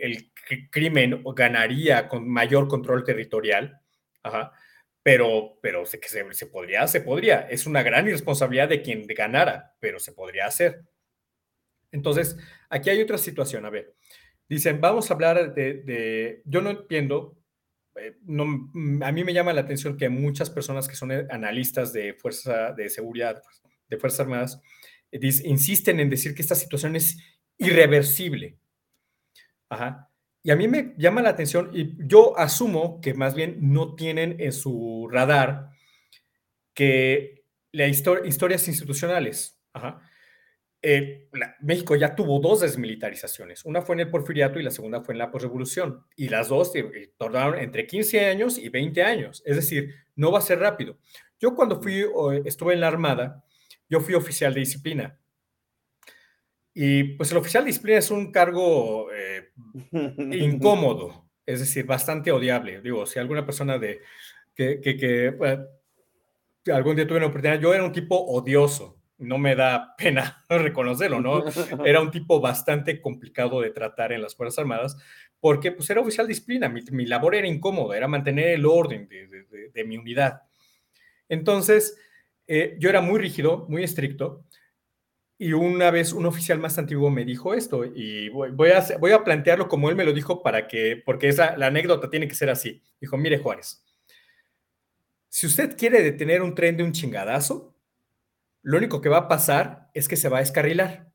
[0.02, 0.32] el,
[0.70, 3.80] crimen ganaría con mayor control territorial,
[5.02, 7.40] pero, pero sé que se, se, podría, se podría.
[7.40, 10.82] Es una gran irresponsabilidad de quien ganara, pero se podría hacer.
[11.90, 12.36] Entonces,
[12.70, 13.94] aquí hay otra situación, a ver.
[14.48, 17.38] Dicen, vamos a hablar de, de yo no entiendo
[18.24, 21.92] no, mm, a mí me llama la atención que muchas personas que son eh, analistas
[21.92, 23.42] de fuerza de seguridad,
[23.88, 24.60] de Fuerzas Armadas,
[25.10, 27.18] eh, insisten en decir que esta situación es
[27.58, 28.58] irreversible.
[29.68, 30.10] Ajá.
[30.42, 34.36] Y a mí me llama la atención y yo asumo que más bien no tienen
[34.38, 35.70] en su radar
[36.74, 39.60] que la historias institucionales.
[39.72, 40.00] Ajá.
[40.80, 41.28] Eh,
[41.60, 43.64] México ya tuvo dos desmilitarizaciones.
[43.64, 46.05] Una fue en el porfiriato y la segunda fue en la posrevolución.
[46.16, 46.72] Y las dos
[47.16, 49.42] tardaron entre 15 años y 20 años.
[49.44, 50.98] Es decir, no va a ser rápido.
[51.40, 52.05] Yo cuando fui,
[52.44, 53.44] estuve en la Armada,
[53.88, 55.18] yo fui oficial de disciplina.
[56.74, 59.50] Y pues el oficial de disciplina es un cargo eh,
[60.32, 62.80] incómodo, es decir, bastante odiable.
[62.80, 64.00] Digo, si alguna persona de
[64.55, 69.54] que, que, que algún día tuve una oportunidad, yo era un tipo odioso no me
[69.54, 71.44] da pena reconocerlo, ¿no?
[71.84, 74.96] Era un tipo bastante complicado de tratar en las Fuerzas Armadas
[75.40, 79.84] porque pues era oficial de disciplina, mi, labor era incómoda, era mantener el orden de,
[79.84, 80.42] mi unidad.
[81.28, 81.96] Entonces,
[82.46, 84.44] eh, yo era muy rígido, muy estricto,
[85.38, 89.22] y una vez un oficial más antiguo me dijo esto, y voy, a, voy a
[89.22, 92.50] plantearlo como él me lo dijo para que, porque esa, la anécdota tiene que ser
[92.50, 92.82] así.
[93.00, 93.84] Dijo, mire Juárez,
[95.28, 97.67] si usted quiere detener un tren de un chingadazo,
[98.68, 101.10] lo único que va a pasar es que se va a descarrilar.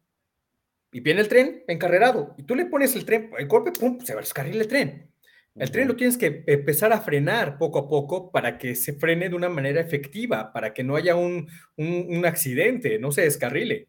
[0.91, 2.33] Y viene el tren encarrerado.
[2.35, 5.11] Y tú le pones el tren, el golpe, pum, se va a descarrilar el tren.
[5.53, 9.29] El tren lo tienes que empezar a frenar poco a poco para que se frene
[9.29, 11.47] de una manera efectiva, para que no haya un,
[11.77, 13.87] un, accidente, no se descarrile.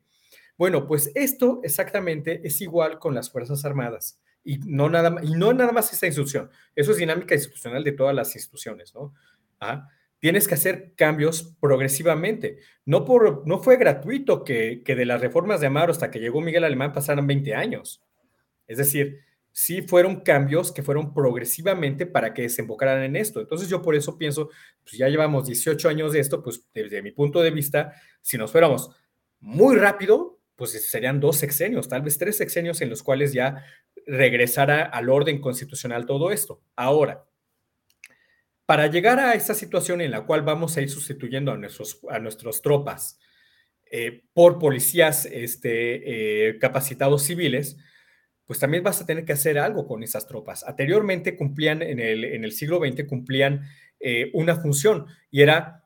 [0.58, 4.20] Bueno, pues esto exactamente es igual con las Fuerzas Armadas.
[4.44, 6.50] Y no nada, y no nada más esta instrucción.
[6.76, 9.14] Eso es dinámica institucional de todas las instituciones, ¿no?
[9.58, 9.88] ¿Ah?
[10.24, 12.56] Tienes que hacer cambios progresivamente.
[12.86, 16.64] No, por, no fue gratuito que, de las reformas de Amaro hasta que llegó Miguel
[16.64, 18.02] Alemán pasaran 20 años.
[18.66, 19.20] Es decir,
[19.52, 23.38] sí fueron cambios que fueron progresivamente para que desembocaran en esto.
[23.38, 24.48] Entonces yo por eso pienso,
[24.82, 27.92] pues ya llevamos 18 años de esto, pues desde mi punto de vista,
[28.22, 28.92] si nos fuéramos
[29.40, 33.62] muy rápido, pues serían dos sexenios, tal vez tres sexenios en los cuales ya
[34.06, 36.62] regresara al orden constitucional todo esto.
[36.76, 37.26] Ahora,
[38.66, 42.18] para llegar a esta situación en la cual vamos a ir sustituyendo a, nuestros, a
[42.18, 43.18] nuestras tropas
[43.90, 47.76] eh, por policías este, eh, capacitados civiles,
[48.46, 50.64] pues también vas a tener que hacer algo con esas tropas.
[50.64, 53.62] Anteriormente cumplían, en el, en el siglo XX, cumplían
[54.00, 55.83] eh, una función y era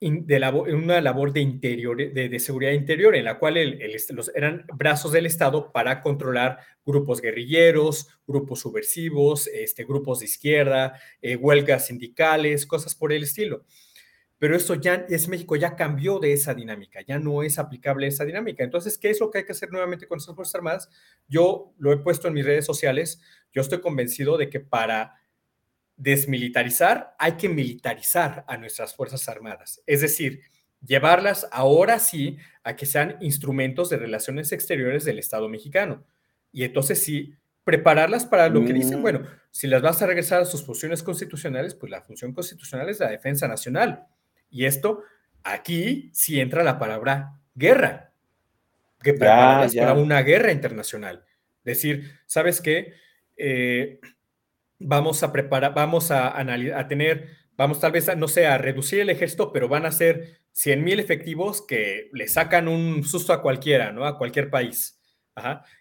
[0.00, 3.78] de una labor de, interior, de, seguridad interior, en la cual
[4.10, 10.98] los, eran brazos del Estado para controlar grupos guerrilleros, grupos subversivos, este, grupos de izquierda,
[11.20, 13.64] eh, huelgas sindicales, cosas por el estilo.
[14.38, 18.24] Pero esto ya es México, ya cambió de esa dinámica, ya no es aplicable esa
[18.24, 18.64] dinámica.
[18.64, 20.88] Entonces, ¿qué es lo que hay que hacer nuevamente con estas Fuerzas Armadas?
[21.28, 23.20] Yo lo he puesto en mis redes sociales,
[23.52, 25.19] yo estoy convencido de que para
[26.00, 29.82] desmilitarizar, hay que militarizar a nuestras Fuerzas Armadas.
[29.86, 30.40] Es decir,
[30.84, 36.02] llevarlas ahora sí a que sean instrumentos de relaciones exteriores del Estado mexicano.
[36.52, 39.02] Y entonces sí, prepararlas para lo que dicen, mm.
[39.02, 42.98] bueno, si las vas a regresar a sus funciones constitucionales, pues la función constitucional es
[42.98, 44.06] la defensa nacional.
[44.48, 45.02] Y esto,
[45.44, 48.14] aquí sí entra la palabra guerra,
[49.02, 51.26] que prepararlas para una guerra internacional.
[51.62, 52.94] Decir, ¿sabes qué?
[53.36, 54.00] Eh,
[54.80, 59.10] vamos a preparar, vamos a, a tener, vamos tal vez, no sé, a reducir el
[59.10, 63.92] ejército, pero van a ser 100 mil efectivos que le sacan un susto a cualquiera,
[63.92, 64.06] ¿no?
[64.06, 65.00] A cualquier país.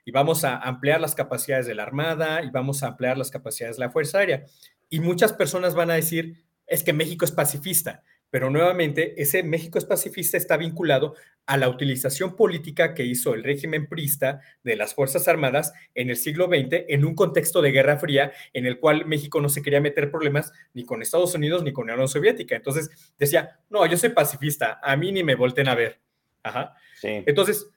[0.06, 3.78] Y vamos a ampliar las capacidades de la Armada y vamos a ampliar las capacidades
[3.78, 4.46] de la Fuerza Aérea.
[4.90, 8.04] Y muchas personas van a decir, es que México es pacifista.
[8.30, 11.16] Pero nuevamente, ese México es pacifista está vinculado
[11.46, 16.18] a la utilización política que hizo el régimen prista de las Fuerzas Armadas en el
[16.18, 19.82] siglo XX en un contexto de Guerra Fría en el cual México no se quería
[19.82, 22.56] meter problemas ni con Estados Unidos ni con la Unión Soviética.
[22.56, 26.00] Entonces decía, no, yo soy pacifista, a mí ni me volten a ver.
[26.44, 26.76] Ajá.
[27.02, 27.68] Entonces,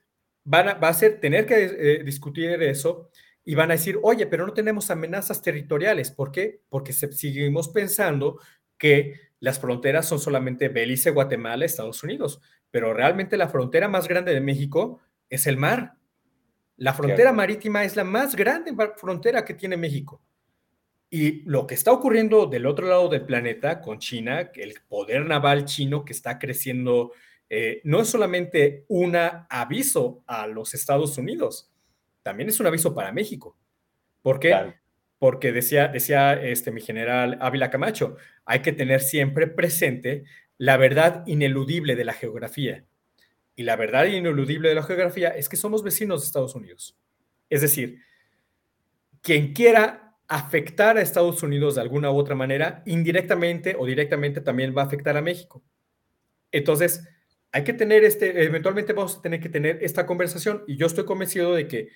[0.43, 3.09] van a, va a ser tener que eh, discutir eso
[3.45, 6.11] y van a decir, oye, pero no tenemos amenazas territoriales.
[6.11, 6.61] ¿Por qué?
[6.69, 8.39] Porque seguimos pensando
[8.77, 12.39] que las fronteras son solamente Belice, Guatemala, Estados Unidos,
[12.71, 15.95] pero realmente la frontera más grande de México es el mar.
[16.77, 20.23] La frontera marítima es la más grande frontera que tiene México.
[21.09, 25.65] Y lo que está ocurriendo del otro lado del planeta con China, el poder naval
[25.65, 27.11] chino que está creciendo,
[27.49, 31.69] eh, no es solamente un aviso a los Estados Unidos,
[32.21, 33.57] también es un aviso para México.
[34.21, 34.73] ¿Por qué?
[35.23, 40.23] porque decía, decía este, mi general Ávila Camacho, hay que tener siempre presente
[40.57, 42.85] la verdad ineludible de la geografía.
[43.55, 46.97] Y la verdad ineludible de la geografía es que somos vecinos de Estados Unidos.
[47.49, 47.99] Es decir,
[49.21, 54.75] quien quiera afectar a Estados Unidos de alguna u otra manera, indirectamente o directamente también
[54.75, 55.63] va a afectar a México.
[56.51, 57.07] Entonces,
[57.51, 61.05] hay que tener este, eventualmente vamos a tener que tener esta conversación y yo estoy
[61.05, 61.89] convencido de que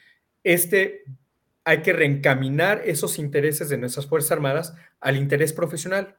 [0.43, 1.03] este,
[1.63, 6.17] hay que reencaminar esos intereses de nuestras Fuerzas Armadas al interés profesional,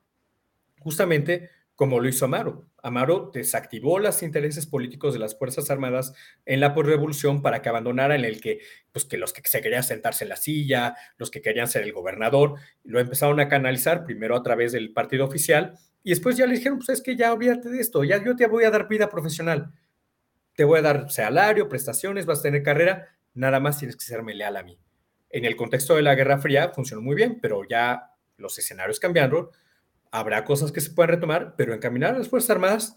[0.81, 2.69] justamente como lo hizo Amaro.
[2.83, 6.13] Amaro desactivó los intereses políticos de las Fuerzas Armadas
[6.45, 8.59] en la revolución para que abandonaran el que,
[8.91, 11.93] pues, que los que se querían sentarse en la silla, los que querían ser el
[11.93, 16.55] gobernador, lo empezaron a canalizar primero a través del partido oficial y después ya le
[16.55, 19.09] dijeron, pues es que ya olvídate de esto, ya yo te voy a dar vida
[19.09, 19.73] profesional,
[20.57, 24.35] te voy a dar salario, prestaciones, vas a tener carrera, nada más tienes que serme
[24.35, 24.81] leal a mí.
[25.31, 29.51] En el contexto de la Guerra Fría funcionó muy bien, pero ya los escenarios cambiaron,
[30.11, 32.97] habrá cosas que se pueden retomar, pero encaminar a las Fuerzas Armadas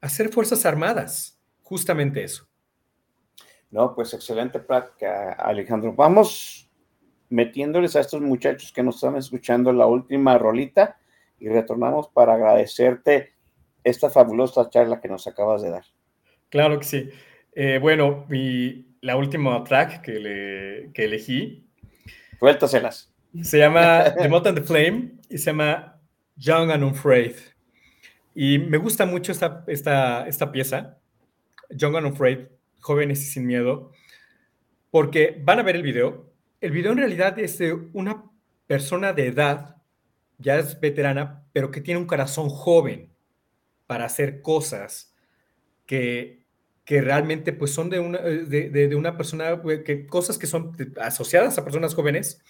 [0.00, 2.48] a ser Fuerzas Armadas, justamente eso.
[3.70, 5.92] No, pues excelente práctica, Alejandro.
[5.92, 6.68] Vamos
[7.28, 10.98] metiéndoles a estos muchachos que nos están escuchando la última rolita
[11.38, 13.32] y retornamos para agradecerte
[13.84, 15.84] esta fabulosa charla que nos acabas de dar.
[16.48, 17.10] Claro que sí.
[17.52, 21.66] Eh, bueno, mi, la última track que, le, que elegí.
[22.38, 23.14] Suéltaselas.
[23.42, 25.89] Se llama The and the Flame y se llama
[26.40, 27.36] Young and Unafraid.
[28.34, 30.98] Y me gusta mucho esta, esta, esta pieza,
[31.68, 32.48] Young and Unafraid,
[32.80, 33.92] Jóvenes y Sin Miedo,
[34.90, 36.32] porque van a ver el video.
[36.60, 38.24] El video en realidad es de una
[38.66, 39.76] persona de edad,
[40.38, 43.12] ya es veterana, pero que tiene un corazón joven
[43.86, 45.14] para hacer cosas
[45.84, 46.46] que,
[46.84, 51.58] que realmente pues son de una, de, de, una persona, que, cosas que son asociadas
[51.58, 52.42] a personas jóvenes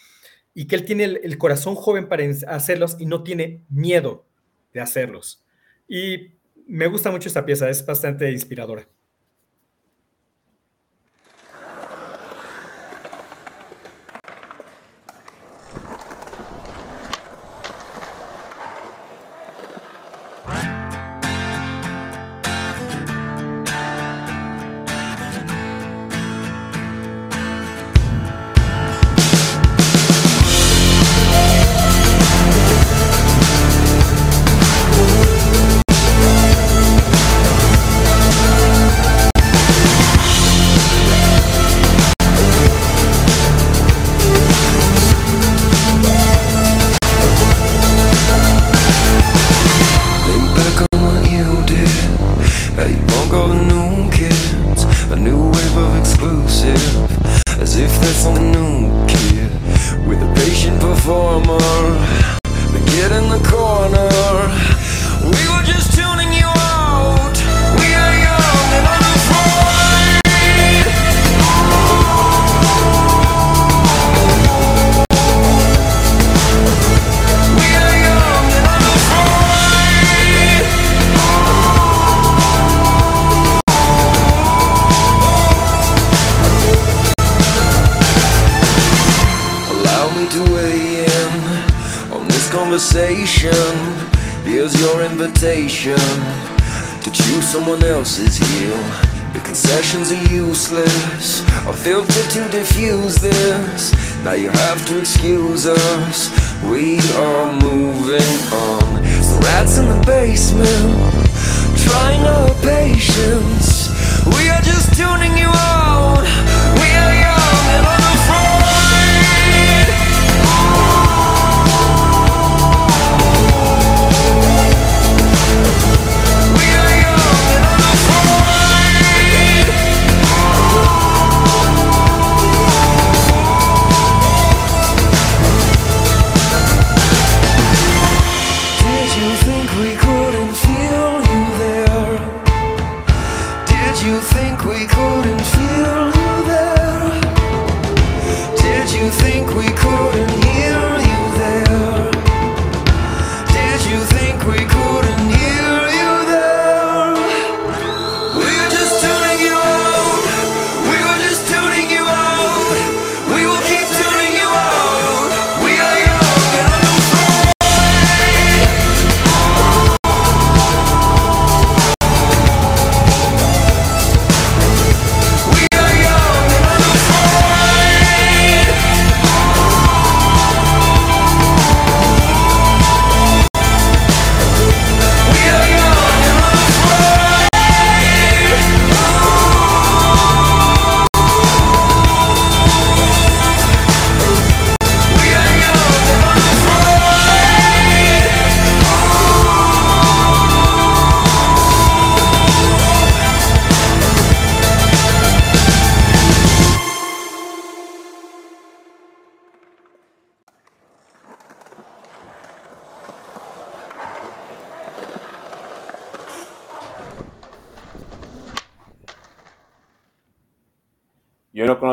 [0.54, 4.26] y que él tiene el, corazón joven para hacerlos y no tiene miedo
[4.72, 5.44] de hacerlos.
[5.88, 6.32] Y
[6.66, 8.88] me gusta mucho esta pieza, es bastante inspiradora.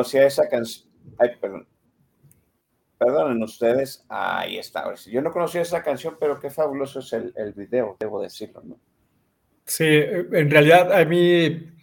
[0.07, 0.89] Conocía esa canción.
[1.17, 1.67] Ay, perdón.
[2.97, 4.05] Perdonen ustedes.
[4.09, 4.93] Ahí está.
[5.05, 8.79] Yo no conocía esa canción, pero qué fabuloso es el, el video, debo decirlo, ¿no?
[9.65, 11.73] Sí, en realidad a mí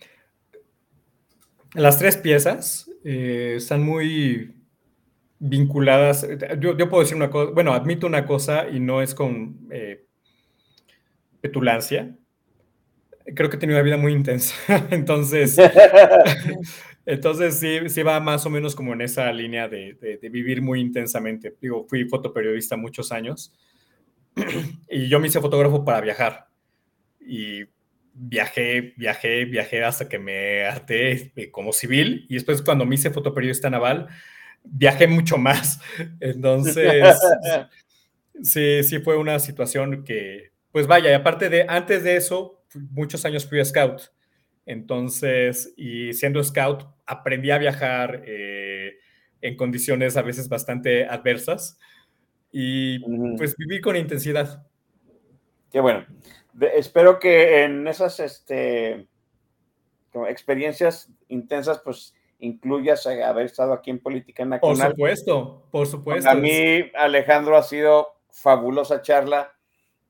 [1.74, 4.56] las tres piezas eh, están muy
[5.38, 6.26] vinculadas.
[6.58, 10.06] Yo, puedo decir una cosa, bueno, admito una cosa y no es con eh,
[11.42, 12.16] petulancia.
[13.34, 14.54] Creo que he tenido una vida muy intensa,
[14.90, 15.58] entonces,
[17.06, 21.54] entonces sí, sí va más o menos como en esa línea de, vivir muy intensamente.
[21.60, 23.52] Digo, fui fotoperiodista muchos años
[24.88, 26.48] y yo me hice fotógrafo para viajar
[27.20, 27.64] y
[28.14, 33.68] viajé, viajé, viajé hasta que me harté como civil y después cuando me hice fotoperiodista
[33.68, 34.08] naval,
[34.62, 35.80] viajé mucho más.
[36.20, 37.18] Entonces,
[38.42, 43.24] sí, sí fue una situación que, pues vaya, y aparte de, antes de eso, muchos
[43.24, 44.10] años fui a scout.
[44.66, 48.94] Entonces, y siendo scout, aprendí a viajar eh,
[49.40, 51.78] en condiciones a veces bastante adversas
[52.50, 52.98] y
[53.36, 54.66] pues viví con intensidad.
[55.70, 56.06] Qué bueno
[56.74, 59.08] espero que en esas este,
[60.28, 64.76] experiencias intensas, pues incluyas haber estado aquí en Política Nacional.
[64.76, 66.30] Por supuesto, por supuesto.
[66.30, 69.52] A mí, Alejandro, ha sido fabulosa charla,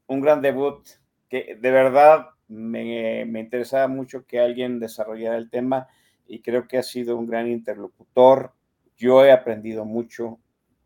[0.07, 0.87] un gran debut,
[1.29, 5.89] que de verdad me, me interesaba mucho que alguien desarrollara el tema
[6.27, 8.53] y creo que ha sido un gran interlocutor.
[8.97, 10.39] Yo he aprendido mucho,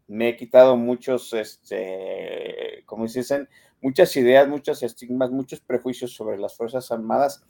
[0.07, 3.49] me he quitado muchos, este, como dicen,
[3.81, 7.45] muchas ideas, muchos estigmas, muchos prejuicios sobre las Fuerzas Armadas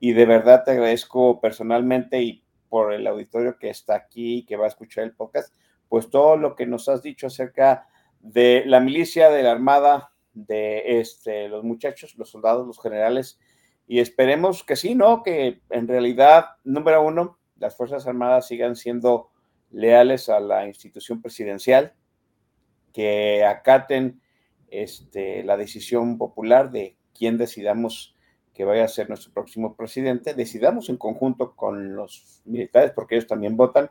[0.00, 4.56] y de verdad te agradezco personalmente y por el auditorio que está aquí y que
[4.56, 5.54] va a escuchar el podcast,
[5.88, 7.88] pues todo lo que nos has dicho acerca
[8.20, 13.40] de la milicia, de la Armada, de este, los muchachos, los soldados, los generales,
[13.88, 15.22] y esperemos que sí, ¿no?
[15.22, 19.30] Que en realidad, número uno, las Fuerzas Armadas sigan siendo
[19.70, 21.94] leales a la institución presidencial,
[22.92, 24.20] que acaten
[24.68, 28.14] este, la decisión popular de quién decidamos
[28.52, 33.26] que vaya a ser nuestro próximo presidente, decidamos en conjunto con los militares, porque ellos
[33.26, 33.88] también votan.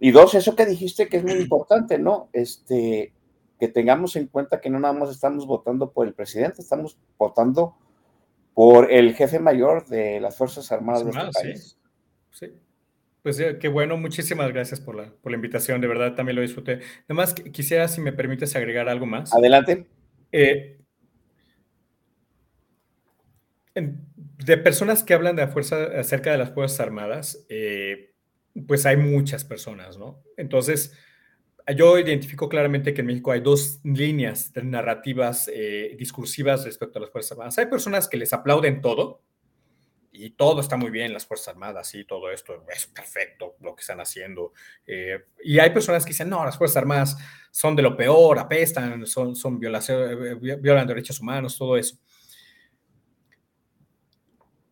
[0.00, 2.30] Y dos, eso que dijiste que es muy importante, ¿no?
[2.32, 3.12] Este,
[3.60, 7.76] que tengamos en cuenta que no nada más estamos votando por el presidente, estamos votando
[8.54, 11.78] por el jefe mayor de las Fuerzas Armadas de este país.
[12.30, 12.52] Sí.
[13.22, 16.42] Pues eh, qué bueno, muchísimas gracias por la, por la invitación, de verdad también lo
[16.42, 16.80] disfruté.
[17.08, 19.34] Además, quisiera, si me permites, agregar algo más.
[19.34, 19.86] Adelante.
[20.30, 20.78] Eh,
[23.74, 28.14] de personas que hablan de fuerza, acerca de las Fuerzas Armadas, eh,
[28.68, 30.22] pues hay muchas personas, ¿no?
[30.36, 30.96] Entonces,
[31.76, 35.50] yo identifico claramente que en México hay dos líneas de narrativas
[35.98, 37.58] discursivas respecto a las Fuerzas Armadas.
[37.58, 39.22] Hay personas que les aplauden todo,
[40.16, 43.80] y todo está muy bien, las Fuerzas Armadas y todo esto es perfecto lo que
[43.80, 44.52] están haciendo.
[44.86, 47.16] Eh, y hay personas que dicen, no, las Fuerzas Armadas
[47.50, 51.98] son de lo peor, apestan, son, son violación, eh, violan derechos humanos, todo eso.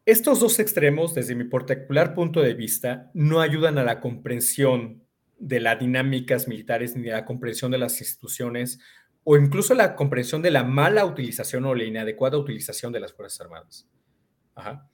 [0.07, 5.02] Estos dos extremos, desde mi particular punto de vista, no ayudan a la comprensión
[5.43, 8.79] de las dinámicas militares ni a la comprensión de las instituciones
[9.25, 13.41] o incluso la comprensión de la mala utilización o la inadecuada utilización de las Fuerzas
[13.41, 13.89] Armadas.
[14.55, 14.89] Ajá.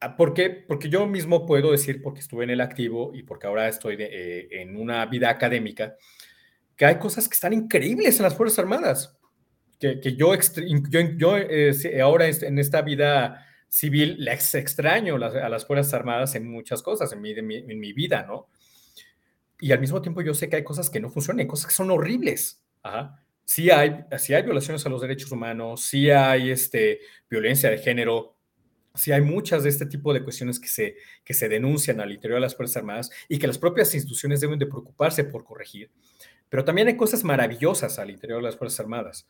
[0.00, 0.16] Ah.
[0.16, 4.48] Porque yo mismo puedo decir, porque estuve en el activo y porque ahora estoy eh,
[4.50, 5.96] en una vida académica,
[6.76, 9.16] que hay cosas que están increíbles en las Fuerzas Armadas,
[9.80, 10.34] que, yo,
[11.16, 16.82] yo, eh, ahora en esta vida civil les extraño a las Fuerzas Armadas en muchas
[16.82, 18.48] cosas, en mi, en mi, vida, ¿no?
[19.64, 21.90] Y al mismo tiempo yo sé que hay cosas que no funcionan, cosas que son
[21.90, 22.62] horribles.
[23.46, 27.00] Sí hay, sí hay violaciones a los derechos humanos, sí hay este,
[27.30, 28.36] violencia de género,
[28.94, 32.36] sí hay muchas de este tipo de cuestiones que se, que se denuncian al interior
[32.36, 35.90] de las Fuerzas Armadas y que las propias instituciones deben de preocuparse por corregir.
[36.50, 39.26] Pero también hay cosas maravillosas al interior de las Fuerzas Armadas.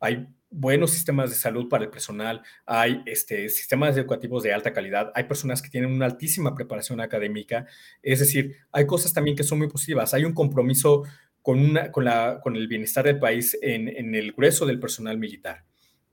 [0.00, 5.10] Hay buenos sistemas de salud para el personal, hay este, sistemas educativos de alta calidad,
[5.14, 7.66] hay personas que tienen una altísima preparación académica,
[8.02, 11.02] es decir, hay cosas también que son muy positivas, hay un compromiso
[11.42, 15.64] con, el bienestar del país en, en el grueso del personal militar.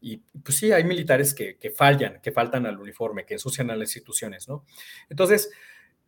[0.02, 3.90] Y pues sí, hay militares que, fallan, que faltan al uniforme, que ensucian a las
[3.90, 4.66] instituciones, ¿no?
[5.10, 5.52] Entonces,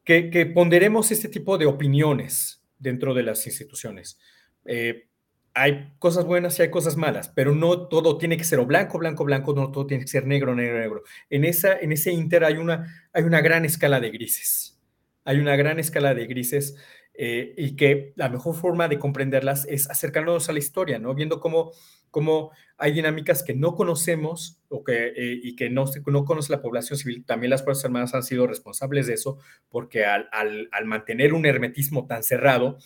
[0.03, 4.17] que, ponderemos este tipo de opiniones dentro de las instituciones.
[4.65, 5.09] Eh,
[5.53, 8.97] hay cosas buenas y hay cosas malas, pero no todo tiene que ser o blanco,
[8.97, 11.03] blanco, blanco, no todo tiene que ser negro, negro, negro.
[11.29, 14.81] En, esa, en ese inter hay una, hay una gran escala de grises.
[15.25, 16.75] Hay una gran escala de grises
[17.13, 21.13] eh, y que la mejor forma de comprenderlas es acercarnos a la historia, ¿no?
[21.13, 21.71] Viendo cómo
[22.13, 26.61] cómo hay dinámicas que no conocemos o que, eh, y que no, no conoce la
[26.61, 27.25] población civil.
[27.25, 31.47] También las Fuerzas Armadas han sido responsables de eso, porque al, al, al mantener un
[31.47, 32.77] hermetismo tan cerrado,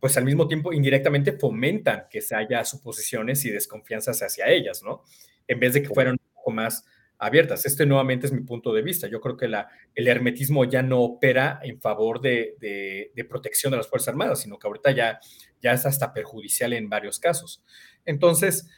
[0.00, 5.02] pues al mismo tiempo indirectamente fomentan que se haya suposiciones y desconfianzas hacia ellas, ¿no?
[5.46, 6.84] En vez de que fueran un poco más
[7.18, 7.64] abiertas.
[7.66, 9.08] Este nuevamente es mi punto de vista.
[9.08, 12.56] Yo creo que el hermetismo ya no opera en favor de,
[13.28, 15.20] protección de las Fuerzas Armadas, sino que ahorita ya,
[15.62, 17.64] ya es hasta perjudicial en varios casos.
[18.04, 18.68] Entonces,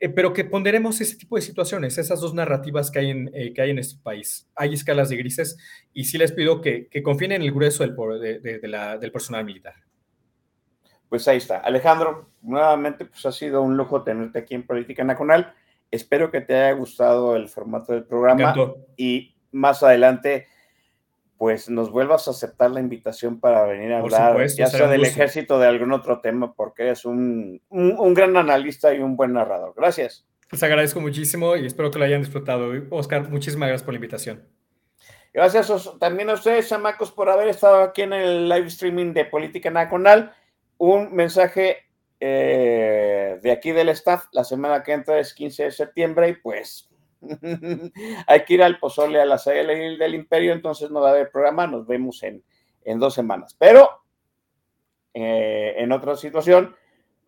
[0.00, 3.52] eh, pero que ponderemos ese tipo de situaciones, esas dos narrativas que hay en, eh,
[3.52, 4.48] que hay en este país.
[4.56, 5.56] Hay escalas de grises
[5.92, 9.74] y sí les pido que, confíen en el grueso del personal militar.
[11.12, 11.58] Pues ahí está.
[11.58, 15.52] Alejandro, nuevamente, pues ha sido un lujo tenerte aquí en Política Nacional.
[15.90, 18.54] Espero que te haya gustado el formato del programa
[18.96, 20.46] y más adelante,
[21.36, 25.00] pues nos vuelvas a aceptar la invitación para venir a hablar, supuesto, ya sea del
[25.00, 25.12] gusto.
[25.12, 29.34] ejército de algún otro tema, porque eres un, un, un, gran analista y un buen
[29.34, 29.74] narrador.
[29.76, 30.26] Gracias.
[30.50, 32.72] Les agradezco muchísimo y espero que lo hayan disfrutado.
[32.88, 34.48] Oscar, muchísimas gracias por la invitación.
[35.34, 39.70] Gracias también a ustedes, chamacos, por haber estado aquí en el live streaming de Política
[39.70, 40.34] Nacional.
[40.78, 41.78] Un mensaje
[42.20, 46.88] eh, de aquí del staff, la semana que entra es 15 de septiembre y pues
[48.26, 51.30] hay que ir al pozole a la sede del imperio, entonces no va a haber
[51.30, 52.42] programa, nos vemos en,
[52.84, 53.56] en dos semanas.
[53.58, 53.88] Pero
[55.14, 56.76] eh, en otra situación,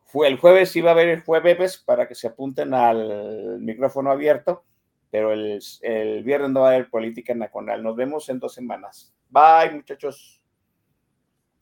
[0.05, 4.65] fue el jueves, iba a haber el jueves para que se apunten al micrófono abierto,
[5.11, 7.83] pero el, el viernes no va a haber política nacional.
[7.83, 9.13] Nos vemos en dos semanas.
[9.29, 10.41] Bye, muchachos.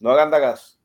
[0.00, 0.81] No hagan dagas.